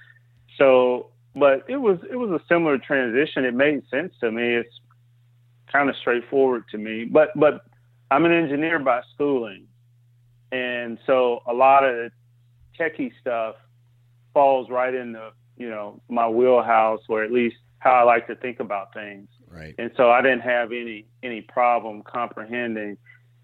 So, 0.59 1.11
but 1.35 1.65
it 1.69 1.77
was 1.77 1.99
it 2.11 2.17
was 2.17 2.31
a 2.31 2.41
similar 2.49 2.79
transition. 2.79 3.45
It 3.45 3.55
made 3.55 3.83
sense 3.91 4.15
to 4.21 4.31
me. 4.31 4.55
It's 4.55 4.81
kind 5.71 5.89
of 5.89 5.97
straightforward 5.97 6.65
to 6.71 6.79
me. 6.79 7.05
But 7.05 7.29
but 7.37 7.65
I'm 8.11 8.25
an 8.25 8.33
engineer 8.33 8.79
by 8.79 9.03
schooling, 9.15 9.67
and 10.53 10.99
so 11.07 11.41
a 11.47 11.53
lot 11.53 11.85
of 11.85 11.95
the 11.95 12.11
techie 12.79 13.13
stuff 13.21 13.57
falls 14.33 14.71
right 14.71 14.95
into 14.95 15.33
you 15.57 15.69
know 15.69 16.01
my 16.09 16.29
wheelhouse, 16.29 17.01
or 17.09 17.23
at 17.23 17.33
least 17.33 17.57
how 17.79 17.93
I 17.93 18.03
like 18.03 18.27
to 18.29 18.37
think 18.37 18.61
about 18.61 18.93
things. 18.95 19.29
Right. 19.49 19.75
And 19.79 19.91
so 19.97 20.11
I 20.11 20.23
didn't 20.23 20.41
have 20.41 20.73
any 20.73 21.07
any 21.23 21.43
problem 21.43 22.03
comprehending, 22.03 22.97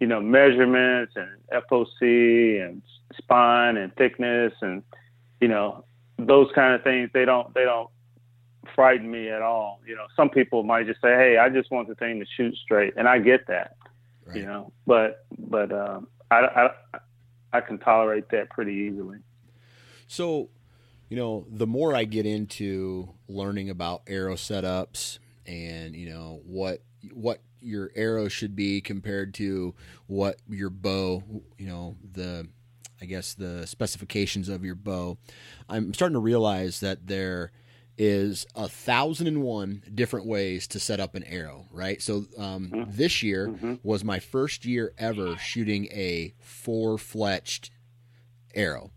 you 0.03 0.09
know, 0.09 0.21
measurements 0.21 1.13
and 1.15 1.31
FOC 1.71 2.61
and 2.61 2.83
spine 3.17 3.77
and 3.77 3.95
thickness 3.95 4.53
and 4.61 4.83
you 5.41 5.47
know 5.47 5.85
those 6.19 6.49
kind 6.57 6.75
of 6.75 6.83
things. 6.83 7.09
They 7.15 7.25
don't 7.25 7.55
they 7.55 7.63
don't 7.63 7.89
frighten 8.75 9.09
me 9.09 9.29
at 9.29 9.43
all. 9.43 9.81
You 9.87 9.95
know, 9.95 10.07
some 10.17 10.29
people 10.29 10.65
might 10.65 10.89
just 10.89 11.01
say, 11.01 11.15
"Hey, 11.15 11.39
I 11.39 11.49
just 11.51 11.71
want 11.71 11.87
the 11.87 11.95
thing 11.95 12.19
to 12.19 12.27
shoot 12.37 12.53
straight," 12.57 12.95
and 12.97 13.07
I 13.07 13.21
get 13.21 13.47
that. 13.47 13.77
Right. 14.27 14.39
You 14.39 14.47
know, 14.47 14.73
but 14.89 15.25
but 15.39 15.71
um, 15.71 16.09
I, 16.33 16.71
I 16.93 16.99
I 17.53 17.61
can 17.61 17.79
tolerate 17.79 18.29
that 18.31 18.51
pretty 18.51 18.73
easily. 18.73 19.19
So, 20.09 20.49
you 21.11 21.17
know, 21.17 21.47
the 21.49 21.69
more 21.69 21.95
I 21.95 22.03
get 22.03 22.27
into 22.27 23.15
learning 23.29 23.71
about 23.71 24.03
arrow 24.09 24.35
setups 24.35 25.21
and 25.47 25.95
you 25.95 26.11
know 26.11 26.41
what 26.45 26.83
what 27.13 27.39
your 27.63 27.91
arrow 27.95 28.29
should 28.29 28.55
be 28.57 28.81
compared 28.81 29.35
to 29.35 29.75
what 30.07 30.39
your 30.49 30.71
bow, 30.71 31.23
you 31.59 31.67
know, 31.67 31.97
the 32.13 32.49
I 33.01 33.05
guess 33.05 33.35
the 33.35 33.67
specifications 33.67 34.49
of 34.49 34.65
your 34.65 34.77
bow, 34.77 35.19
I'm 35.69 35.93
starting 35.93 36.15
to 36.15 36.21
realize 36.21 36.81
that 36.81 37.07
there 37.09 37.51
is 37.99 38.47
a 38.55 38.69
thousand 38.69 39.27
and 39.27 39.43
one 39.43 39.83
different 39.95 40.27
ways 40.27 40.67
to 40.69 40.81
set 40.81 41.01
up 41.01 41.15
an 41.15 41.25
arrow, 41.25 41.67
right? 41.71 42.01
So 42.01 42.27
um, 42.39 42.71
mm-hmm. 42.73 42.83
this 42.87 43.23
year 43.23 43.49
mm-hmm. 43.49 43.75
was 43.83 44.03
my 44.05 44.19
first 44.19 44.65
year 44.65 44.95
ever 44.99 45.37
shooting 45.37 45.87
a 45.87 46.33
four 46.41 46.97
fletched 46.97 47.71
arrow. 48.55 48.93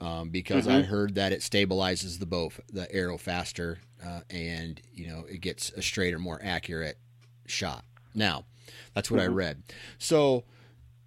um, 0.00 0.30
because 0.30 0.66
Mm-hmm. 0.66 0.76
I 0.76 0.82
heard 0.82 1.14
that 1.14 1.32
it 1.32 1.40
stabilizes 1.40 2.18
the 2.18 2.26
bow, 2.26 2.52
the 2.72 2.92
arrow 2.94 3.16
faster, 3.18 3.78
uh, 4.04 4.20
and 4.30 4.80
you 4.92 5.06
know 5.06 5.24
it 5.28 5.40
gets 5.40 5.70
a 5.70 5.82
straighter, 5.82 6.18
more 6.18 6.40
accurate 6.42 6.98
shot. 7.46 7.84
Now, 8.14 8.44
that's 8.94 9.10
what 9.10 9.20
I 9.20 9.26
Mm-hmm. 9.26 9.34
read. 9.34 9.62
So, 9.98 10.44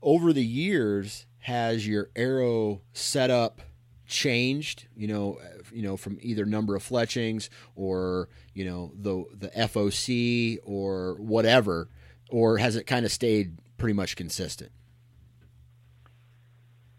over 0.01 0.33
the 0.33 0.45
years, 0.45 1.25
has 1.39 1.87
your 1.87 2.09
arrow 2.15 2.81
setup 2.93 3.61
changed? 4.05 4.87
You 4.95 5.07
know, 5.07 5.39
uh, 5.41 5.61
you 5.71 5.81
know, 5.81 5.97
from 5.97 6.17
either 6.21 6.45
number 6.45 6.75
of 6.75 6.83
fletchings 6.83 7.49
or 7.75 8.29
you 8.53 8.65
know 8.65 8.91
the 8.95 9.25
the 9.33 9.49
FOC 9.49 10.59
or 10.63 11.15
whatever, 11.15 11.89
or 12.29 12.57
has 12.57 12.75
it 12.75 12.85
kind 12.85 13.05
of 13.05 13.11
stayed 13.11 13.57
pretty 13.77 13.93
much 13.93 14.15
consistent? 14.15 14.71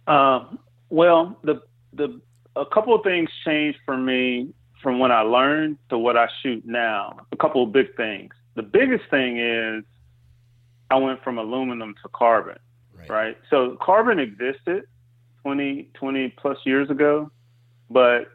Uh, 0.07 0.45
well, 0.91 1.39
the 1.43 1.63
the 1.93 2.21
a 2.57 2.65
couple 2.67 2.95
of 2.95 3.03
things 3.05 3.29
changed 3.45 3.79
for 3.85 3.97
me 3.97 4.53
from 4.83 4.99
when 4.99 5.13
I 5.13 5.21
learned 5.21 5.79
to 5.91 5.99
what 5.99 6.17
I 6.17 6.29
shoot 6.43 6.65
now. 6.67 7.21
A 7.33 7.37
couple 7.37 7.63
of 7.63 7.73
big 7.73 7.95
things. 7.97 8.33
The 8.55 8.63
biggest 8.63 9.05
thing 9.11 9.39
is 9.39 9.85
I 10.91 10.97
went 10.97 11.23
from 11.23 11.39
aluminum 11.39 11.95
to 12.03 12.09
carbon, 12.11 12.59
right? 13.09 13.37
So 13.51 13.77
carbon 13.81 14.19
existed 14.19 14.85
20, 15.43 15.91
20 15.95 16.35
plus 16.39 16.59
years 16.65 16.91
ago, 16.91 17.31
but 17.91 18.29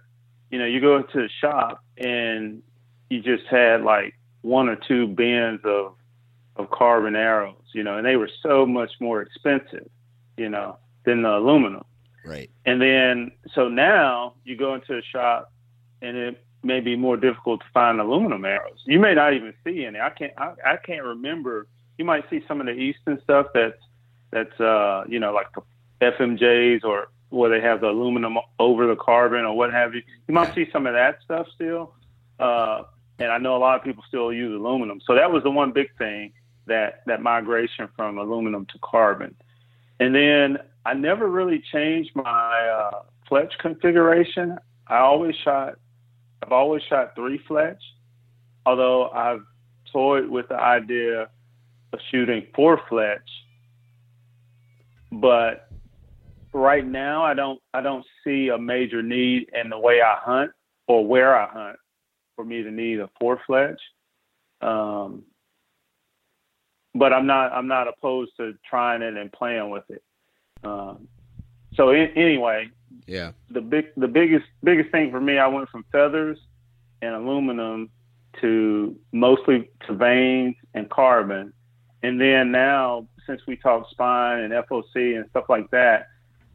you 0.49 0.59
know, 0.59 0.65
you 0.65 0.79
go 0.81 0.97
into 0.97 1.21
the 1.21 1.29
shop 1.41 1.83
and 1.97 2.61
you 3.09 3.21
just 3.21 3.45
had 3.49 3.81
like 3.81 4.13
one 4.41 4.69
or 4.69 4.75
two 4.75 5.07
bins 5.07 5.61
of 5.63 5.95
of 6.55 6.69
carbon 6.69 7.15
arrows, 7.15 7.55
you 7.73 7.83
know, 7.83 7.97
and 7.97 8.05
they 8.05 8.15
were 8.15 8.29
so 8.43 8.65
much 8.65 8.91
more 8.99 9.21
expensive, 9.21 9.89
you 10.37 10.49
know, 10.49 10.77
than 11.05 11.23
the 11.23 11.29
aluminum. 11.29 11.83
Right. 12.25 12.49
And 12.65 12.81
then, 12.81 13.31
so 13.53 13.67
now 13.67 14.35
you 14.43 14.55
go 14.55 14.75
into 14.75 14.97
a 14.97 15.01
shop 15.01 15.51
and 16.01 16.15
it 16.15 16.43
may 16.63 16.79
be 16.79 16.95
more 16.95 17.17
difficult 17.17 17.61
to 17.61 17.65
find 17.73 17.99
aluminum 17.99 18.45
arrows. 18.45 18.79
You 18.85 18.99
may 18.99 19.13
not 19.13 19.33
even 19.33 19.53
see 19.63 19.85
any. 19.85 19.99
I 19.99 20.09
can't, 20.09 20.33
I, 20.37 20.53
I 20.65 20.77
can't 20.77 21.03
remember. 21.03 21.67
You 21.97 22.05
might 22.05 22.29
see 22.29 22.43
some 22.47 22.59
of 22.59 22.65
the 22.65 22.73
Easton 22.73 23.19
stuff 23.23 23.47
that's, 23.53 23.81
that's, 24.31 24.59
uh, 24.59 25.03
you 25.07 25.19
know, 25.19 25.33
like 25.33 25.47
the 25.53 25.61
FMJs 26.01 26.83
or 26.83 27.07
where 27.29 27.49
they 27.49 27.61
have 27.65 27.81
the 27.81 27.87
aluminum 27.87 28.37
over 28.59 28.87
the 28.87 28.95
carbon 28.95 29.45
or 29.45 29.55
what 29.55 29.71
have 29.71 29.95
you. 29.95 30.01
You 30.27 30.33
might 30.33 30.53
see 30.53 30.67
some 30.71 30.85
of 30.85 30.93
that 30.93 31.17
stuff 31.23 31.47
still. 31.55 31.93
Uh, 32.39 32.83
and 33.19 33.31
I 33.31 33.37
know 33.37 33.55
a 33.55 33.57
lot 33.57 33.77
of 33.77 33.83
people 33.83 34.03
still 34.07 34.31
use 34.31 34.53
aluminum. 34.53 35.01
So 35.05 35.15
that 35.15 35.31
was 35.31 35.43
the 35.43 35.49
one 35.49 35.71
big 35.71 35.95
thing 35.97 36.33
that, 36.67 37.01
that 37.07 37.21
migration 37.21 37.89
from 37.95 38.17
aluminum 38.17 38.65
to 38.67 38.79
carbon. 38.79 39.35
And 39.99 40.13
then 40.13 40.57
I 40.85 40.93
never 40.93 41.27
really 41.27 41.63
changed 41.71 42.11
my 42.15 42.23
uh, 42.23 43.01
fletch 43.27 43.53
configuration. 43.59 44.57
I 44.87 44.97
always 44.97 45.35
shot, 45.35 45.79
I've 46.43 46.51
always 46.51 46.83
shot 46.83 47.15
three 47.15 47.39
fletch, 47.47 47.81
although 48.65 49.09
I've 49.09 49.43
toyed 49.91 50.29
with 50.29 50.49
the 50.49 50.59
idea 50.59 51.29
shooting 52.11 52.47
four 52.55 52.81
fletch. 52.89 53.29
But 55.11 55.69
right 56.53 56.85
now, 56.85 57.23
I 57.23 57.33
don't, 57.33 57.59
I 57.73 57.81
don't 57.81 58.05
see 58.23 58.49
a 58.49 58.57
major 58.57 59.03
need 59.03 59.49
in 59.53 59.69
the 59.69 59.77
way 59.77 60.01
I 60.01 60.15
hunt 60.19 60.51
or 60.87 61.05
where 61.05 61.35
I 61.35 61.47
hunt 61.47 61.77
for 62.35 62.43
me 62.43 62.63
to 62.63 62.71
need 62.71 62.99
a 62.99 63.09
four 63.19 63.39
fletch. 63.45 63.79
Um, 64.61 65.23
but 66.95 67.13
I'm 67.13 67.25
not, 67.27 67.51
I'm 67.51 67.67
not 67.67 67.87
opposed 67.87 68.31
to 68.37 68.53
trying 68.67 69.01
it 69.01 69.15
and 69.17 69.31
playing 69.31 69.69
with 69.69 69.83
it. 69.89 70.03
Um, 70.63 71.07
so 71.75 71.89
in, 71.89 72.09
anyway, 72.15 72.69
Yeah. 73.07 73.31
the 73.49 73.61
big 73.61 73.87
the 73.97 74.07
biggest 74.07 74.45
biggest 74.63 74.91
thing 74.91 75.11
for 75.11 75.19
me, 75.19 75.37
I 75.39 75.47
went 75.47 75.69
from 75.69 75.83
feathers 75.91 76.39
and 77.01 77.15
aluminum 77.15 77.89
to 78.41 78.95
mostly 79.11 79.69
to 79.87 79.93
vanes 79.93 80.55
and 80.73 80.89
carbon, 80.89 81.51
and 82.03 82.19
then 82.19 82.51
now 82.51 83.07
since 83.25 83.41
we 83.47 83.55
talk 83.55 83.89
spine 83.89 84.39
and 84.39 84.53
FOC 84.53 85.17
and 85.17 85.27
stuff 85.29 85.45
like 85.47 85.71
that, 85.71 86.09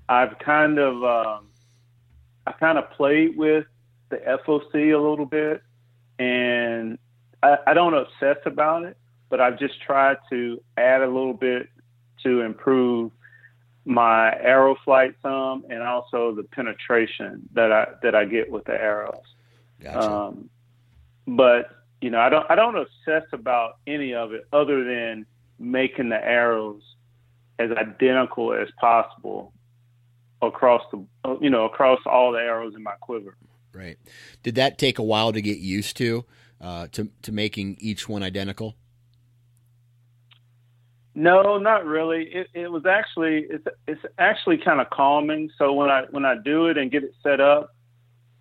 I've 0.09 0.38
kind 0.38 0.78
of 0.78 1.03
um, 1.03 1.46
I 2.46 2.53
kind 2.53 2.78
of 2.78 2.90
played 2.92 3.36
with 3.36 3.64
the 4.11 4.16
FOC 4.16 4.94
a 4.94 4.99
little 4.99 5.26
bit, 5.26 5.62
and 6.18 6.99
I, 7.42 7.57
I 7.68 7.74
don't 7.74 7.94
obsess 7.94 8.36
about 8.44 8.84
it, 8.84 8.96
but 9.30 9.40
I've 9.40 9.59
just 9.59 9.80
tried 9.82 10.18
to 10.30 10.62
add 10.76 11.03
a 11.03 11.07
little 11.07 11.34
bit 11.34 11.68
to 12.24 12.42
improve 12.42 13.11
my 13.84 14.34
arrow 14.34 14.76
flight 14.84 15.14
some 15.22 15.64
and 15.70 15.82
also 15.82 16.34
the 16.34 16.42
penetration 16.42 17.49
that 17.55 17.72
I 17.72 17.86
that 18.03 18.14
I 18.14 18.26
get 18.26 18.51
with 18.51 18.64
the 18.64 18.74
arrows. 18.74 19.24
Gotcha. 19.82 20.11
Um, 20.11 20.51
but 21.26 21.70
you 22.03 22.11
know, 22.11 22.20
I 22.20 22.28
don't 22.28 22.46
I 22.51 22.55
don't 22.55 22.76
obsess 22.76 23.24
about 23.32 23.78
any 23.86 24.12
of 24.12 24.32
it 24.32 24.46
other 24.53 24.84
than 24.84 25.24
making 25.59 26.09
the 26.09 26.16
arrows 26.16 26.82
as 27.59 27.70
identical 27.72 28.52
as 28.52 28.68
possible 28.80 29.52
across 30.40 30.82
the 30.92 31.04
you 31.40 31.50
know 31.50 31.64
across 31.64 31.98
all 32.06 32.32
the 32.32 32.38
arrows 32.38 32.74
in 32.76 32.82
my 32.82 32.94
quiver. 33.00 33.36
right. 33.72 33.98
Did 34.42 34.54
that 34.54 34.78
take 34.78 34.98
a 34.98 35.02
while 35.02 35.32
to 35.32 35.42
get 35.42 35.59
used 35.59 35.96
to, 35.96 36.24
uh, 36.61 36.88
to 36.92 37.11
to 37.22 37.32
making 37.32 37.76
each 37.80 38.09
one 38.09 38.22
identical? 38.22 38.76
No, 41.14 41.59
not 41.59 41.84
really. 41.84 42.30
It, 42.32 42.46
it 42.54 42.70
was 42.70 42.86
actually 42.86 43.46
it's 43.50 43.66
it's 43.88 44.00
actually 44.18 44.59
kind 44.59 44.80
of 44.80 44.88
calming. 44.90 45.50
So 45.59 45.72
when 45.72 45.90
I 45.90 46.04
when 46.11 46.24
I 46.24 46.36
do 46.44 46.66
it 46.66 46.78
and 46.78 46.92
get 46.92 47.02
it 47.02 47.12
set 47.24 47.40
up, 47.40 47.74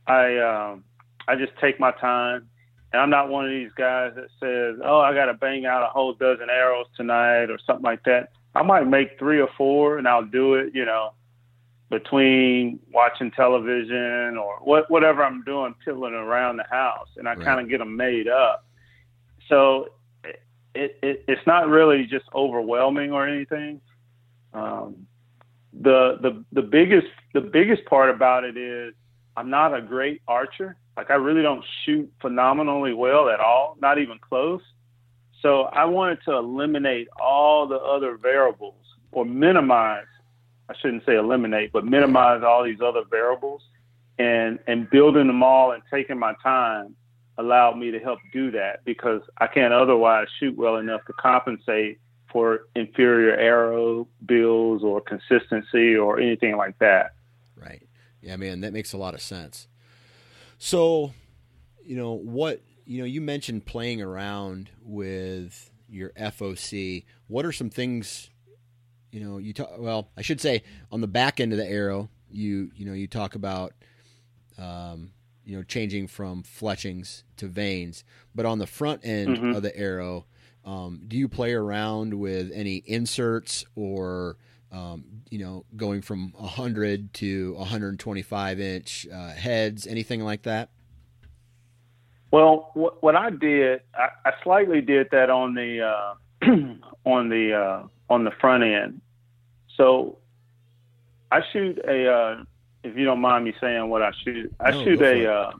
I 0.06 0.38
um, 0.38 0.84
I 1.28 1.36
just 1.36 1.54
take 1.60 1.80
my 1.80 1.92
time, 1.94 2.48
and 2.94 3.02
I'm 3.02 3.10
not 3.10 3.30
one 3.30 3.46
of 3.46 3.52
these 3.52 3.72
guys 3.76 4.14
that 4.16 4.30
says, 4.40 4.82
"Oh, 4.84 5.00
I 5.00 5.14
got 5.14 5.26
to 5.26 5.34
bang 5.34 5.66
out 5.66 5.84
a 5.84 5.88
whole 5.88 6.14
dozen 6.14 6.50
arrows 6.50 6.88
tonight" 6.96 7.50
or 7.50 7.58
something 7.66 7.84
like 7.84 8.04
that. 8.06 8.30
I 8.56 8.64
might 8.64 8.88
make 8.88 9.20
three 9.20 9.40
or 9.40 9.50
four, 9.58 9.98
and 9.98 10.08
I'll 10.08 10.26
do 10.26 10.56
it. 10.56 10.74
You 10.74 10.86
know, 10.86 11.12
between 11.90 12.80
watching 12.92 13.32
television 13.32 14.38
or 14.38 14.58
what 14.64 14.90
whatever 14.90 15.24
I'm 15.24 15.44
doing, 15.44 15.76
piddling 15.84 16.14
around 16.14 16.58
the 16.58 16.66
house, 16.70 17.10
and 17.18 17.28
I 17.28 17.36
Right. 17.36 17.46
kind 17.46 17.62
of 17.62 17.70
get 17.70 17.80
them 17.80 17.96
made 17.96 18.28
up. 18.28 18.66
So 19.50 19.90
it, 20.76 20.98
it, 21.02 21.24
it's 21.28 21.46
not 21.48 21.68
really 21.68 22.06
just 22.06 22.26
overwhelming 22.34 23.12
or 23.12 23.28
anything. 23.28 23.82
Um, 24.54 25.08
the 25.74 26.18
the 26.22 26.44
the 26.52 26.62
biggest 26.62 27.08
the 27.34 27.42
biggest 27.42 27.86
part 27.86 28.10
about 28.10 28.44
it 28.44 28.58
is 28.58 28.94
I'm 29.38 29.52
not 29.52 29.74
a 29.74 29.82
great 29.82 30.22
archer. 30.28 30.76
Like 30.98 31.12
I 31.12 31.14
really 31.14 31.44
don't 31.44 31.64
shoot 31.86 32.12
phenomenally 32.20 32.94
well 32.94 33.30
at 33.30 33.40
all, 33.40 33.78
not 33.80 34.00
even 34.00 34.18
close. 34.20 34.64
So 35.42 35.64
I 35.66 35.86
wanted 35.86 36.20
to 36.26 36.32
eliminate 36.32 37.08
all 37.22 37.68
the 37.68 37.78
other 37.78 38.18
variables 38.18 38.74
or 39.12 39.24
minimize. 39.24 40.08
I 40.70 40.74
shouldn't 40.82 41.06
say 41.06 41.16
eliminate, 41.16 41.72
but 41.72 41.86
minimize 41.86 42.42
all 42.44 42.64
these 42.64 42.82
other 42.84 43.04
variables, 43.10 43.62
and 44.18 44.58
and 44.68 44.90
building 44.90 45.28
them 45.28 45.44
all 45.44 45.72
and 45.72 45.84
taking 45.92 46.18
my 46.18 46.34
time 46.42 46.96
allowed 47.38 47.78
me 47.78 47.92
to 47.92 48.00
help 48.00 48.20
do 48.34 48.50
that 48.52 48.84
because 48.84 49.22
I 49.38 49.46
can't 49.46 49.72
otherwise 49.74 50.28
shoot 50.40 50.58
well 50.58 50.78
enough 50.78 51.06
to 51.06 51.14
compensate 51.14 52.00
for 52.32 52.62
inferior 52.76 53.36
arrow 53.36 54.08
bills 54.26 54.84
or 54.84 55.00
consistency 55.00 55.96
or 55.96 56.20
anything 56.20 56.58
like 56.58 56.78
that. 56.80 57.12
Right. 57.56 57.87
Yeah, 58.28 58.36
man, 58.36 58.60
that 58.60 58.74
makes 58.74 58.92
a 58.92 58.98
lot 58.98 59.14
of 59.14 59.22
sense. 59.22 59.68
So, 60.58 61.14
you 61.86 61.96
know, 61.96 62.12
what, 62.14 62.62
you 62.86 63.00
know, 63.00 63.06
you 63.06 63.22
mentioned 63.22 63.66
playing 63.66 64.02
around 64.02 64.70
with 64.84 65.72
your 65.88 66.10
FOC. 66.10 67.06
What 67.28 67.46
are 67.46 67.54
some 67.54 67.70
things, 67.70 68.30
you 69.14 69.22
know, 69.22 69.38
you 69.38 69.54
talk, 69.54 69.72
well, 69.80 70.10
I 70.18 70.22
should 70.24 70.42
say 70.42 70.64
on 70.92 71.00
the 71.00 71.08
back 71.08 71.40
end 71.40 71.54
of 71.54 71.58
the 71.58 71.66
arrow, 71.66 72.10
you, 72.30 72.70
you 72.76 72.86
know, 72.86 72.92
you 72.92 73.08
talk 73.08 73.36
about, 73.36 73.72
um, 74.58 75.12
you 75.46 75.56
know, 75.56 75.64
changing 75.64 76.08
from 76.08 76.44
fletchings 76.44 77.24
to 77.38 77.48
vanes, 77.48 78.04
but 78.36 78.46
on 78.46 78.60
the 78.60 78.68
front 78.68 79.06
end 79.06 79.38
Mhm. 79.38 79.56
of 79.56 79.64
the 79.64 79.74
arrow, 79.78 80.26
um, 80.66 81.04
do 81.08 81.16
you 81.16 81.30
play 81.30 81.54
around 81.54 82.14
with 82.16 82.52
any 82.54 82.84
inserts 82.86 83.64
or, 83.74 84.36
um, 84.72 85.24
you 85.30 85.40
know, 85.40 85.66
going 85.76 86.02
from 86.02 86.34
100 86.34 87.14
to 87.16 87.54
125 87.54 88.60
inch 88.60 89.08
uh, 89.14 89.30
heads, 89.30 89.88
anything 89.88 90.22
like 90.22 90.44
that? 90.44 90.70
Well, 92.32 92.72
what, 92.74 93.02
what 93.02 93.16
I 93.16 93.30
did, 93.30 93.82
I, 93.96 94.10
I 94.26 94.34
slightly 94.44 94.82
did 94.82 95.08
that 95.12 95.30
on 95.30 95.54
the 95.54 95.82
uh, 95.82 96.14
on 97.06 97.30
the 97.30 97.54
uh, 97.54 97.88
on 98.10 98.24
the 98.26 98.32
front 98.32 98.64
end. 98.64 99.02
So 99.76 100.18
I 101.32 101.42
shoot 101.54 101.80
a, 101.88 102.12
uh, 102.12 102.44
if 102.84 102.98
you 102.98 103.06
don't 103.06 103.22
mind 103.22 103.46
me 103.46 103.54
saying 103.62 103.88
what 103.90 104.02
I 104.02 104.12
shoot, 104.24 104.54
I 104.60 104.72
No, 104.72 104.84
shoot 104.84 105.02
a, 105.02 105.32
uh, 105.32 105.52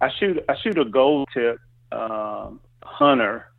I 0.00 0.10
shoot 0.18 0.44
I 0.48 0.56
shoot 0.62 0.78
a 0.78 0.84
gold 0.84 1.28
tip 1.34 1.58
uh, 1.90 2.50
hunter, 2.82 3.51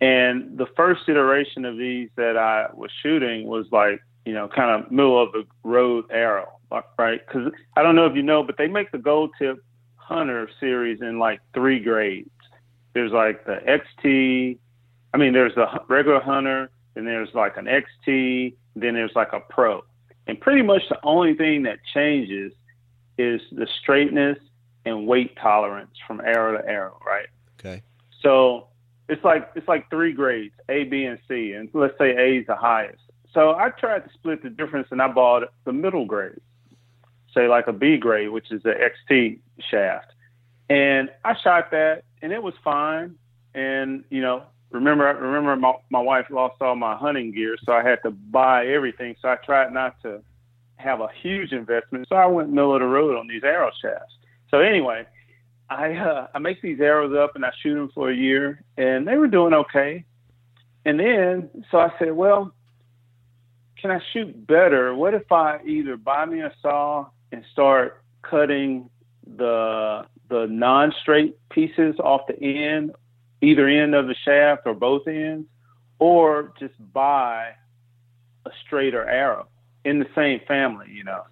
and 0.00 0.58
the 0.58 0.66
first 0.76 1.08
iteration 1.08 1.64
of 1.64 1.76
these 1.76 2.10
that 2.16 2.36
I 2.36 2.68
was 2.74 2.90
shooting 3.02 3.46
was 3.46 3.66
like 3.72 4.00
you 4.24 4.32
know 4.32 4.48
kind 4.48 4.70
of 4.70 4.90
middle 4.90 5.22
of 5.22 5.32
the 5.32 5.44
road 5.62 6.06
arrow, 6.10 6.48
right? 6.98 7.20
Because 7.26 7.52
I 7.76 7.82
don't 7.82 7.96
know 7.96 8.06
if 8.06 8.16
you 8.16 8.22
know, 8.22 8.42
but 8.42 8.56
they 8.56 8.68
make 8.68 8.90
the 8.92 8.98
gold 8.98 9.30
tip 9.38 9.62
hunter 9.96 10.48
series 10.60 11.00
in 11.00 11.18
like 11.18 11.40
three 11.54 11.80
grades. 11.80 12.30
There's 12.92 13.12
like 13.12 13.44
the 13.44 13.58
XT, 13.66 14.58
I 15.12 15.16
mean, 15.16 15.32
there's 15.32 15.54
the 15.54 15.66
regular 15.88 16.20
hunter, 16.20 16.70
and 16.94 17.06
there's 17.06 17.30
like 17.34 17.56
an 17.56 17.66
XT, 17.66 18.54
then 18.76 18.94
there's 18.94 19.14
like 19.16 19.32
a 19.32 19.40
pro. 19.40 19.82
And 20.26 20.40
pretty 20.40 20.62
much 20.62 20.82
the 20.88 20.98
only 21.02 21.34
thing 21.34 21.64
that 21.64 21.78
changes 21.92 22.52
is 23.18 23.40
the 23.52 23.66
straightness 23.82 24.38
and 24.84 25.06
weight 25.06 25.36
tolerance 25.36 25.96
from 26.06 26.20
arrow 26.20 26.58
to 26.60 26.68
arrow, 26.68 27.00
right? 27.04 27.26
Okay. 27.58 27.82
So 28.20 28.68
it's 29.08 29.24
like 29.24 29.50
it's 29.54 29.68
like 29.68 29.88
three 29.90 30.12
grades, 30.12 30.54
A, 30.68 30.84
B, 30.84 31.04
and 31.04 31.18
C, 31.28 31.52
and 31.52 31.68
let's 31.74 31.96
say 31.98 32.10
A 32.10 32.40
is 32.40 32.46
the 32.46 32.56
highest. 32.56 33.02
So 33.32 33.50
I 33.50 33.70
tried 33.70 34.04
to 34.04 34.10
split 34.14 34.42
the 34.42 34.50
difference, 34.50 34.88
and 34.90 35.02
I 35.02 35.08
bought 35.08 35.42
the 35.64 35.72
middle 35.72 36.06
grade, 36.06 36.40
say 37.34 37.48
like 37.48 37.66
a 37.66 37.72
B 37.72 37.96
grade, 37.96 38.30
which 38.30 38.50
is 38.50 38.62
the 38.62 38.72
XT 38.72 39.38
shaft, 39.70 40.12
and 40.70 41.10
I 41.24 41.34
shot 41.42 41.70
that, 41.72 42.04
and 42.22 42.32
it 42.32 42.42
was 42.42 42.54
fine. 42.62 43.16
And 43.54 44.04
you 44.10 44.22
know, 44.22 44.44
remember, 44.70 45.04
remember 45.04 45.56
my 45.56 45.74
my 45.90 46.00
wife 46.00 46.26
lost 46.30 46.62
all 46.62 46.76
my 46.76 46.96
hunting 46.96 47.32
gear, 47.32 47.56
so 47.64 47.72
I 47.72 47.82
had 47.82 48.02
to 48.04 48.10
buy 48.10 48.66
everything. 48.66 49.16
So 49.20 49.28
I 49.28 49.36
tried 49.36 49.72
not 49.72 50.00
to 50.02 50.22
have 50.76 51.00
a 51.00 51.08
huge 51.22 51.52
investment, 51.52 52.06
so 52.08 52.16
I 52.16 52.26
went 52.26 52.50
middle 52.50 52.74
of 52.74 52.80
the 52.80 52.86
road 52.86 53.18
on 53.18 53.28
these 53.28 53.44
arrow 53.44 53.70
shafts. 53.80 54.14
So 54.50 54.60
anyway, 54.60 55.06
I 55.70 55.92
uh, 55.94 56.26
I 56.34 56.38
make 56.38 56.60
these 56.62 56.80
arrows 56.80 57.16
up 57.16 57.36
and 57.36 57.44
I 57.44 57.50
shoot 57.62 57.74
them 57.74 57.90
for 57.94 58.10
a 58.10 58.14
year, 58.14 58.62
and 58.76 59.06
they 59.06 59.16
were 59.16 59.28
doing 59.28 59.54
okay. 59.54 60.04
And 60.84 61.00
then, 61.00 61.48
so 61.70 61.78
I 61.78 61.90
said, 61.98 62.12
well, 62.12 62.52
can 63.80 63.90
I 63.90 64.00
shoot 64.12 64.46
better? 64.46 64.94
What 64.94 65.14
if 65.14 65.30
I 65.32 65.60
either 65.66 65.96
buy 65.96 66.26
me 66.26 66.40
a 66.40 66.52
saw 66.60 67.06
and 67.32 67.42
start 67.52 68.02
cutting 68.22 68.90
the 69.36 70.06
the 70.28 70.46
non-straight 70.48 71.36
pieces 71.50 71.96
off 71.98 72.22
the 72.28 72.38
end, 72.40 72.92
either 73.40 73.68
end 73.68 73.94
of 73.94 74.06
the 74.06 74.14
shaft 74.24 74.62
or 74.66 74.74
both 74.74 75.06
ends, 75.06 75.46
or 75.98 76.52
just 76.58 76.74
buy 76.92 77.50
a 78.46 78.50
straighter 78.66 79.08
arrow 79.08 79.48
in 79.84 79.98
the 79.98 80.06
same 80.14 80.40
family, 80.46 80.86
you 80.90 81.04
know. 81.04 81.22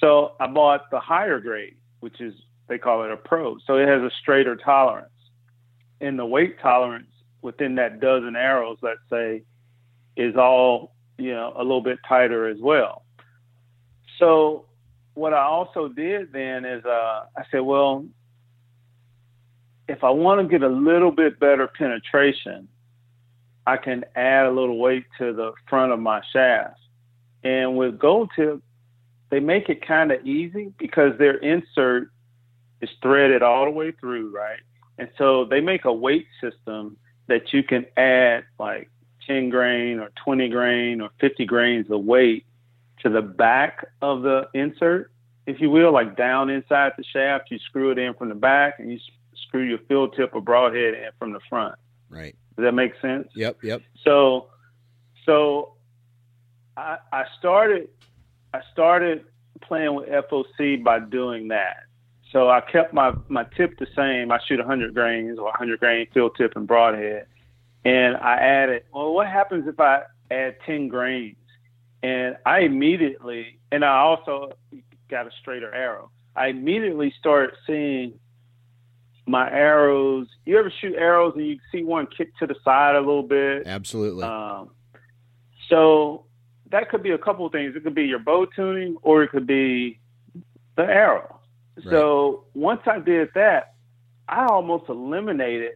So 0.00 0.32
I 0.40 0.46
bought 0.46 0.90
the 0.90 1.00
higher 1.00 1.40
grade, 1.40 1.76
which 2.00 2.20
is 2.20 2.34
they 2.68 2.78
call 2.78 3.04
it 3.04 3.10
a 3.10 3.16
pro. 3.16 3.56
So 3.66 3.76
it 3.76 3.88
has 3.88 4.02
a 4.02 4.10
straighter 4.20 4.56
tolerance. 4.56 5.10
And 6.00 6.18
the 6.18 6.26
weight 6.26 6.60
tolerance 6.60 7.08
within 7.42 7.74
that 7.76 8.00
dozen 8.00 8.36
arrows, 8.36 8.78
let's 8.82 9.00
say, 9.10 9.42
is 10.16 10.36
all, 10.36 10.94
you 11.16 11.32
know, 11.32 11.52
a 11.56 11.62
little 11.62 11.80
bit 11.80 11.98
tighter 12.08 12.48
as 12.48 12.58
well. 12.60 13.04
So 14.18 14.66
what 15.14 15.32
I 15.32 15.42
also 15.42 15.88
did 15.88 16.32
then 16.32 16.64
is 16.64 16.84
uh, 16.84 17.24
I 17.36 17.42
said, 17.50 17.60
well, 17.60 18.04
if 19.88 20.04
I 20.04 20.10
want 20.10 20.40
to 20.40 20.48
get 20.48 20.62
a 20.62 20.72
little 20.72 21.10
bit 21.10 21.40
better 21.40 21.66
penetration, 21.66 22.68
I 23.66 23.76
can 23.76 24.04
add 24.14 24.46
a 24.46 24.50
little 24.50 24.78
weight 24.78 25.04
to 25.18 25.32
the 25.32 25.52
front 25.68 25.92
of 25.92 26.00
my 26.00 26.20
shaft. 26.32 26.78
And 27.42 27.76
with 27.76 27.98
gold 27.98 28.30
tip, 28.36 28.60
they 29.30 29.40
make 29.40 29.68
it 29.68 29.86
kind 29.86 30.10
of 30.10 30.24
easy 30.26 30.72
because 30.78 31.18
their 31.18 31.36
insert 31.36 32.10
is 32.80 32.90
threaded 33.02 33.42
all 33.42 33.64
the 33.64 33.70
way 33.70 33.92
through, 33.92 34.30
right? 34.34 34.60
And 34.98 35.08
so 35.16 35.44
they 35.44 35.60
make 35.60 35.84
a 35.84 35.92
weight 35.92 36.26
system 36.40 36.96
that 37.28 37.52
you 37.52 37.62
can 37.62 37.86
add 37.96 38.44
like 38.58 38.90
10 39.26 39.50
grain 39.50 40.00
or 40.00 40.10
20 40.24 40.48
grain 40.48 41.00
or 41.00 41.10
50 41.20 41.44
grains 41.44 41.90
of 41.90 42.04
weight 42.04 42.44
to 43.02 43.08
the 43.08 43.22
back 43.22 43.86
of 44.02 44.22
the 44.22 44.48
insert, 44.54 45.12
if 45.46 45.60
you 45.60 45.70
will, 45.70 45.92
like 45.92 46.16
down 46.16 46.50
inside 46.50 46.92
the 46.96 47.04
shaft. 47.04 47.50
You 47.50 47.58
screw 47.58 47.90
it 47.90 47.98
in 47.98 48.14
from 48.14 48.28
the 48.28 48.34
back 48.34 48.78
and 48.78 48.90
you 48.90 48.98
screw 49.46 49.62
your 49.62 49.78
field 49.88 50.14
tip 50.16 50.30
or 50.34 50.40
broadhead 50.40 50.94
in 50.94 51.10
from 51.18 51.32
the 51.32 51.40
front. 51.48 51.76
Right. 52.10 52.34
Does 52.56 52.64
that 52.64 52.72
make 52.72 52.92
sense? 53.00 53.28
Yep. 53.36 53.58
Yep. 53.62 53.82
So, 54.04 54.48
so 55.24 55.74
I, 56.76 56.98
I 57.12 57.24
started, 57.38 57.88
I 58.52 58.60
started 58.72 59.24
playing 59.60 59.94
with 59.94 60.08
FOC 60.08 60.82
by 60.82 60.98
doing 60.98 61.48
that. 61.48 61.84
So 62.32 62.50
I 62.50 62.60
kept 62.60 62.92
my, 62.92 63.12
my 63.28 63.44
tip 63.56 63.78
the 63.78 63.86
same. 63.96 64.30
I 64.30 64.38
shoot 64.46 64.58
100 64.58 64.94
grains 64.94 65.38
or 65.38 65.44
100 65.44 65.80
grain 65.80 66.06
field 66.12 66.32
tip 66.36 66.52
and 66.56 66.66
broadhead. 66.66 67.26
And 67.84 68.16
I 68.16 68.36
added, 68.36 68.84
well, 68.92 69.14
what 69.14 69.26
happens 69.26 69.66
if 69.66 69.80
I 69.80 70.02
add 70.30 70.56
10 70.66 70.88
grains? 70.88 71.36
And 72.02 72.36
I 72.44 72.60
immediately, 72.60 73.58
and 73.72 73.84
I 73.84 73.98
also 73.98 74.52
got 75.08 75.26
a 75.26 75.30
straighter 75.40 75.74
arrow. 75.74 76.10
I 76.36 76.48
immediately 76.48 77.12
started 77.18 77.56
seeing 77.66 78.18
my 79.26 79.50
arrows. 79.50 80.28
You 80.44 80.58
ever 80.58 80.72
shoot 80.80 80.94
arrows 80.96 81.32
and 81.34 81.46
you 81.46 81.58
see 81.72 81.82
one 81.82 82.06
kick 82.06 82.36
to 82.38 82.46
the 82.46 82.54
side 82.64 82.94
a 82.94 83.00
little 83.00 83.22
bit? 83.22 83.66
Absolutely. 83.66 84.24
Um, 84.24 84.70
so 85.68 86.26
that 86.70 86.90
could 86.90 87.02
be 87.02 87.10
a 87.10 87.18
couple 87.18 87.46
of 87.46 87.52
things. 87.52 87.74
It 87.74 87.84
could 87.84 87.94
be 87.94 88.04
your 88.04 88.18
bow 88.18 88.46
tuning, 88.46 88.96
or 89.02 89.22
it 89.22 89.30
could 89.30 89.46
be 89.46 89.98
the 90.76 90.84
arrow. 90.84 91.37
So 91.84 92.44
once 92.54 92.82
I 92.86 92.98
did 92.98 93.28
that, 93.34 93.74
I 94.28 94.46
almost 94.46 94.88
eliminated 94.88 95.72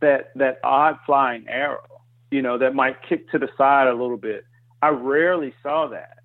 that 0.00 0.32
that 0.36 0.58
odd 0.64 0.98
flying 1.06 1.46
arrow. 1.48 1.84
You 2.30 2.42
know, 2.42 2.58
that 2.58 2.74
might 2.74 2.96
kick 3.08 3.30
to 3.30 3.38
the 3.38 3.48
side 3.56 3.86
a 3.86 3.94
little 3.94 4.16
bit. 4.16 4.44
I 4.82 4.88
rarely 4.88 5.54
saw 5.62 5.86
that, 5.88 6.18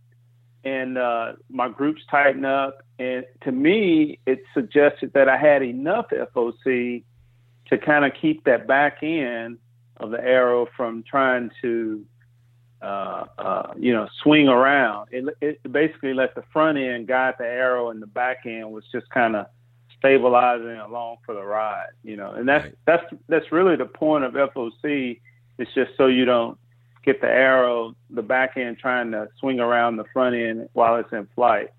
and 0.64 0.98
uh, 0.98 1.34
my 1.50 1.70
groups 1.70 2.02
tighten 2.10 2.46
up. 2.46 2.84
And 3.00 3.26
to 3.44 3.52
me, 3.52 4.20
it 4.26 4.44
suggested 4.54 5.14
that 5.14 5.30
I 5.30 5.38
had 5.38 5.64
enough 5.64 6.08
FOC 6.12 7.04
to 7.68 7.78
kind 7.78 8.06
of 8.06 8.12
keep 8.20 8.44
that 8.44 8.68
back 8.68 9.02
end 9.02 9.58
of 9.98 10.12
the 10.12 10.22
arrow 10.22 10.68
from 10.76 11.04
trying 11.04 11.50
to, 11.62 12.06
uh, 12.82 13.26
uh, 13.38 13.74
you 13.78 13.94
know, 13.94 14.08
swing 14.24 14.48
around. 14.48 15.10
It, 15.12 15.26
it 15.42 15.72
basically 15.72 16.14
let 16.14 16.36
the 16.36 16.44
front 16.52 16.78
end 16.78 17.08
guide 17.08 17.36
the 17.38 17.46
arrow, 17.46 17.90
and 17.90 18.02
the 18.02 18.08
back 18.08 18.40
end 18.46 18.72
was 18.72 18.84
just 18.92 19.10
kind 19.10 19.36
of 19.36 19.46
stabilizing 19.98 20.78
along 20.78 21.18
for 21.26 21.36
the 21.36 21.44
ride. 21.44 21.90
You 22.04 22.18
know, 22.18 22.32
and 22.32 22.48
that's 22.48 22.66
right. 22.66 22.76
that's 22.86 23.04
that's 23.28 23.52
really 23.52 23.76
the 23.76 23.86
point 23.86 24.24
of 24.24 24.34
FOC. 24.34 25.20
It's 25.58 25.74
just 25.76 25.92
so 25.96 26.08
you 26.08 26.26
don't 26.26 26.58
get 27.04 27.22
the 27.22 27.28
arrow, 27.28 27.96
the 28.10 28.22
back 28.22 28.58
end 28.58 28.78
trying 28.78 29.12
to 29.12 29.28
swing 29.40 29.60
around 29.60 29.98
the 29.98 30.06
front 30.14 30.36
end 30.36 30.70
while 30.74 30.98
it's 30.98 31.12
in 31.12 31.28
flight. 31.36 31.70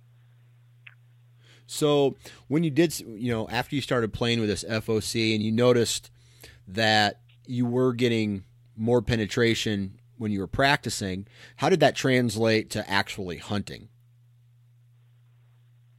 So 1.67 2.17
when 2.49 2.65
you 2.65 2.71
did, 2.71 2.99
you 3.01 3.33
know, 3.33 3.49
after 3.49 3.75
you 3.75 3.81
started 3.81 4.13
playing 4.13 4.41
with 4.41 4.49
this 4.49 4.65
FOC 4.65 5.35
and 5.35 5.43
you 5.43 5.51
noticed 5.51 6.11
that 6.69 7.21
you 7.47 7.67
were 7.67 7.93
getting 7.93 8.45
more 8.77 9.01
penetration 9.01 9.99
when 10.23 10.33
you 10.33 10.41
were 10.41 10.47
practicing, 10.47 11.27
how 11.57 11.69
did 11.69 11.81
that 11.81 11.97
translate 11.97 12.71
to 12.71 12.89
actually 12.89 13.39
hunting? 13.39 13.89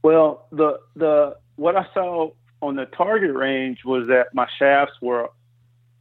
Well, 0.02 0.48
the 0.50 0.80
the 0.96 1.36
what 1.56 1.76
I 1.76 1.86
saw 1.94 2.30
on 2.60 2.76
the 2.76 2.86
target 2.86 3.34
range 3.34 3.84
was 3.84 4.08
that 4.08 4.34
my 4.34 4.48
shafts 4.58 4.94
were 5.00 5.28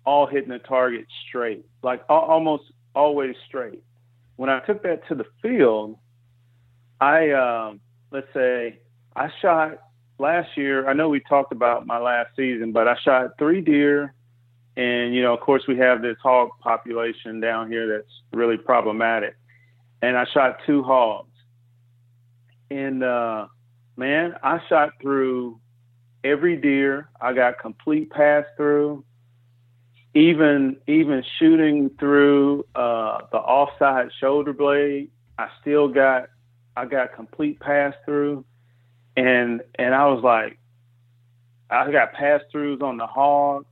all 0.06 0.26
hitting 0.26 0.50
the 0.50 0.60
target 0.60 1.06
straight, 1.28 1.66
like 1.84 2.04
almost 2.10 2.64
always 2.96 3.36
straight. 3.48 3.84
When 4.36 4.50
I 4.50 4.60
took 4.62 4.84
that 4.84 5.08
to 5.10 5.16
the 5.16 5.26
field, 5.42 5.98
I 7.00 7.32
um, 7.32 7.82
let's 8.12 8.28
say 8.34 8.80
I 9.16 9.30
shot 9.42 9.80
last 10.18 10.58
year. 10.58 10.88
I 10.88 10.94
know 10.94 11.10
we 11.10 11.20
talked 11.20 11.52
about 11.52 11.86
my 11.86 12.00
last 12.00 12.36
season, 12.36 12.72
but 12.72 12.88
I 12.88 12.96
shot 13.04 13.38
three 13.38 13.62
deer, 13.62 14.14
and 14.76 15.14
you 15.14 15.22
know, 15.22 15.34
of 15.34 15.40
course, 15.40 15.64
we 15.68 15.78
have 15.78 16.02
this 16.02 16.18
hog 16.22 16.50
population 16.60 17.40
down 17.40 17.70
here 17.72 17.88
that's 17.88 18.12
really 18.34 18.58
problematic. 18.58 19.36
And 20.02 20.18
I 20.18 20.26
shot 20.34 20.60
two 20.66 20.84
hogs, 20.84 21.32
and 22.70 23.04
uh, 23.04 23.48
man, 23.96 24.36
I 24.44 24.60
shot 24.68 24.92
through 25.02 25.60
every 26.24 26.58
deer. 26.58 27.10
I 27.22 27.34
got 27.34 27.60
complete 27.60 28.10
pass 28.10 28.46
through. 28.58 29.06
Even 30.16 30.78
even 30.88 31.24
shooting 31.40 31.90
through 32.00 32.66
uh, 32.76 33.20
the 33.32 33.38
offside 33.38 34.10
shoulder 34.20 34.54
blade, 34.54 35.10
I 35.38 35.48
still 35.62 35.88
got 35.88 36.30
I 36.76 36.86
got 36.86 37.16
complete 37.16 37.60
pass 37.60 37.94
through 38.06 38.46
and 39.16 39.62
and 39.76 39.94
I 39.94 40.08
was 40.08 40.24
like, 40.24 40.58
I 41.70 41.92
got 41.92 42.14
pass 42.14 42.42
throughs 42.54 42.82
on 42.82 42.98
the 42.98 43.08
hogs. 43.08 43.68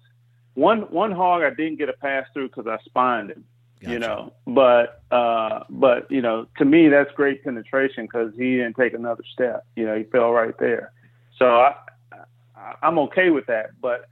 One 0.53 0.81
one 0.81 1.11
hog 1.11 1.43
I 1.43 1.49
didn't 1.49 1.77
get 1.77 1.89
a 1.89 1.93
pass 1.93 2.25
through 2.33 2.49
because 2.49 2.67
I 2.67 2.77
spined 2.83 3.31
him, 3.31 3.45
gotcha. 3.79 3.93
you 3.93 3.99
know. 3.99 4.33
But 4.45 5.01
uh, 5.11 5.63
but 5.69 6.11
you 6.11 6.21
know, 6.21 6.47
to 6.57 6.65
me 6.65 6.89
that's 6.89 7.11
great 7.13 7.43
penetration 7.43 8.05
because 8.05 8.33
he 8.35 8.57
didn't 8.57 8.75
take 8.75 8.93
another 8.93 9.23
step. 9.33 9.65
You 9.75 9.85
know, 9.85 9.97
he 9.97 10.03
fell 10.03 10.31
right 10.31 10.57
there. 10.59 10.91
So 11.37 11.45
I, 11.45 11.75
I 12.11 12.75
I'm 12.83 12.99
okay 12.99 13.29
with 13.29 13.45
that. 13.47 13.79
But 13.81 14.09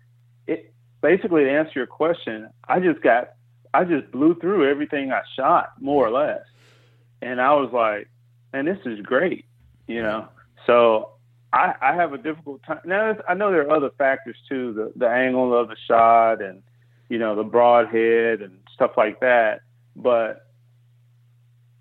it 0.47 0.73
basically 1.01 1.43
to 1.43 1.51
answer 1.51 1.73
your 1.75 1.87
question, 1.87 2.49
I 2.67 2.79
just 2.79 3.01
got 3.01 3.33
I 3.73 3.83
just 3.83 4.09
blew 4.11 4.35
through 4.35 4.69
everything 4.69 5.11
I 5.11 5.21
shot 5.35 5.73
more 5.79 6.07
or 6.07 6.11
less, 6.11 6.45
and 7.21 7.41
I 7.41 7.53
was 7.53 7.71
like, 7.73 8.07
man, 8.53 8.65
this 8.65 8.79
is 8.85 9.01
great, 9.01 9.45
you 9.87 10.01
know. 10.01 10.29
So 10.65 11.11
I, 11.51 11.73
I 11.81 11.95
have 11.95 12.13
a 12.13 12.17
difficult 12.17 12.61
time. 12.63 12.79
Now 12.85 13.15
I 13.27 13.33
know 13.33 13.51
there 13.51 13.67
are 13.67 13.75
other 13.75 13.89
factors 13.97 14.37
too, 14.47 14.73
the 14.73 14.93
the 14.95 15.09
angle 15.09 15.57
of 15.57 15.67
the 15.67 15.75
shot 15.87 16.41
and 16.41 16.61
you 17.09 17.17
know 17.17 17.35
the 17.35 17.43
broadhead 17.43 18.41
and 18.41 18.59
stuff 18.73 18.91
like 18.97 19.19
that. 19.21 19.61
But 19.95 20.45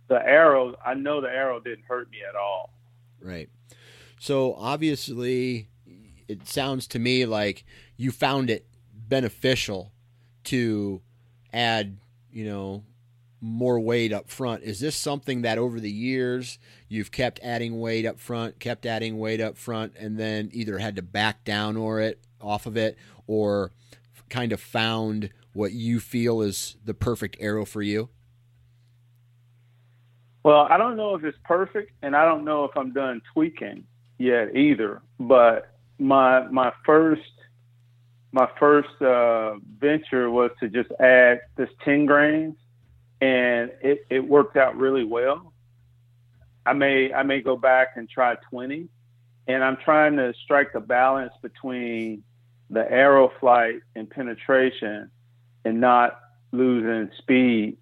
the 0.08 0.16
arrow, 0.16 0.74
I 0.84 0.94
know 0.94 1.20
the 1.20 1.28
arrow 1.28 1.60
didn't 1.60 1.84
hurt 1.86 2.10
me 2.10 2.18
at 2.28 2.34
all. 2.34 2.70
Right. 3.20 3.48
So 4.18 4.54
obviously, 4.54 5.68
it 6.26 6.48
sounds 6.48 6.86
to 6.88 6.98
me 6.98 7.26
like 7.26 7.64
you 7.96 8.10
found 8.10 8.50
it 8.50 8.66
beneficial 8.92 9.92
to 10.44 11.02
add, 11.52 11.98
you 12.32 12.44
know, 12.44 12.84
more 13.40 13.78
weight 13.78 14.12
up 14.12 14.28
front. 14.28 14.62
Is 14.62 14.80
this 14.80 14.96
something 14.96 15.42
that 15.42 15.58
over 15.58 15.80
the 15.80 15.90
years 15.90 16.58
you've 16.88 17.10
kept 17.10 17.40
adding 17.42 17.78
weight 17.80 18.04
up 18.04 18.18
front, 18.18 18.58
kept 18.58 18.86
adding 18.86 19.18
weight 19.18 19.40
up 19.40 19.56
front, 19.56 19.94
and 19.98 20.18
then 20.18 20.50
either 20.52 20.78
had 20.78 20.96
to 20.96 21.02
back 21.02 21.44
down 21.44 21.76
or 21.76 22.00
it 22.00 22.20
off 22.40 22.66
of 22.66 22.76
it, 22.76 22.96
or 23.26 23.72
kind 24.28 24.52
of 24.52 24.60
found 24.60 25.30
what 25.52 25.72
you 25.72 26.00
feel 26.00 26.40
is 26.40 26.76
the 26.84 26.94
perfect 26.94 27.36
arrow 27.40 27.64
for 27.64 27.82
you? 27.82 28.08
Well, 30.44 30.66
I 30.70 30.76
don't 30.76 30.96
know 30.96 31.14
if 31.14 31.24
it's 31.24 31.38
perfect, 31.44 31.92
and 32.02 32.16
I 32.16 32.24
don't 32.24 32.44
know 32.44 32.64
if 32.64 32.76
I'm 32.76 32.92
done 32.92 33.20
tweaking 33.34 33.84
yet 34.18 34.54
either. 34.56 35.02
But 35.18 35.74
my 35.98 36.46
my 36.48 36.72
first 36.86 37.22
my 38.32 38.48
first 38.58 39.00
uh, 39.00 39.54
venture 39.78 40.30
was 40.30 40.50
to 40.60 40.68
just 40.68 40.90
add 41.00 41.40
this 41.56 41.70
10 41.84 42.06
grains 42.06 42.56
and 43.20 43.70
it, 43.82 44.06
it 44.10 44.20
worked 44.20 44.56
out 44.56 44.76
really 44.76 45.04
well. 45.04 45.52
I 46.64 46.72
may 46.72 47.12
I 47.12 47.22
may 47.22 47.40
go 47.40 47.56
back 47.56 47.88
and 47.96 48.08
try 48.08 48.36
20, 48.50 48.88
and 49.46 49.64
I'm 49.64 49.78
trying 49.84 50.16
to 50.16 50.34
strike 50.44 50.72
the 50.72 50.80
balance 50.80 51.32
between 51.42 52.22
the 52.70 52.90
arrow 52.90 53.32
flight 53.40 53.80
and 53.96 54.08
penetration, 54.08 55.10
and 55.64 55.80
not 55.80 56.20
losing 56.52 57.10
speed, 57.18 57.78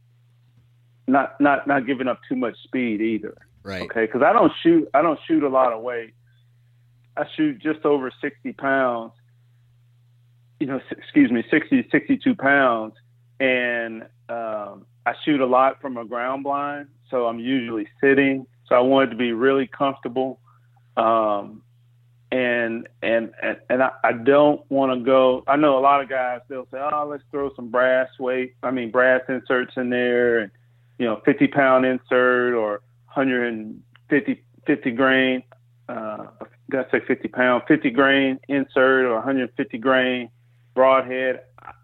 not 1.07 1.41
not 1.41 1.67
not 1.67 1.87
giving 1.87 2.09
up 2.09 2.21
too 2.29 2.37
much 2.37 2.57
speed 2.63 3.01
either. 3.01 3.37
Right. 3.63 3.83
Okay, 3.83 4.07
because 4.07 4.23
I 4.23 4.33
don't 4.33 4.53
shoot 4.63 4.89
I 4.95 5.03
don't 5.03 5.19
shoot 5.27 5.43
a 5.43 5.49
lot 5.49 5.73
of 5.73 5.83
weight. 5.83 6.15
I 7.17 7.25
shoot 7.37 7.59
just 7.61 7.85
over 7.85 8.13
60 8.21 8.53
pounds. 8.53 9.13
You 10.61 10.69
know, 10.69 10.81
excuse 10.91 11.31
me, 11.31 11.45
60 11.51 11.89
62 11.91 12.35
pounds, 12.37 12.95
and 13.41 14.05
um, 14.29 14.87
I 15.07 15.15
shoot 15.25 15.41
a 15.41 15.47
lot 15.47 15.81
from 15.81 15.97
a 15.97 16.05
ground 16.05 16.43
blind, 16.43 16.89
so 17.11 17.27
I'm 17.27 17.39
usually 17.39 17.87
sitting. 18.01 18.47
So 18.69 18.75
I 18.75 18.81
wanted 18.81 19.11
to 19.11 19.17
be 19.17 19.33
really 19.33 19.69
comfortable, 19.69 20.41
um, 20.97 21.63
and 22.33 22.89
and 23.03 23.31
and, 23.41 23.59
and 23.71 23.83
I, 23.85 23.91
I 24.03 24.13
don't 24.13 24.69
want 24.69 24.99
to 24.99 25.05
go. 25.05 25.45
I 25.47 25.55
know 25.55 25.79
a 25.79 25.81
lot 25.81 26.03
of 26.03 26.09
guys 26.09 26.41
they'll 26.49 26.67
say, 26.73 26.79
"Oh, 26.79 27.07
let's 27.09 27.23
throw 27.31 27.55
some 27.55 27.71
brass 27.71 28.09
weight. 28.19 28.55
I 28.65 28.73
mean, 28.73 28.91
brass 28.91 29.23
inserts 29.29 29.75
in 29.77 29.91
there, 29.91 30.41
and 30.41 30.51
you 30.99 31.07
know, 31.07 31.23
50 31.25 31.47
pound 31.49 31.87
insert 31.87 32.55
or 32.55 32.83
150 33.15 34.43
50 34.67 34.91
grain. 34.91 35.43
Uh, 35.89 36.27
I 36.41 36.47
gotta 36.69 36.89
say 36.91 37.01
50 37.07 37.29
pound, 37.29 37.63
50 37.69 37.91
grain 37.91 38.41
insert 38.49 39.05
or 39.05 39.15
150 39.15 39.79
grain 39.79 40.31
broadhead. 40.75 41.43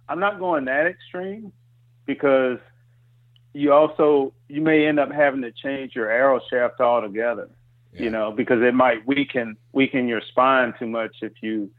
I'm 0.08 0.18
not 0.18 0.40
going 0.40 0.64
that 0.64 0.86
extreme 0.86 1.52
because 2.04 2.58
you 3.54 3.72
also 3.72 4.32
you 4.48 4.60
may 4.60 4.86
end 4.86 4.98
up 4.98 5.12
having 5.12 5.42
to 5.42 5.52
change 5.52 5.94
your 5.94 6.10
arrow 6.10 6.40
shaft 6.50 6.80
altogether. 6.80 7.48
Yeah. 7.92 8.02
You 8.02 8.10
know, 8.10 8.32
because 8.32 8.62
it 8.62 8.74
might 8.74 9.06
weaken 9.06 9.56
weaken 9.72 10.08
your 10.08 10.22
spine 10.30 10.74
too 10.78 10.86
much 10.86 11.16
if 11.20 11.32
you 11.42 11.70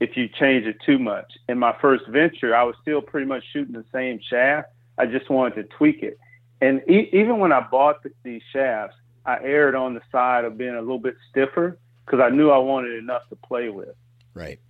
if 0.00 0.16
you 0.16 0.28
change 0.28 0.66
it 0.66 0.76
too 0.84 0.98
much. 0.98 1.32
In 1.48 1.58
my 1.58 1.74
first 1.80 2.06
venture, 2.08 2.54
I 2.54 2.64
was 2.64 2.74
still 2.82 3.00
pretty 3.00 3.26
much 3.26 3.42
shooting 3.52 3.72
the 3.72 3.84
same 3.92 4.20
shaft. 4.28 4.68
I 4.98 5.06
just 5.06 5.30
wanted 5.30 5.54
to 5.54 5.76
tweak 5.76 6.02
it. 6.02 6.18
And 6.60 6.82
e- 6.88 7.08
even 7.12 7.38
when 7.38 7.52
I 7.52 7.60
bought 7.60 8.02
the, 8.02 8.10
these 8.22 8.42
shafts, 8.52 8.96
I 9.24 9.38
erred 9.42 9.74
on 9.74 9.94
the 9.94 10.02
side 10.12 10.44
of 10.44 10.58
being 10.58 10.74
a 10.74 10.80
little 10.80 10.98
bit 10.98 11.16
stiffer 11.30 11.78
because 12.04 12.20
I 12.20 12.28
knew 12.28 12.50
I 12.50 12.58
wanted 12.58 12.94
enough 12.96 13.22
to 13.30 13.36
play 13.36 13.70
with. 13.70 13.94
Right. 14.34 14.60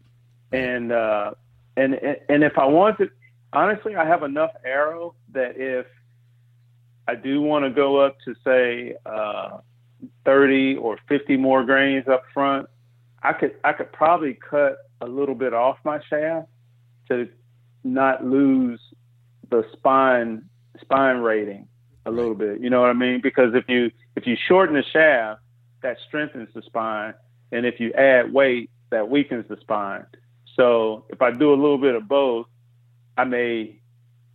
And 0.53 0.93
uh, 0.93 1.33
and 1.77 1.95
and 2.29 2.45
if 2.45 2.57
I 2.59 2.67
wanted, 2.67 3.11
honestly, 3.53 3.97
I 3.97 4.07
have 4.07 4.23
enough 4.23 4.51
arrow 4.65 5.15
that 5.33 5.57
if 5.57 5.87
I 7.07 7.15
do 7.15 7.43
want 7.43 7.65
to 7.65 7.71
go 7.71 7.99
up 7.99 8.17
to 8.25 8.35
say 8.45 8.95
uh, 9.05 9.59
30 10.25 10.77
or 10.77 10.99
50 11.09 11.37
more 11.37 11.65
grains 11.65 12.09
up 12.09 12.23
front. 12.33 12.69
I 13.23 13.33
could 13.33 13.55
I 13.65 13.73
could 13.73 13.93
probably 13.93 14.35
cut 14.35 14.77
a 15.01 15.07
little 15.07 15.35
bit 15.35 15.55
off 15.55 15.79
my 15.85 16.01
shaft 16.09 16.49
to 17.09 17.29
not 17.83 18.25
lose 18.25 18.81
the 19.51 19.65
spine 19.73 20.49
spine 20.81 21.19
rating 21.19 21.69
a 22.07 22.11
little 22.11 22.35
bit. 22.35 22.61
You 22.61 22.71
know 22.71 22.81
what 22.81 22.91
I 22.91 22.95
mean? 22.95 23.21
Because 23.23 23.55
if 23.55 23.65
you 23.69 23.91
if 24.17 24.27
you 24.27 24.37
shorten 24.49 24.75
the 24.75 24.83
shaft, 24.83 25.41
that 25.83 25.97
strengthens 26.07 26.49
the 26.55 26.63
spine, 26.63 27.15
and 27.53 27.65
if 27.67 27.81
you 27.81 27.93
add 27.93 28.33
weight, 28.33 28.71
that 28.91 29.09
weakens 29.09 29.47
the 29.49 29.57
spine. 29.61 30.07
So 30.57 31.05
if 31.09 31.21
I 31.23 31.31
do 31.31 31.51
a 31.53 31.57
little 31.57 31.79
bit 31.79 31.95
of 31.95 32.07
both, 32.07 32.47
I 33.17 33.25
may 33.25 33.81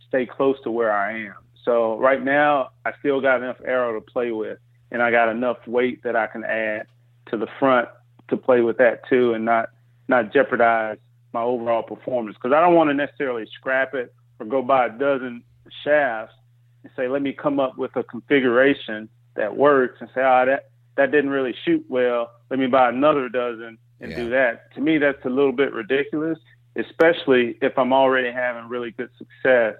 stay 0.08 0.26
close 0.26 0.56
to 0.64 0.70
where 0.70 0.92
I 0.92 1.26
am. 1.26 1.34
So 1.64 1.98
right 1.98 2.22
now, 2.22 2.70
I 2.84 2.92
still 3.00 3.20
got 3.20 3.42
enough 3.42 3.58
arrow 3.64 3.98
to 3.98 4.00
play 4.00 4.32
with, 4.32 4.58
and 4.90 5.02
I 5.02 5.10
got 5.10 5.28
enough 5.28 5.58
weight 5.66 6.02
that 6.04 6.16
I 6.16 6.26
can 6.26 6.44
add 6.44 6.86
to 7.26 7.36
the 7.36 7.46
front 7.58 7.88
to 8.28 8.36
play 8.36 8.60
with 8.60 8.78
that 8.78 9.08
too, 9.08 9.34
and 9.34 9.44
not 9.44 9.70
not 10.08 10.32
jeopardize 10.32 10.98
my 11.32 11.42
overall 11.42 11.82
performance. 11.82 12.36
Because 12.36 12.54
I 12.54 12.60
don't 12.60 12.74
want 12.74 12.90
to 12.90 12.94
necessarily 12.94 13.46
scrap 13.54 13.94
it 13.94 14.12
or 14.38 14.46
go 14.46 14.62
buy 14.62 14.86
a 14.86 14.90
dozen 14.90 15.42
shafts 15.84 16.34
and 16.82 16.90
say, 16.96 17.08
let 17.08 17.22
me 17.22 17.32
come 17.32 17.60
up 17.60 17.76
with 17.76 17.94
a 17.96 18.02
configuration 18.02 19.08
that 19.36 19.56
works, 19.56 19.98
and 20.00 20.08
say, 20.14 20.22
oh, 20.22 20.44
that 20.46 20.70
that 20.96 21.10
didn't 21.12 21.30
really 21.30 21.54
shoot 21.64 21.84
well. 21.88 22.30
Let 22.50 22.58
me 22.58 22.66
buy 22.66 22.88
another 22.88 23.28
dozen 23.28 23.78
and 24.00 24.10
yeah. 24.10 24.16
do 24.16 24.30
that. 24.30 24.74
To 24.74 24.80
me, 24.80 24.98
that's 24.98 25.24
a 25.24 25.28
little 25.28 25.52
bit 25.52 25.72
ridiculous, 25.72 26.38
especially 26.76 27.58
if 27.62 27.78
I'm 27.78 27.92
already 27.92 28.32
having 28.32 28.68
really 28.68 28.90
good 28.90 29.10
success 29.18 29.76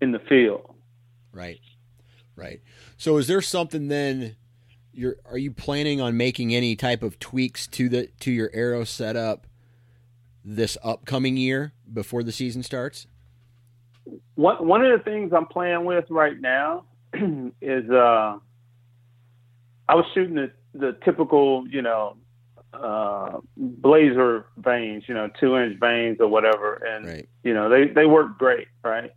in 0.00 0.12
the 0.12 0.18
field. 0.18 0.74
Right. 1.32 1.60
Right. 2.36 2.60
So 2.96 3.16
is 3.18 3.26
there 3.26 3.42
something 3.42 3.88
then 3.88 4.36
you're 4.92 5.16
are 5.24 5.38
you 5.38 5.50
planning 5.50 6.00
on 6.00 6.16
making 6.16 6.54
any 6.54 6.76
type 6.76 7.02
of 7.02 7.18
tweaks 7.18 7.66
to 7.68 7.88
the 7.88 8.08
to 8.20 8.30
your 8.30 8.50
arrow 8.52 8.84
setup 8.84 9.46
this 10.44 10.76
upcoming 10.82 11.36
year 11.36 11.72
before 11.92 12.22
the 12.22 12.32
season 12.32 12.62
starts? 12.62 13.06
One 14.34 14.66
one 14.66 14.84
of 14.84 14.98
the 14.98 15.04
things 15.04 15.32
I'm 15.32 15.46
playing 15.46 15.84
with 15.84 16.06
right 16.10 16.38
now 16.40 16.84
is 17.60 17.90
uh 17.90 18.38
I 19.88 19.94
was 19.94 20.04
shooting 20.14 20.34
the 20.34 20.50
the 20.74 20.96
typical, 21.04 21.66
you 21.68 21.82
know, 21.82 22.16
uh, 22.72 23.38
blazer 23.56 24.46
vanes, 24.56 25.04
you 25.06 25.14
know, 25.14 25.28
two 25.38 25.56
inch 25.56 25.78
vanes 25.78 26.18
or 26.20 26.28
whatever, 26.28 26.74
and 26.76 27.06
right. 27.06 27.28
you 27.42 27.52
know 27.52 27.68
they 27.68 27.88
they 27.88 28.06
work 28.06 28.38
great, 28.38 28.68
right? 28.82 29.12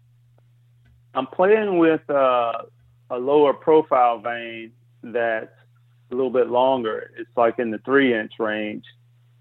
I'm 1.15 1.27
playing 1.27 1.77
with 1.77 2.07
uh, 2.09 2.51
a 3.09 3.17
lower 3.17 3.53
profile 3.53 4.19
vane 4.19 4.71
that's 5.01 5.51
a 6.11 6.15
little 6.15 6.29
bit 6.29 6.49
longer. 6.49 7.11
It's 7.17 7.29
like 7.37 7.57
in 7.57 7.71
the 7.71 7.77
three 7.79 8.13
inch 8.13 8.33
range, 8.37 8.83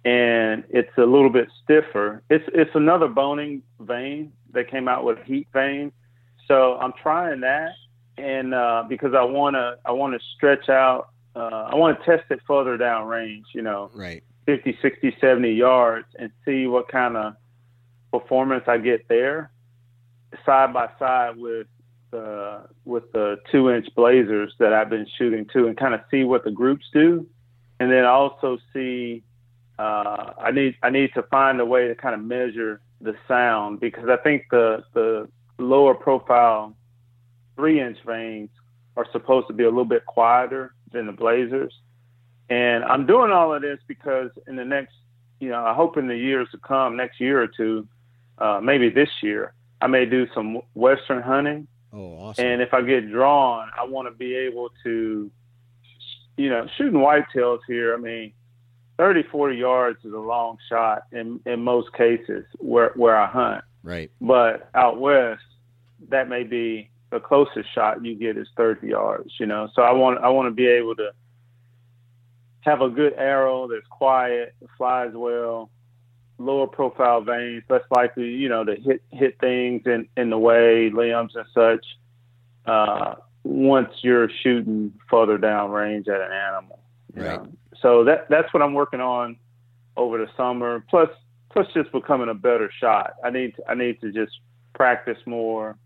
and 0.04 0.64
it's 0.70 0.96
a 0.96 1.02
little 1.04 1.30
bit 1.30 1.48
stiffer. 1.62 2.22
It's 2.30 2.44
it's 2.54 2.70
another 2.74 3.08
Bohning 3.08 3.62
vane. 3.80 4.32
They 4.52 4.64
came 4.64 4.88
out 4.88 5.04
with 5.04 5.18
heat 5.24 5.48
vane, 5.52 5.92
so 6.46 6.76
I'm 6.78 6.92
trying 7.02 7.40
that, 7.40 7.72
and 8.16 8.54
uh, 8.54 8.84
because 8.88 9.14
I 9.14 9.22
wanna 9.22 9.76
I 9.84 9.92
wanna 9.92 10.18
stretch 10.36 10.68
out. 10.68 11.08
Uh, 11.34 11.68
I 11.72 11.74
want 11.74 11.98
to 11.98 12.04
test 12.04 12.30
it 12.30 12.38
further 12.46 12.76
down 12.76 13.08
range. 13.08 13.46
You 13.54 13.62
know, 13.62 13.90
right. 13.92 14.22
50, 14.46 14.78
60, 14.80 15.16
70 15.20 15.50
yards, 15.52 16.06
and 16.16 16.30
see 16.44 16.68
what 16.68 16.86
kind 16.86 17.16
of 17.16 17.34
performance 18.12 18.64
I 18.68 18.78
get 18.78 19.08
there 19.08 19.50
side 20.44 20.72
by 20.72 20.88
side 20.98 21.36
with 21.36 21.66
the 22.10 22.62
with 22.84 23.10
the 23.12 23.36
two 23.50 23.70
inch 23.70 23.86
blazers 23.96 24.54
that 24.58 24.72
I've 24.72 24.88
been 24.88 25.06
shooting 25.18 25.46
too, 25.52 25.66
and 25.66 25.76
kind 25.76 25.94
of 25.94 26.00
see 26.10 26.24
what 26.24 26.44
the 26.44 26.50
groups 26.50 26.84
do, 26.92 27.26
and 27.80 27.90
then 27.90 28.04
also 28.04 28.58
see. 28.72 29.22
Uh, 29.76 30.32
I 30.38 30.52
need 30.52 30.76
I 30.84 30.90
need 30.90 31.10
to 31.14 31.22
find 31.24 31.60
a 31.60 31.64
way 31.64 31.88
to 31.88 31.96
kind 31.96 32.14
of 32.14 32.20
measure 32.20 32.80
the 33.00 33.14
sound 33.26 33.80
because 33.80 34.08
I 34.08 34.16
think 34.18 34.44
the 34.50 34.84
the 34.94 35.28
lower 35.58 35.94
profile 35.94 36.76
three 37.56 37.80
inch 37.80 37.98
vanes 38.06 38.50
are 38.96 39.06
supposed 39.10 39.48
to 39.48 39.52
be 39.52 39.64
a 39.64 39.68
little 39.68 39.84
bit 39.84 40.06
quieter 40.06 40.74
than 40.92 41.06
the 41.06 41.12
blazers, 41.12 41.74
and 42.48 42.84
I'm 42.84 43.04
doing 43.04 43.32
all 43.32 43.52
of 43.52 43.62
this 43.62 43.80
because 43.88 44.30
in 44.46 44.54
the 44.54 44.64
next 44.64 44.94
you 45.40 45.48
know 45.48 45.64
I 45.64 45.74
hope 45.74 45.96
in 45.96 46.06
the 46.06 46.16
years 46.16 46.48
to 46.52 46.58
come, 46.58 46.96
next 46.96 47.20
year 47.20 47.42
or 47.42 47.48
two, 47.48 47.88
uh, 48.38 48.60
maybe 48.62 48.90
this 48.90 49.10
year, 49.22 49.54
I 49.80 49.86
may 49.86 50.06
do 50.06 50.26
some 50.34 50.60
western 50.74 51.22
hunting. 51.22 51.66
Oh, 51.92 52.18
awesome! 52.18 52.44
And 52.44 52.62
if 52.62 52.74
I 52.74 52.82
get 52.82 53.10
drawn, 53.10 53.68
I 53.78 53.84
want 53.84 54.08
to 54.08 54.14
be 54.14 54.34
able 54.34 54.70
to 54.82 55.30
you 56.36 56.50
know, 56.50 56.66
shooting 56.76 57.00
whitetails 57.00 57.60
here, 57.66 57.94
I 57.94 57.98
mean, 57.98 58.32
30, 58.98 59.24
40 59.30 59.56
yards 59.56 60.04
is 60.04 60.12
a 60.12 60.18
long 60.18 60.56
shot 60.68 61.02
in, 61.12 61.40
in 61.46 61.62
most 61.62 61.92
cases 61.92 62.44
where, 62.58 62.92
where 62.96 63.16
I 63.16 63.26
hunt. 63.26 63.64
Right. 63.82 64.10
But 64.20 64.68
out 64.74 65.00
west, 65.00 65.42
that 66.08 66.28
may 66.28 66.42
be 66.42 66.90
the 67.10 67.20
closest 67.20 67.72
shot 67.74 68.04
you 68.04 68.14
get 68.14 68.36
is 68.36 68.48
30 68.56 68.88
yards, 68.88 69.32
you 69.38 69.46
know. 69.46 69.68
So 69.74 69.82
I 69.82 69.92
want 69.92 70.22
I 70.24 70.28
want 70.30 70.46
to 70.46 70.50
be 70.50 70.66
able 70.66 70.96
to 70.96 71.10
have 72.60 72.80
a 72.80 72.88
good 72.88 73.12
arrow 73.14 73.68
that's 73.68 73.86
quiet, 73.88 74.54
flies 74.76 75.10
well, 75.14 75.70
lower 76.38 76.66
profile 76.66 77.20
vanes, 77.20 77.62
less 77.68 77.82
likely, 77.90 78.28
you 78.28 78.48
know, 78.48 78.64
to 78.64 78.76
hit 78.76 79.02
hit 79.10 79.38
things 79.40 79.82
in 79.86 80.08
in 80.16 80.30
the 80.30 80.38
way, 80.38 80.90
limbs 80.90 81.34
and 81.34 81.46
such. 81.54 81.84
Uh, 82.66 83.14
once 83.42 83.90
you're 84.02 84.28
shooting 84.42 84.92
further 85.08 85.36
down 85.36 85.70
range 85.70 86.08
at 86.08 86.20
an 86.20 86.32
animal, 86.32 86.80
right? 87.14 87.42
Know? 87.42 87.48
So 87.80 88.04
that 88.04 88.28
that's 88.30 88.52
what 88.54 88.62
I'm 88.62 88.74
working 88.74 89.00
on 89.00 89.36
over 89.96 90.18
the 90.18 90.28
summer. 90.36 90.84
Plus, 90.88 91.10
plus 91.50 91.66
just 91.74 91.92
becoming 91.92 92.28
a 92.28 92.34
better 92.34 92.70
shot. 92.80 93.14
I 93.22 93.30
need 93.30 93.54
to, 93.56 93.62
I 93.68 93.74
need 93.74 94.00
to 94.00 94.10
just 94.10 94.32
practice 94.74 95.18
more. 95.26 95.76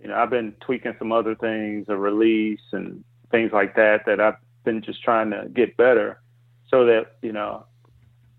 You 0.00 0.08
know, 0.08 0.16
I've 0.16 0.30
been 0.30 0.52
tweaking 0.60 0.94
some 0.98 1.12
other 1.12 1.34
things, 1.34 1.86
a 1.88 1.96
release 1.96 2.60
and 2.72 3.04
things 3.30 3.52
like 3.52 3.76
that 3.76 4.06
that 4.06 4.20
I've 4.20 4.36
been 4.64 4.82
just 4.82 5.02
trying 5.02 5.30
to 5.30 5.48
get 5.52 5.76
better, 5.76 6.20
so 6.68 6.86
that 6.86 7.16
you 7.20 7.32
know 7.32 7.66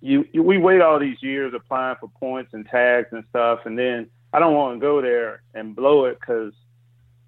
you, 0.03 0.27
you, 0.33 0.43
we 0.43 0.57
wait 0.57 0.81
all 0.81 0.99
these 0.99 1.23
years 1.23 1.53
applying 1.55 1.95
for 1.97 2.09
points 2.19 2.53
and 2.53 2.67
tags 2.67 3.07
and 3.11 3.23
stuff, 3.29 3.61
and 3.63 3.79
then 3.79 4.09
I 4.33 4.39
don't 4.39 4.53
want 4.53 4.75
to 4.75 4.81
go 4.81 5.01
there 5.01 5.41
and 5.53 5.73
blow 5.73 6.05
it 6.05 6.19
because 6.19 6.51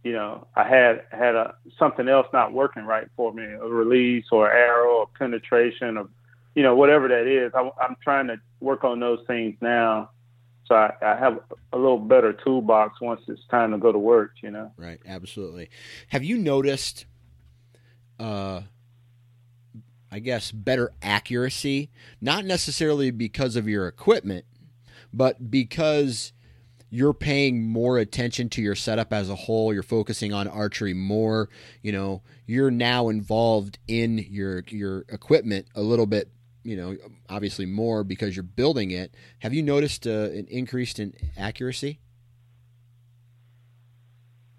you 0.04 0.12
know 0.12 0.46
I 0.58 0.68
had 0.68 1.04
had 1.10 1.36
a 1.36 1.56
something 1.80 2.10
else 2.10 2.28
not 2.34 2.52
working 2.52 2.84
right 2.84 3.08
for 3.16 3.32
me, 3.34 3.46
a 3.46 3.66
release 3.66 4.26
or 4.30 4.52
arrow 4.52 4.98
or 4.98 5.08
penetration 5.18 5.98
or 5.98 6.10
you 6.54 6.64
know 6.64 6.76
whatever 6.76 7.08
that 7.08 7.28
is. 7.28 7.54
I, 7.56 7.70
I'm 7.82 7.96
trying 8.04 8.28
to 8.28 8.42
work 8.60 8.84
on 8.84 9.00
those 9.00 9.20
things 9.26 9.56
now, 9.62 10.10
so 10.66 10.76
I, 10.76 10.92
I 11.02 11.16
have 11.16 11.40
a 11.72 11.78
little 11.78 11.98
better 11.98 12.34
toolbox 12.34 13.00
once 13.00 13.22
it's 13.30 13.48
time 13.50 13.72
to 13.72 13.78
go 13.78 13.94
to 13.94 14.00
work. 14.00 14.32
You 14.44 14.52
know. 14.52 14.74
Right. 14.76 15.00
Absolutely. 15.08 15.70
Have 16.10 16.26
you 16.26 16.38
noticed? 16.38 17.06
Uh, 18.20 18.64
I 20.16 20.20
guess, 20.20 20.50
better 20.50 20.94
accuracy, 21.02 21.92
not 22.22 22.46
necessarily 22.46 23.12
because 23.12 23.58
of 23.58 23.68
your 23.68 23.86
equipment, 23.86 24.46
but 25.12 25.52
because 25.52 26.32
you're 26.90 27.14
paying 27.14 27.68
more 27.68 27.98
attention 27.98 28.48
to 28.52 28.62
your 28.62 28.76
setup 28.76 29.12
as 29.12 29.30
a 29.30 29.36
whole. 29.36 29.74
You're 29.74 29.84
focusing 29.84 30.32
on 30.32 30.48
archery 30.48 30.94
more. 30.94 31.50
You 31.82 31.92
know, 31.92 32.22
you're 32.48 32.72
now 32.72 33.10
involved 33.10 33.78
in 33.90 34.20
your 34.30 34.64
your 34.70 35.00
equipment 35.10 35.68
a 35.76 35.82
little 35.82 36.06
bit. 36.06 36.30
You 36.64 36.78
know, 36.78 36.96
obviously 37.28 37.66
more 37.66 38.06
because 38.06 38.38
you're 38.38 38.44
building 38.44 38.92
it. 38.92 39.14
Have 39.40 39.54
you 39.54 39.64
noticed 39.64 40.08
uh, 40.08 40.30
an 40.32 40.48
increase 40.50 40.98
in 40.98 41.14
accuracy? 41.36 42.00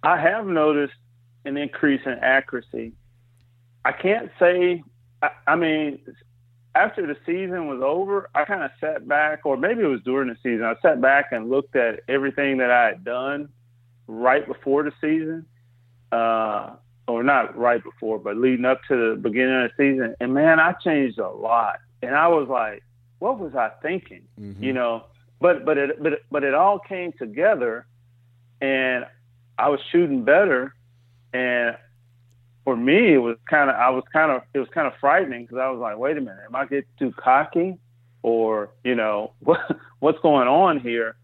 I 0.02 0.20
have 0.20 0.46
noticed 0.46 0.92
an 1.46 1.56
increase 1.56 2.02
in 2.04 2.12
accuracy. 2.20 2.92
I 3.86 3.92
can't 3.92 4.30
say 4.38 4.84
I, 5.22 5.30
I 5.46 5.56
mean, 5.56 6.00
after 6.74 7.06
the 7.06 7.16
season 7.24 7.68
was 7.68 7.80
over, 7.82 8.28
I 8.34 8.44
kind 8.44 8.62
of 8.62 8.70
sat 8.80 9.08
back, 9.08 9.40
or 9.44 9.56
maybe 9.56 9.82
it 9.82 9.86
was 9.86 10.02
during 10.02 10.28
the 10.28 10.36
season. 10.42 10.64
I 10.64 10.74
sat 10.82 11.00
back 11.00 11.32
and 11.32 11.48
looked 11.50 11.74
at 11.76 12.00
everything 12.08 12.58
that 12.58 12.70
I 12.70 12.86
had 12.86 13.04
done 13.04 13.48
right 14.06 14.46
before 14.46 14.82
the 14.82 14.92
season, 15.00 15.46
uh, 16.12 16.76
or 17.08 17.22
not 17.22 17.56
right 17.56 17.82
before, 17.82 18.18
but 18.18 18.36
leading 18.36 18.64
up 18.64 18.80
to 18.88 19.10
the 19.10 19.16
beginning 19.16 19.64
of 19.64 19.70
the 19.70 19.92
season. 19.92 20.14
And 20.20 20.34
man, 20.34 20.60
I 20.60 20.72
changed 20.72 21.18
a 21.18 21.28
lot. 21.28 21.78
And 22.02 22.14
I 22.14 22.28
was 22.28 22.48
like, 22.48 22.82
what 23.18 23.38
was 23.38 23.54
I 23.54 23.70
thinking? 23.82 24.22
Mm-hmm. 24.38 24.62
You 24.62 24.72
know, 24.72 25.04
but 25.40 25.64
but 25.64 25.78
it 25.78 26.02
but 26.02 26.12
but 26.30 26.44
it 26.44 26.54
all 26.54 26.78
came 26.78 27.12
together, 27.12 27.86
and 28.60 29.06
I 29.58 29.68
was 29.70 29.80
shooting 29.90 30.24
better, 30.24 30.74
and 31.32 31.76
for 32.66 32.76
me, 32.76 33.14
it 33.14 33.18
was 33.18 33.36
kind 33.48 33.70
of 33.70 33.76
I 33.76 33.90
was 33.90 34.02
kind 34.12 34.32
of 34.32 34.42
it 34.52 34.58
was 34.58 34.68
kind 34.74 34.88
of 34.88 34.92
frightening 35.00 35.44
because 35.44 35.58
I 35.58 35.70
was 35.70 35.78
like, 35.78 35.96
wait 35.98 36.16
a 36.16 36.20
minute, 36.20 36.42
am 36.46 36.56
I 36.56 36.64
getting 36.64 36.90
too 36.98 37.12
cocky, 37.12 37.78
or 38.22 38.70
you 38.82 38.96
know 38.96 39.34
what 39.38 39.60
what's 40.00 40.18
going 40.18 40.48
on 40.48 40.80
here? 40.80 41.14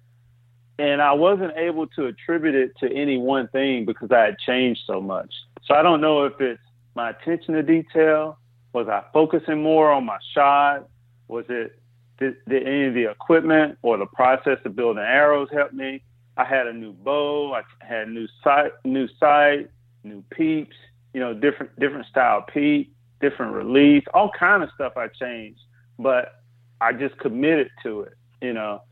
And 0.78 1.03
I 1.03 1.12
wasn't 1.12 1.57
able 1.57 1.88
to 1.88 2.07
attribute 2.07 2.55
it 2.55 2.76
to 2.78 2.90
any 2.95 3.18
one 3.18 3.49
thing 3.49 3.84
because 3.84 4.12
I 4.12 4.20
had 4.20 4.38
changed 4.38 4.82
so 4.86 5.01
much. 5.01 5.34
So 5.64 5.74
I 5.74 5.82
don't 5.82 6.01
know 6.01 6.24
if 6.24 6.40
it's 6.40 6.62
my 6.95 7.11
attention 7.11 7.55
to 7.55 7.62
detail. 7.62 8.38
Was 8.72 8.86
I 8.86 9.03
focusing 9.12 9.62
more 9.62 9.90
on 9.90 10.07
my 10.07 10.18
shot? 10.34 10.88
Was 11.26 11.45
it 11.49 11.76
did, 12.20 12.36
did 12.49 12.68
any 12.68 12.86
of 12.86 12.95
the 12.95 13.11
equipment 13.11 13.78
or 13.82 13.99
the 13.99 14.07
process 14.07 14.59
of 14.64 14.76
building 14.76 15.03
arrows 15.03 15.49
help 15.53 15.72
me? 15.72 16.05
I 16.36 16.45
had 16.45 16.68
a 16.68 16.72
new 16.72 16.93
bow. 16.93 17.53
I 17.53 17.62
had 17.84 18.09
new 18.11 18.28
sight, 18.45 18.70
new 18.84 19.09
sight, 19.18 19.70
new 20.05 20.22
peeps 20.30 20.76
you 21.13 21.21
know, 21.21 21.35
different 21.35 21.79
different 21.79 22.07
style 22.07 22.43
peep, 22.43 22.95
different 23.21 23.55
release, 23.55 24.05
all 24.15 24.31
kind 24.39 24.63
of 24.63 24.71
stuff 24.75 24.95
I 24.97 25.09
changed. 25.09 25.61
But 25.99 26.33
I 26.81 26.93
just 26.93 27.17
committed 27.19 27.71
to 27.83 28.03
it, 28.03 28.15
you 28.41 28.53
know, 28.53 28.83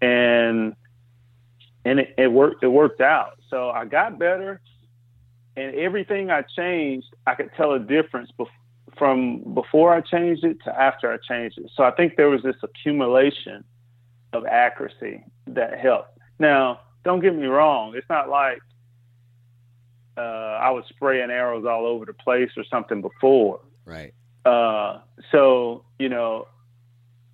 and 0.00 0.74
and 1.84 2.00
it, 2.00 2.14
it 2.18 2.28
worked. 2.28 2.62
It 2.62 2.68
worked 2.68 3.00
out. 3.00 3.38
So 3.48 3.70
I 3.70 3.84
got 3.84 4.18
better, 4.18 4.60
and 5.56 5.74
everything 5.74 6.30
I 6.30 6.42
changed, 6.42 7.06
I 7.26 7.34
could 7.34 7.50
tell 7.56 7.72
a 7.72 7.78
difference 7.78 8.30
from 8.98 9.54
before 9.54 9.94
I 9.94 10.00
changed 10.00 10.44
it 10.44 10.58
to 10.64 10.78
after 10.78 11.12
I 11.12 11.16
changed 11.16 11.58
it. 11.58 11.70
So 11.74 11.84
I 11.84 11.90
think 11.92 12.16
there 12.16 12.28
was 12.28 12.42
this 12.42 12.56
accumulation 12.62 13.64
of 14.32 14.44
accuracy 14.44 15.24
that 15.46 15.78
helped. 15.78 16.18
Now, 16.38 16.80
don't 17.04 17.20
get 17.20 17.34
me 17.34 17.46
wrong. 17.46 17.94
It's 17.96 18.08
not 18.10 18.28
like 18.28 18.58
uh, 20.18 20.58
I 20.60 20.70
was 20.70 20.84
spraying 20.88 21.30
arrows 21.30 21.64
all 21.64 21.86
over 21.86 22.04
the 22.04 22.12
place 22.12 22.50
or 22.56 22.64
something 22.64 23.00
before. 23.00 23.60
Right. 23.84 24.12
Uh, 24.44 25.00
so 25.32 25.84
you 25.98 26.08
know, 26.08 26.48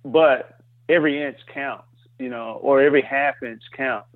but 0.03 0.59
every 0.87 1.21
inch 1.21 1.39
counts, 1.53 1.87
you 2.19 2.29
know, 2.29 2.59
or 2.61 2.81
every 2.81 3.01
half 3.01 3.41
inch 3.43 3.63
counts 3.75 4.07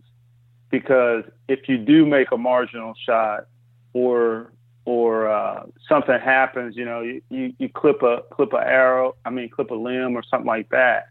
because 0.69 1.23
if 1.47 1.67
you 1.67 1.77
do 1.77 2.05
make 2.05 2.31
a 2.31 2.37
marginal 2.37 2.93
shot 3.05 3.45
or 3.93 4.51
or 4.85 5.29
uh, 5.29 5.65
something 5.87 6.19
happens, 6.19 6.75
you 6.75 6.83
know, 6.83 7.01
you, 7.01 7.21
you, 7.29 7.53
you 7.59 7.69
clip 7.69 8.01
a 8.01 8.23
clip 8.31 8.53
a 8.53 8.57
arrow, 8.57 9.15
I 9.25 9.29
mean 9.29 9.49
clip 9.49 9.71
a 9.71 9.75
limb 9.75 10.15
or 10.15 10.23
something 10.23 10.47
like 10.47 10.69
that, 10.69 11.09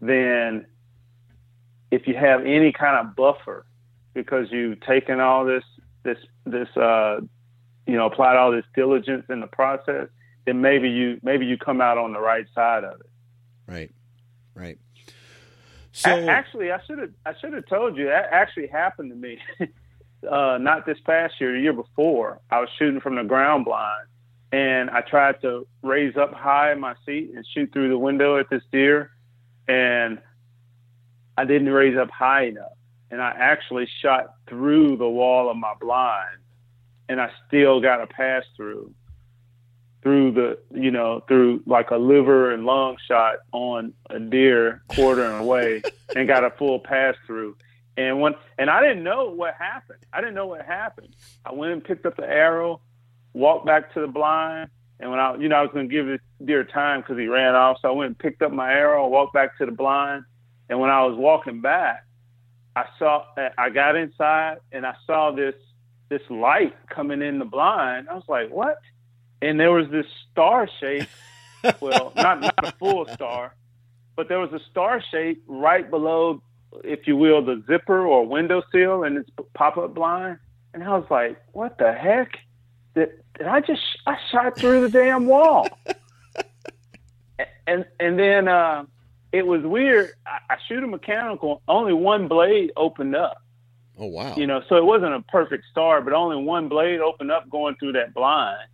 then 0.00 0.66
if 1.90 2.06
you 2.06 2.14
have 2.14 2.44
any 2.44 2.72
kind 2.72 3.06
of 3.06 3.16
buffer 3.16 3.64
because 4.14 4.48
you've 4.50 4.80
taken 4.80 5.20
all 5.20 5.44
this 5.44 5.64
this 6.04 6.18
this 6.44 6.68
uh, 6.76 7.20
you 7.86 7.96
know 7.96 8.06
applied 8.06 8.36
all 8.36 8.52
this 8.52 8.64
diligence 8.74 9.24
in 9.28 9.40
the 9.40 9.46
process, 9.46 10.08
then 10.46 10.60
maybe 10.60 10.88
you 10.88 11.18
maybe 11.22 11.46
you 11.46 11.58
come 11.58 11.80
out 11.80 11.98
on 11.98 12.12
the 12.12 12.20
right 12.20 12.46
side 12.54 12.84
of 12.84 13.00
it. 13.00 13.10
Right, 13.66 13.90
right. 14.54 14.78
So 15.92 16.10
actually, 16.10 16.70
I 16.70 16.80
should 16.86 16.98
have 16.98 17.10
I 17.26 17.32
should 17.40 17.52
have 17.52 17.66
told 17.66 17.96
you 17.96 18.06
that 18.06 18.28
actually 18.30 18.68
happened 18.68 19.10
to 19.10 19.16
me. 19.16 19.38
uh, 20.30 20.58
not 20.60 20.86
this 20.86 20.98
past 21.04 21.34
year, 21.40 21.52
the 21.52 21.60
year 21.60 21.72
before. 21.72 22.40
I 22.50 22.60
was 22.60 22.68
shooting 22.78 23.00
from 23.00 23.16
the 23.16 23.24
ground 23.24 23.64
blind, 23.64 24.06
and 24.52 24.90
I 24.90 25.00
tried 25.00 25.40
to 25.42 25.66
raise 25.82 26.16
up 26.16 26.32
high 26.32 26.72
in 26.72 26.80
my 26.80 26.94
seat 27.06 27.32
and 27.34 27.44
shoot 27.54 27.72
through 27.72 27.88
the 27.88 27.98
window 27.98 28.38
at 28.38 28.50
this 28.50 28.62
deer, 28.70 29.10
and 29.66 30.20
I 31.36 31.44
didn't 31.44 31.68
raise 31.68 31.96
up 31.96 32.10
high 32.10 32.46
enough 32.46 32.72
and 33.10 33.20
I 33.22 33.30
actually 33.30 33.88
shot 34.02 34.34
through 34.48 34.96
the 34.96 35.08
wall 35.08 35.50
of 35.50 35.56
my 35.56 35.74
blind, 35.80 36.38
and 37.08 37.20
I 37.20 37.30
still 37.46 37.80
got 37.80 38.00
a 38.00 38.06
pass 38.06 38.44
through 38.56 38.92
through 40.02 40.32
the 40.32 40.58
you 40.78 40.90
know 40.90 41.24
through 41.26 41.62
like 41.66 41.90
a 41.90 41.96
liver 41.96 42.52
and 42.52 42.66
lung 42.66 42.96
shot 43.08 43.36
on 43.52 43.92
a 44.10 44.20
deer 44.20 44.82
quartering 44.88 45.40
away 45.40 45.82
and 46.16 46.28
got 46.28 46.44
a 46.44 46.50
full 46.50 46.78
pass 46.78 47.14
through. 47.26 47.56
And 47.96 48.20
when 48.20 48.34
and 48.58 48.68
I 48.68 48.82
didn't 48.82 49.02
know 49.02 49.30
what 49.30 49.54
happened. 49.54 50.04
I 50.12 50.20
didn't 50.20 50.34
know 50.34 50.46
what 50.46 50.64
happened. 50.64 51.16
I 51.44 51.52
went 51.52 51.72
and 51.72 51.82
picked 51.82 52.04
up 52.06 52.16
the 52.16 52.28
arrow 52.28 52.80
walked 53.32 53.66
back 53.66 53.92
to 53.92 54.00
the 54.00 54.06
blind 54.06 54.70
and 55.00 55.10
when 55.10 55.18
I 55.18 55.36
you 55.36 55.48
know 55.48 55.56
I 55.56 55.62
was 55.62 55.70
going 55.72 55.88
to 55.88 55.92
give 55.92 56.06
this 56.06 56.20
deer 56.44 56.64
time 56.64 57.00
because 57.00 57.18
he 57.18 57.26
ran 57.26 57.54
off 57.54 57.78
so 57.82 57.88
I 57.88 57.92
went 57.92 58.08
and 58.08 58.18
picked 58.18 58.42
up 58.42 58.52
my 58.52 58.72
arrow 58.72 59.08
walked 59.08 59.34
back 59.34 59.58
to 59.58 59.66
the 59.66 59.72
blind 59.72 60.24
and 60.68 60.78
when 60.78 60.90
I 60.90 61.04
was 61.04 61.16
walking 61.18 61.60
back 61.60 62.04
I 62.76 62.86
saw 62.98 63.24
I 63.56 63.70
got 63.70 63.96
inside 63.96 64.58
and 64.72 64.84
I 64.86 64.94
saw 65.06 65.30
this 65.30 65.54
this 66.08 66.22
light 66.28 66.74
coming 66.88 67.22
in 67.22 67.38
the 67.38 67.44
blind. 67.44 68.08
I 68.08 68.14
was 68.14 68.28
like, 68.28 68.50
"What?" 68.50 68.78
And 69.42 69.58
there 69.58 69.72
was 69.72 69.88
this 69.90 70.06
star 70.30 70.68
shape. 70.80 71.08
well, 71.80 72.12
not 72.16 72.40
not 72.40 72.54
a 72.62 72.72
full 72.72 73.06
star, 73.06 73.54
but 74.16 74.28
there 74.28 74.38
was 74.38 74.52
a 74.52 74.60
star 74.70 75.02
shape 75.10 75.42
right 75.46 75.88
below, 75.88 76.42
if 76.82 77.06
you 77.06 77.16
will, 77.16 77.44
the 77.44 77.62
zipper 77.66 78.06
or 78.06 78.26
window 78.26 78.62
sill 78.72 79.04
in 79.04 79.14
this 79.14 79.26
pop 79.54 79.76
up 79.76 79.94
blind. 79.94 80.38
And 80.72 80.82
I 80.82 80.96
was 80.96 81.06
like, 81.10 81.40
"What 81.52 81.78
the 81.78 81.92
heck?" 81.92 82.38
did, 82.94 83.10
did 83.36 83.46
I 83.46 83.60
just 83.60 83.82
I 84.06 84.16
shot 84.30 84.56
through 84.56 84.82
the 84.82 84.88
damn 84.88 85.26
wall? 85.26 85.68
and 87.66 87.84
and 88.00 88.18
then 88.18 88.48
uh, 88.48 88.84
it 89.34 89.44
was 89.44 89.62
weird. 89.62 90.12
I, 90.24 90.38
I 90.54 90.56
shoot 90.68 90.84
a 90.84 90.86
mechanical, 90.86 91.60
only 91.66 91.92
one 91.92 92.28
blade 92.28 92.70
opened 92.76 93.16
up. 93.16 93.42
Oh 93.98 94.06
wow! 94.06 94.34
You 94.36 94.46
know, 94.46 94.62
so 94.68 94.76
it 94.76 94.84
wasn't 94.84 95.12
a 95.12 95.22
perfect 95.22 95.64
star, 95.70 96.00
but 96.00 96.12
only 96.12 96.36
one 96.36 96.68
blade 96.68 97.00
opened 97.00 97.32
up 97.32 97.50
going 97.50 97.74
through 97.76 97.92
that 97.92 98.14
blind, 98.14 98.68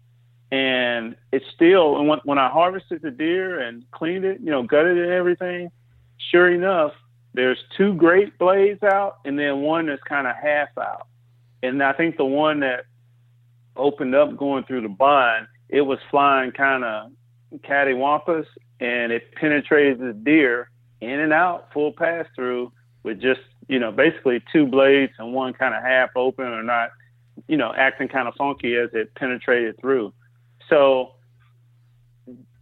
and 0.52 1.16
it's 1.32 1.46
still. 1.54 1.98
And 1.98 2.08
when, 2.08 2.20
when 2.24 2.38
I 2.38 2.50
harvested 2.50 3.00
the 3.02 3.10
deer 3.10 3.58
and 3.58 3.90
cleaned 3.90 4.24
it, 4.26 4.40
you 4.40 4.50
know, 4.50 4.62
gutted 4.62 4.98
it 4.98 5.04
and 5.04 5.12
everything, 5.12 5.70
sure 6.30 6.50
enough, 6.50 6.92
there's 7.32 7.58
two 7.76 7.94
great 7.94 8.38
blades 8.38 8.82
out, 8.82 9.18
and 9.24 9.38
then 9.38 9.60
one 9.62 9.86
that's 9.86 10.02
kind 10.02 10.26
of 10.26 10.36
half 10.36 10.68
out. 10.78 11.06
And 11.62 11.82
I 11.82 11.92
think 11.94 12.16
the 12.16 12.24
one 12.24 12.60
that 12.60 12.84
opened 13.76 14.14
up 14.14 14.36
going 14.36 14.64
through 14.64 14.82
the 14.82 14.88
blind, 14.88 15.46
it 15.70 15.82
was 15.82 15.98
flying 16.10 16.52
kind 16.52 16.84
of 16.84 17.12
cattywampus, 17.58 18.46
and 18.80 19.12
it 19.12 19.34
penetrated 19.34 19.98
the 19.98 20.12
deer 20.12 20.70
in 21.00 21.20
and 21.20 21.32
out, 21.32 21.72
full 21.72 21.92
pass 21.92 22.26
through 22.34 22.72
with 23.02 23.20
just 23.20 23.40
you 23.68 23.78
know 23.78 23.92
basically 23.92 24.42
two 24.52 24.66
blades 24.66 25.12
and 25.18 25.32
one 25.32 25.52
kind 25.52 25.74
of 25.74 25.82
half 25.82 26.10
open 26.16 26.46
or 26.46 26.62
not, 26.62 26.90
you 27.46 27.56
know, 27.56 27.72
acting 27.76 28.08
kind 28.08 28.26
of 28.26 28.34
funky 28.34 28.76
as 28.76 28.90
it 28.92 29.14
penetrated 29.14 29.78
through. 29.80 30.12
So 30.68 31.12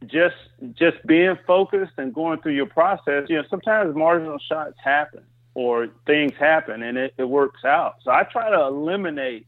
just 0.07 0.37
just 0.75 1.05
being 1.07 1.37
focused 1.47 1.93
and 1.99 2.15
going 2.15 2.41
through 2.41 2.55
your 2.55 2.67
process, 2.67 3.25
you 3.29 3.37
know, 3.37 3.45
sometimes 3.49 3.95
marginal 3.95 4.39
shots 4.39 4.77
happen 4.83 5.25
or 5.55 5.89
things 6.07 6.33
happen 6.39 6.83
and 6.83 6.97
it, 6.97 7.15
it 7.19 7.25
works 7.25 7.65
out. 7.65 7.97
So 8.05 8.11
I 8.11 8.23
try 8.25 8.51
to 8.51 8.61
eliminate, 8.63 9.47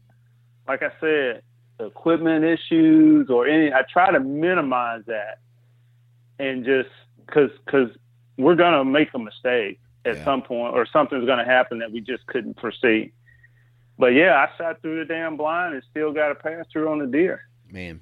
like 0.67 0.81
I 0.83 0.91
said, 0.99 1.41
equipment 1.79 2.43
issues 2.43 3.29
or 3.29 3.47
any. 3.47 3.71
I 3.73 3.83
try 3.91 4.11
to 4.11 4.19
minimize 4.19 5.03
that 5.07 5.39
and 6.41 6.65
just 6.65 6.89
because 7.25 7.51
because 7.65 7.89
we're 8.37 8.55
gonna 8.55 8.83
make 8.83 9.09
a 9.13 9.19
mistake 9.19 9.79
at 10.05 10.17
yeah. 10.17 10.25
some 10.25 10.41
point 10.41 10.73
or 10.73 10.85
something's 10.91 11.25
gonna 11.25 11.45
happen 11.45 11.79
that 11.79 11.91
we 11.91 12.01
just 12.01 12.25
couldn't 12.27 12.59
foresee. 12.59 13.13
But 13.97 14.07
yeah, 14.07 14.35
I 14.35 14.57
shot 14.57 14.81
through 14.81 14.99
the 14.99 15.05
damn 15.05 15.37
blind 15.37 15.75
and 15.75 15.83
still 15.91 16.11
got 16.11 16.31
a 16.31 16.35
pass 16.35 16.65
through 16.71 16.89
on 16.89 16.99
the 16.99 17.05
deer. 17.05 17.41
Man, 17.69 18.01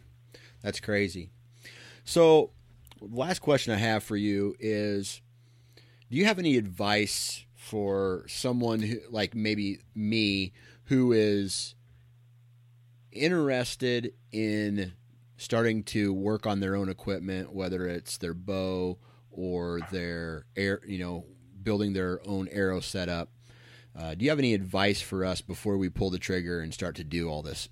that's 0.61 0.79
crazy. 0.79 1.29
So, 2.05 2.51
last 3.01 3.39
question 3.39 3.73
I 3.73 3.77
have 3.77 4.03
for 4.03 4.15
you 4.15 4.55
is 4.59 5.21
do 6.09 6.17
you 6.17 6.25
have 6.25 6.39
any 6.39 6.55
advice 6.57 7.45
for 7.55 8.23
someone 8.27 8.79
who, 8.79 8.99
like 9.09 9.35
maybe 9.35 9.79
me 9.93 10.53
who 10.85 11.11
is 11.11 11.75
interested 13.11 14.13
in 14.31 14.93
starting 15.39 15.83
to 15.83 16.13
work 16.13 16.45
on 16.45 16.59
their 16.59 16.75
own 16.75 16.89
equipment, 16.89 17.53
whether 17.53 17.87
it's 17.87 18.17
their 18.17 18.33
bow 18.33 18.97
or 19.31 19.79
their 19.89 20.45
air, 20.55 20.81
you 20.85 20.99
know, 20.99 21.25
building 21.63 21.93
their 21.93 22.19
own 22.27 22.47
arrow 22.49 22.81
setup. 22.81 23.29
Uh, 23.97 24.13
do 24.13 24.25
you 24.25 24.29
have 24.29 24.37
any 24.37 24.53
advice 24.53 25.01
for 25.01 25.23
us 25.23 25.41
before 25.41 25.77
we 25.77 25.89
pull 25.89 26.09
the 26.09 26.19
trigger 26.19 26.59
and 26.59 26.73
start 26.73 26.95
to 26.95 27.03
do 27.03 27.29
all 27.29 27.41
this? 27.41 27.69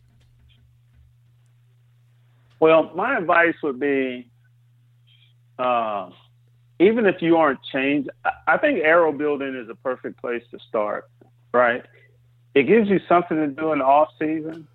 Well, 2.59 2.91
my 2.95 3.17
advice 3.17 3.55
would 3.61 3.79
be, 3.79 4.29
uh, 5.59 6.09
even 6.79 7.05
if 7.05 7.21
you 7.21 7.35
aren't 7.37 7.61
changed, 7.63 8.09
I 8.47 8.57
think 8.57 8.79
arrow 8.79 9.11
building 9.11 9.55
is 9.55 9.69
a 9.69 9.75
perfect 9.75 10.19
place 10.19 10.43
to 10.51 10.59
start. 10.67 11.09
Right? 11.53 11.83
It 12.55 12.63
gives 12.63 12.89
you 12.89 12.99
something 13.09 13.35
to 13.37 13.47
do 13.47 13.73
in 13.73 13.79
the 13.79 13.85
off 13.85 14.09
season. 14.19 14.67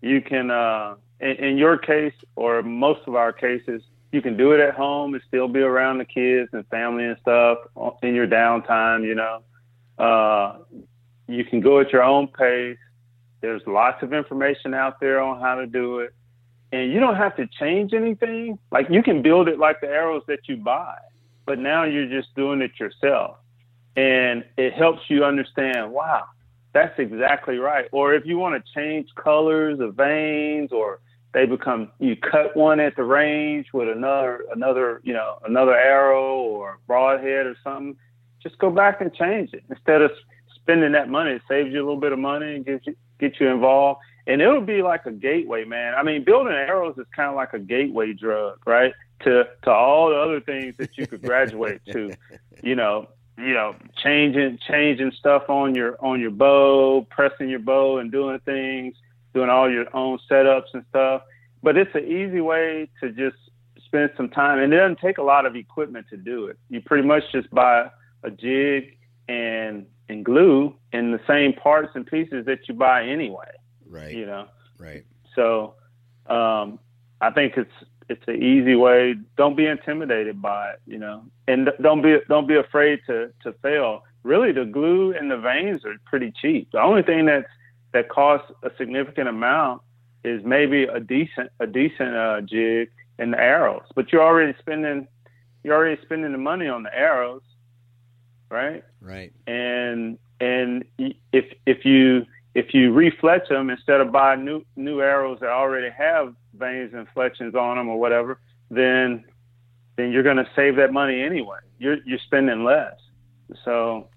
You 0.00 0.20
can, 0.20 0.50
uh, 0.50 0.96
in, 1.24 1.44
in 1.44 1.58
your 1.58 1.76
case 1.76 2.14
or 2.36 2.62
most 2.62 3.00
of 3.06 3.16
our 3.16 3.32
cases, 3.32 3.82
you 4.12 4.22
can 4.22 4.36
do 4.36 4.52
it 4.52 4.60
at 4.60 4.74
home 4.74 5.14
and 5.14 5.22
still 5.26 5.48
be 5.48 5.60
around 5.60 5.98
the 5.98 6.04
kids 6.04 6.50
and 6.52 6.64
family 6.68 7.04
and 7.04 7.16
stuff 7.20 7.58
in 8.02 8.14
your 8.14 8.28
downtime. 8.28 9.04
You 9.04 9.16
know, 9.16 9.42
uh, 9.98 10.58
you 11.26 11.44
can 11.44 11.60
go 11.60 11.80
at 11.80 11.90
your 11.90 12.04
own 12.04 12.28
pace. 12.28 12.78
There's 13.40 13.62
lots 13.66 14.02
of 14.02 14.12
information 14.12 14.72
out 14.72 15.00
there 15.00 15.20
on 15.20 15.40
how 15.40 15.56
to 15.56 15.66
do 15.66 15.98
it 15.98 16.14
and 16.74 16.92
you 16.92 16.98
don't 16.98 17.14
have 17.14 17.36
to 17.36 17.46
change 17.46 17.94
anything. 17.94 18.58
Like 18.72 18.88
you 18.90 19.02
can 19.02 19.22
build 19.22 19.48
it 19.48 19.60
like 19.60 19.80
the 19.80 19.86
arrows 19.86 20.24
that 20.26 20.40
you 20.48 20.56
buy, 20.56 20.96
but 21.46 21.60
now 21.60 21.84
you're 21.84 22.08
just 22.08 22.34
doing 22.34 22.62
it 22.62 22.72
yourself. 22.80 23.36
And 23.96 24.44
it 24.56 24.72
helps 24.72 25.02
you 25.08 25.24
understand, 25.24 25.92
wow, 25.92 26.24
that's 26.72 26.98
exactly 26.98 27.58
right. 27.58 27.86
Or 27.92 28.12
if 28.14 28.26
you 28.26 28.38
want 28.38 28.60
to 28.60 28.72
change 28.74 29.08
colors 29.14 29.78
of 29.78 29.94
vanes 29.94 30.72
or 30.72 30.98
they 31.34 31.46
become 31.46 31.90
you 31.98 32.16
cut 32.16 32.56
one 32.56 32.80
at 32.80 32.96
the 32.96 33.04
range 33.04 33.66
with 33.72 33.88
another 33.88 34.44
another, 34.52 35.00
you 35.04 35.12
know, 35.12 35.38
another 35.44 35.76
arrow 35.76 36.36
or 36.36 36.78
broadhead 36.86 37.46
or 37.46 37.56
something, 37.62 37.96
just 38.42 38.58
go 38.58 38.70
back 38.70 39.00
and 39.00 39.12
change 39.12 39.52
it. 39.52 39.64
Instead 39.68 40.00
of 40.00 40.10
spending 40.54 40.92
that 40.92 41.10
money, 41.10 41.32
it 41.32 41.42
saves 41.48 41.72
you 41.72 41.78
a 41.78 41.84
little 41.84 42.00
bit 42.00 42.12
of 42.12 42.18
money 42.18 42.54
and 42.54 42.64
gets 42.64 42.86
you 42.86 42.96
get 43.18 43.38
you 43.38 43.48
involved 43.48 44.00
and 44.26 44.40
it'll 44.40 44.60
be 44.60 44.82
like 44.82 45.06
a 45.06 45.10
gateway, 45.10 45.64
man. 45.64 45.94
I 45.94 46.02
mean, 46.02 46.24
building 46.24 46.52
arrows 46.52 46.96
is 46.96 47.06
kind 47.14 47.28
of 47.28 47.36
like 47.36 47.52
a 47.52 47.58
gateway 47.58 48.12
drug, 48.12 48.58
right? 48.66 48.94
To 49.24 49.44
to 49.62 49.70
all 49.70 50.10
the 50.10 50.16
other 50.16 50.40
things 50.40 50.76
that 50.78 50.96
you 50.96 51.06
could 51.06 51.22
graduate 51.22 51.80
to, 51.90 52.14
you 52.62 52.74
know, 52.74 53.08
you 53.36 53.52
know, 53.52 53.74
changing 54.02 54.58
changing 54.66 55.12
stuff 55.12 55.48
on 55.48 55.74
your 55.74 55.96
on 56.04 56.20
your 56.20 56.30
bow, 56.30 57.06
pressing 57.10 57.48
your 57.48 57.58
bow, 57.58 57.98
and 57.98 58.10
doing 58.10 58.38
things, 58.40 58.96
doing 59.34 59.50
all 59.50 59.70
your 59.70 59.86
own 59.94 60.18
setups 60.30 60.72
and 60.72 60.84
stuff. 60.88 61.22
But 61.62 61.76
it's 61.76 61.94
an 61.94 62.04
easy 62.04 62.40
way 62.40 62.88
to 63.00 63.10
just 63.10 63.36
spend 63.84 64.10
some 64.16 64.28
time, 64.28 64.58
and 64.58 64.72
it 64.72 64.76
doesn't 64.76 65.00
take 65.00 65.18
a 65.18 65.22
lot 65.22 65.46
of 65.46 65.56
equipment 65.56 66.06
to 66.10 66.16
do 66.16 66.46
it. 66.46 66.58
You 66.68 66.80
pretty 66.80 67.06
much 67.06 67.24
just 67.32 67.50
buy 67.50 67.90
a 68.22 68.30
jig 68.30 68.96
and 69.28 69.86
and 70.08 70.24
glue 70.24 70.76
in 70.92 71.12
the 71.12 71.20
same 71.26 71.54
parts 71.54 71.92
and 71.94 72.06
pieces 72.06 72.44
that 72.44 72.68
you 72.68 72.74
buy 72.74 73.06
anyway 73.06 73.50
Right. 73.94 74.14
You 74.14 74.26
know. 74.26 74.46
Right. 74.78 75.04
So, 75.34 75.74
um, 76.26 76.78
I 77.20 77.30
think 77.30 77.54
it's 77.56 77.72
it's 78.08 78.22
an 78.26 78.42
easy 78.42 78.74
way. 78.74 79.14
Don't 79.36 79.56
be 79.56 79.66
intimidated 79.66 80.42
by 80.42 80.70
it, 80.70 80.80
you 80.86 80.98
know, 80.98 81.24
and 81.48 81.70
don't 81.80 82.02
be 82.02 82.18
don't 82.28 82.46
be 82.46 82.56
afraid 82.56 83.00
to 83.06 83.30
to 83.42 83.52
fail. 83.62 84.02
Really, 84.24 84.52
the 84.52 84.64
glue 84.64 85.14
and 85.14 85.30
the 85.30 85.38
vanes 85.38 85.84
are 85.84 85.94
pretty 86.06 86.32
cheap. 86.40 86.70
The 86.72 86.80
only 86.80 87.02
thing 87.02 87.26
that's 87.26 87.46
that 87.94 88.10
costs 88.10 88.50
a 88.62 88.70
significant 88.76 89.28
amount 89.28 89.80
is 90.24 90.42
maybe 90.44 90.84
a 90.84 91.00
decent 91.00 91.50
a 91.60 91.66
decent 91.66 92.14
uh, 92.14 92.40
jig 92.42 92.90
and 93.18 93.32
the 93.32 93.40
arrows. 93.40 93.84
But 93.94 94.12
you're 94.12 94.22
already 94.22 94.54
spending 94.58 95.08
you're 95.62 95.74
already 95.74 96.00
spending 96.02 96.32
the 96.32 96.38
money 96.38 96.68
on 96.68 96.82
the 96.82 96.94
arrows, 96.94 97.42
right? 98.50 98.84
Right. 99.00 99.32
And 99.46 100.18
and 100.40 100.84
if 100.98 101.46
if 101.64 101.84
you 101.84 102.26
if 102.54 102.74
you 102.74 102.92
refletch 102.92 103.48
them 103.48 103.70
instead 103.70 104.00
of 104.00 104.12
buying 104.12 104.44
new 104.44 104.64
new 104.76 105.00
arrows 105.00 105.38
that 105.40 105.48
already 105.48 105.90
have 105.90 106.34
vanes 106.58 106.92
and 106.92 107.06
fletchings 107.14 107.54
on 107.54 107.76
them 107.76 107.88
or 107.88 107.98
whatever, 107.98 108.38
then 108.70 109.24
then 109.96 110.10
you're 110.10 110.22
going 110.24 110.36
to 110.36 110.48
save 110.56 110.76
that 110.76 110.92
money 110.92 111.22
anyway. 111.22 111.58
You're 111.78 111.98
you're 112.04 112.18
spending 112.26 112.64
less. 112.64 112.96
So 113.64 114.08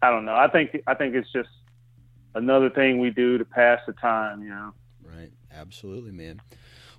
I 0.00 0.10
don't 0.10 0.24
know. 0.24 0.34
I 0.34 0.48
think 0.48 0.80
I 0.86 0.94
think 0.94 1.14
it's 1.14 1.30
just 1.32 1.48
another 2.38 2.70
thing 2.70 2.98
we 2.98 3.10
do 3.10 3.38
to 3.38 3.44
pass 3.44 3.80
the 3.86 3.92
time. 3.92 4.42
You 4.42 4.50
know. 4.50 4.74
Right. 5.02 5.30
Absolutely, 5.52 6.12
man. 6.12 6.40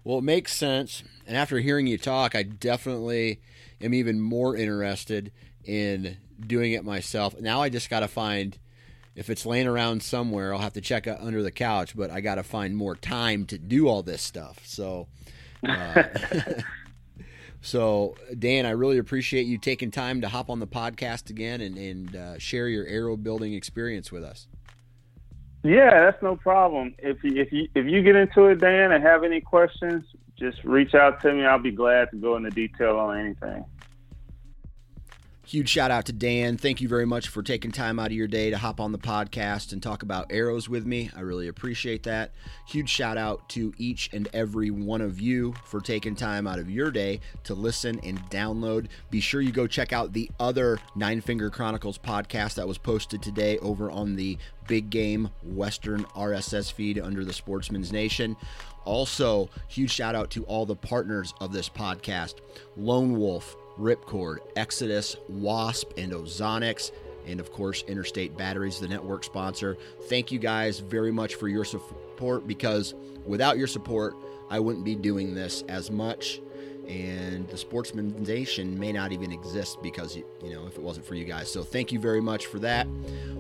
Well, 0.04 0.20
it 0.20 0.24
makes 0.24 0.54
sense. 0.54 1.04
And 1.28 1.36
after 1.36 1.60
hearing 1.60 1.88
you 1.88 1.98
talk, 1.98 2.36
I 2.36 2.44
definitely 2.44 3.42
am 3.82 3.94
even 3.94 4.20
more 4.20 4.56
interested 4.56 5.32
in 5.64 6.18
doing 6.40 6.72
it 6.74 6.84
myself. 6.84 7.40
Now 7.40 7.62
I 7.62 7.70
just 7.70 7.90
got 7.90 8.00
to 8.02 8.08
find 8.08 8.58
if 9.16 9.30
it's 9.30 9.46
laying 9.46 9.68
around 9.68 10.02
somewhere, 10.02 10.54
I'll 10.54 10.62
have 10.62 10.74
to 10.74 10.82
check 10.82 11.08
under 11.08 11.44
the 11.44 11.52
couch, 11.52 11.96
but 11.96 12.10
I 12.10 12.22
got 12.22 12.36
to 12.36 12.44
find 12.44 12.76
more 12.76 12.96
time 12.96 13.46
to 13.48 13.58
do 13.58 13.88
all 13.88 14.02
this 14.02 14.22
stuff. 14.22 14.62
So, 14.66 15.08
uh, 15.68 16.04
so 17.62 18.16
Dan, 18.38 18.66
I 18.66 18.72
really 18.72 18.98
appreciate 18.98 19.46
you 19.46 19.58
taking 19.58 19.92
time 19.92 20.22
to 20.22 20.30
hop 20.30 20.50
on 20.50 20.60
the 20.60 20.68
podcast 20.68 21.30
again 21.30 21.60
and, 21.60 21.78
and 21.78 22.16
uh, 22.16 22.40
share 22.40 22.70
your 22.70 22.86
arrow 22.88 23.18
building 23.18 23.54
experience 23.54 24.12
with 24.12 24.24
us. 24.24 24.48
Yeah, 25.64 26.06
that's 26.06 26.24
no 26.24 26.36
problem. 26.38 26.96
If 27.00 27.24
you, 27.24 27.42
if 27.42 27.52
you 27.52 27.68
if 27.76 27.86
you 27.86 28.02
get 28.02 28.16
into 28.16 28.46
it, 28.46 28.62
Dan, 28.62 28.94
and 28.94 29.04
have 29.04 29.24
any 29.24 29.42
questions, 29.42 30.06
just 30.38 30.64
reach 30.64 30.94
out 30.94 31.22
to 31.22 31.34
me. 31.34 31.46
I'll 31.46 31.60
be 31.60 31.72
glad 31.72 32.10
to 32.12 32.18
go 32.18 32.38
into 32.38 32.52
detail 32.52 32.96
on 32.96 33.20
anything. 33.20 33.66
Huge 35.50 35.68
shout 35.68 35.90
out 35.90 36.06
to 36.06 36.14
Dan. 36.14 36.58
Thank 36.58 36.80
you 36.80 36.88
very 36.88 37.08
much 37.08 37.28
for 37.28 37.42
taking 37.42 37.72
time 37.72 37.98
out 37.98 38.12
of 38.12 38.12
your 38.12 38.28
day 38.28 38.52
to 38.52 38.58
hop 38.60 38.80
on 38.80 38.92
the 38.92 39.00
podcast 39.00 39.74
and 39.74 39.82
talk 39.82 40.04
about 40.04 40.32
arrows 40.32 40.70
with 40.70 40.86
me. 40.86 41.10
I 41.16 41.22
really 41.22 41.48
appreciate 41.48 42.04
that. 42.04 42.34
Huge 42.68 42.88
shout 42.88 43.18
out 43.18 43.50
to 43.50 43.74
each 43.80 44.12
and 44.14 44.30
every 44.32 44.70
one 44.70 45.02
of 45.02 45.20
you 45.20 45.56
for 45.66 45.82
taking 45.82 46.16
time 46.16 46.46
out 46.46 46.60
of 46.60 46.70
your 46.70 46.92
day 46.92 47.22
to 47.46 47.56
listen 47.56 48.00
and 48.04 48.20
download. 48.30 48.90
Be 49.10 49.22
sure 49.22 49.42
you 49.42 49.52
go 49.52 49.66
check 49.66 49.92
out 49.92 50.14
the 50.14 50.30
other 50.40 50.78
Nine 50.96 51.20
Finger 51.20 51.50
Chronicles 51.50 51.98
podcast 51.98 52.54
that 52.54 52.68
was 52.68 52.78
posted 52.78 53.24
today 53.24 53.58
over 53.58 53.90
on 53.90 54.16
the 54.16 54.38
Big 54.68 54.92
Game 54.92 55.32
Western 55.42 56.04
RSS 56.16 56.72
feed 56.72 57.00
under 57.00 57.26
the 57.26 57.34
Sportsman's 57.34 57.92
Nation. 57.92 58.38
Also, 58.86 59.50
huge 59.68 59.90
shout 59.90 60.14
out 60.14 60.30
to 60.30 60.44
all 60.46 60.68
the 60.68 60.76
partners 60.76 61.34
of 61.42 61.52
this 61.52 61.70
podcast 61.70 62.36
Lone 62.78 63.18
Wolf, 63.18 63.56
Ripcord, 63.80 64.38
Exodus, 64.56 65.16
Wasp, 65.28 65.92
and 65.98 66.12
Ozonics. 66.12 66.92
And 67.26 67.40
of 67.40 67.52
course, 67.52 67.84
Interstate 67.88 68.36
Batteries, 68.36 68.80
the 68.80 68.88
network 68.88 69.24
sponsor. 69.24 69.78
Thank 70.04 70.32
you 70.32 70.40
guys 70.40 70.80
very 70.80 71.12
much 71.12 71.36
for 71.36 71.48
your 71.48 71.64
support 71.66 72.48
because 72.48 72.96
without 73.26 73.58
your 73.58 73.68
support, 73.68 74.16
I 74.50 74.60
wouldn't 74.60 74.84
be 74.84 74.96
doing 74.96 75.36
this 75.36 75.64
as 75.68 75.92
much. 75.92 76.42
And 76.88 77.48
the 77.50 77.58
Sportsman 77.58 78.24
Nation 78.24 78.80
may 78.80 78.92
not 78.92 79.12
even 79.12 79.32
exist 79.32 79.80
because, 79.84 80.16
you 80.16 80.26
know, 80.44 80.66
if 80.66 80.76
it 80.76 80.82
wasn't 80.82 81.06
for 81.06 81.14
you 81.14 81.24
guys. 81.24 81.52
So 81.52 81.62
thank 81.62 81.92
you 81.92 82.00
very 82.00 82.22
much 82.22 82.48
for 82.48 82.58
that. 82.60 82.88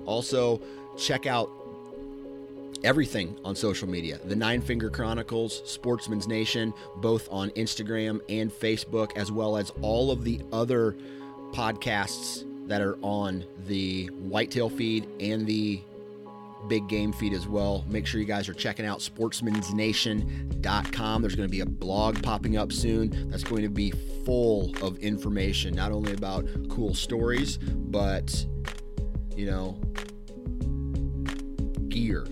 Also, 0.05 0.61
check 0.97 1.25
out 1.25 1.49
everything 2.83 3.37
on 3.43 3.55
social 3.55 3.87
media 3.87 4.19
the 4.25 4.35
Nine 4.35 4.61
Finger 4.61 4.89
Chronicles, 4.89 5.61
Sportsman's 5.65 6.27
Nation, 6.27 6.73
both 6.97 7.27
on 7.31 7.49
Instagram 7.51 8.21
and 8.29 8.51
Facebook, 8.51 9.15
as 9.15 9.31
well 9.31 9.57
as 9.57 9.71
all 9.81 10.11
of 10.11 10.23
the 10.23 10.41
other 10.51 10.95
podcasts 11.51 12.45
that 12.67 12.81
are 12.81 12.97
on 13.01 13.45
the 13.65 14.07
Whitetail 14.07 14.69
feed 14.69 15.07
and 15.19 15.47
the 15.47 15.81
Big 16.67 16.87
Game 16.87 17.11
feed 17.13 17.33
as 17.33 17.47
well. 17.47 17.83
Make 17.87 18.05
sure 18.05 18.19
you 18.19 18.27
guys 18.27 18.47
are 18.49 18.53
checking 18.53 18.85
out 18.85 18.99
sportsmansnation.com. 18.99 21.21
There's 21.21 21.35
going 21.35 21.47
to 21.47 21.51
be 21.51 21.61
a 21.61 21.65
blog 21.65 22.21
popping 22.21 22.57
up 22.57 22.71
soon 22.71 23.29
that's 23.29 23.43
going 23.43 23.63
to 23.63 23.69
be 23.69 23.89
full 24.25 24.71
of 24.83 24.99
information, 24.99 25.73
not 25.73 25.91
only 25.91 26.13
about 26.13 26.45
cool 26.69 26.93
stories, 26.93 27.57
but, 27.57 28.45
you 29.35 29.47
know, 29.47 29.79
gear, 31.89 32.27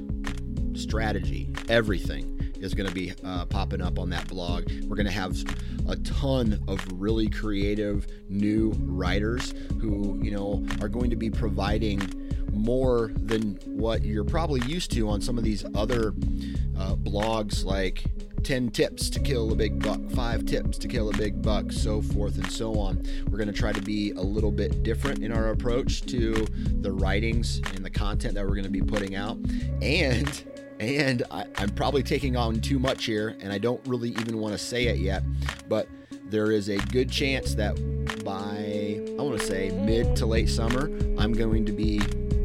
strategy, 0.78 1.50
everything 1.70 2.34
is 2.60 2.74
going 2.74 2.88
to 2.88 2.94
be 2.94 3.14
uh, 3.24 3.46
popping 3.46 3.82
up 3.82 4.00
on 4.00 4.10
that 4.10 4.28
blog. 4.28 4.66
We're 4.84 4.96
going 4.96 5.06
to 5.06 5.12
have 5.12 5.36
a 5.88 5.96
ton 5.98 6.60
of 6.68 6.86
really 6.92 7.30
creative 7.30 8.08
new 8.30 8.72
writers 8.86 9.54
who, 9.80 10.20
you 10.22 10.32
know, 10.32 10.66
are 10.82 10.90
going 10.90 11.10
to 11.10 11.16
be 11.16 11.30
providing 11.30 12.00
more 12.52 13.12
than 13.16 13.60
what 13.66 14.04
you're 14.04 14.24
probably 14.24 14.62
used 14.66 14.92
to 14.92 15.08
on 15.10 15.22
some 15.22 15.38
of 15.38 15.44
these 15.44 15.66
other 15.76 16.10
uh, 16.78 16.96
blogs 16.96 17.64
like 17.64 18.04
10 18.44 18.72
tips 18.72 19.10
to 19.10 19.20
kill 19.20 19.52
a 19.52 19.56
big 19.56 19.84
buck, 19.84 20.00
5 20.12 20.46
tips 20.46 20.78
to 20.78 20.88
kill 20.88 21.10
a 21.10 21.18
big 21.18 21.42
buck, 21.42 21.72
so 21.72 22.02
forth 22.02 22.36
and 22.38 22.50
so 22.52 22.80
on. 22.80 23.04
We're 23.30 23.38
going 23.38 23.52
to 23.52 23.54
try 23.54 23.72
to 23.72 23.82
be 23.82 24.12
a 24.12 24.22
little 24.22 24.52
bit 24.52 24.84
different 24.84 25.22
in 25.22 25.32
our 25.32 25.50
approach 25.50 26.06
to 26.08 26.34
the 26.82 26.92
writings 26.92 27.62
and 27.76 27.84
the 27.84 27.90
content 27.90 28.36
that 28.36 28.46
we're 28.46 28.56
going 28.56 28.64
to 28.64 28.70
be 28.70 28.82
putting 28.82 29.16
out. 29.16 29.38
And 29.82 30.44
and 30.80 31.24
I, 31.32 31.46
am 31.58 31.70
probably 31.70 32.04
taking 32.04 32.36
on 32.36 32.62
too 32.62 32.80
much 32.80 33.06
here, 33.06 33.36
and 33.40 33.52
I 33.52 33.58
don't 33.58 33.82
really 33.88 34.10
even 34.10 34.40
want 34.40 34.54
to 34.54 34.58
say 34.58 34.88
it 34.88 34.98
yet, 34.98 35.24
but 35.68 35.88
there 36.30 36.52
is 36.52 36.70
a 36.70 36.78
good 36.78 37.10
chance 37.10 37.56
that 37.56 37.76
by, 38.24 39.02
I 39.18 39.22
want 39.22 39.40
to 39.40 39.46
say, 39.46 39.70
mid 39.70 40.16
to 40.18 40.26
late 40.26 40.50
summer, 40.50 40.88
I'm 41.18 41.34
going 41.34 41.66
to 41.66 41.72
be 41.72 42.00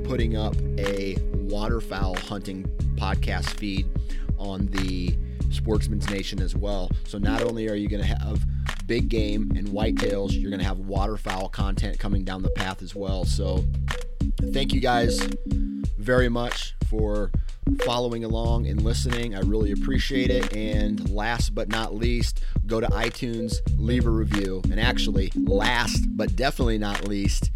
putting 0.04 0.36
up 0.36 0.56
a 0.78 1.16
waterfowl 1.32 2.16
hunting 2.16 2.64
podcast 2.96 3.50
feed 3.58 3.86
on 4.38 4.66
the 4.66 5.16
Sportsman's 5.50 6.08
Nation 6.10 6.40
as 6.40 6.56
well. 6.56 6.90
So 7.04 7.18
not 7.18 7.42
only 7.42 7.68
are 7.68 7.74
you 7.74 7.88
going 7.88 8.02
to 8.02 8.08
have 8.08 8.44
big 8.86 9.08
game 9.08 9.52
and 9.56 9.68
whitetails, 9.68 10.32
you're 10.32 10.50
going 10.50 10.60
to 10.60 10.66
have 10.66 10.78
waterfowl 10.78 11.48
content 11.48 11.98
coming 11.98 12.24
down 12.24 12.42
the 12.42 12.50
path 12.50 12.82
as 12.82 12.94
well. 12.94 13.24
So 13.24 13.64
thank 14.52 14.72
you 14.72 14.80
guys 14.80 15.20
very 15.98 16.28
much 16.28 16.74
for 16.88 17.30
following 17.84 18.24
along 18.24 18.66
and 18.66 18.82
listening. 18.82 19.34
I 19.34 19.40
really 19.40 19.72
appreciate 19.72 20.30
it. 20.30 20.54
And 20.56 21.10
last 21.10 21.54
but 21.54 21.68
not 21.68 21.94
least, 21.94 22.42
go 22.66 22.80
to 22.80 22.86
iTunes, 22.88 23.56
leave 23.76 24.06
a 24.06 24.10
review. 24.10 24.62
And 24.64 24.80
actually, 24.80 25.32
last 25.34 26.16
but 26.16 26.36
definitely 26.36 26.78
not 26.78 27.06
least, 27.06 27.50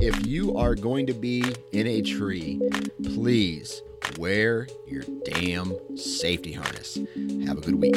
if 0.00 0.26
you 0.26 0.56
are 0.56 0.74
going 0.74 1.06
to 1.06 1.14
be 1.14 1.44
in 1.72 1.86
a 1.86 2.02
tree, 2.02 2.60
please 3.02 3.82
wear 4.18 4.66
your 4.86 5.04
damn 5.24 5.74
safety 5.96 6.52
harness. 6.52 6.98
Have 7.46 7.58
a 7.58 7.60
good 7.60 7.76
week. 7.76 7.96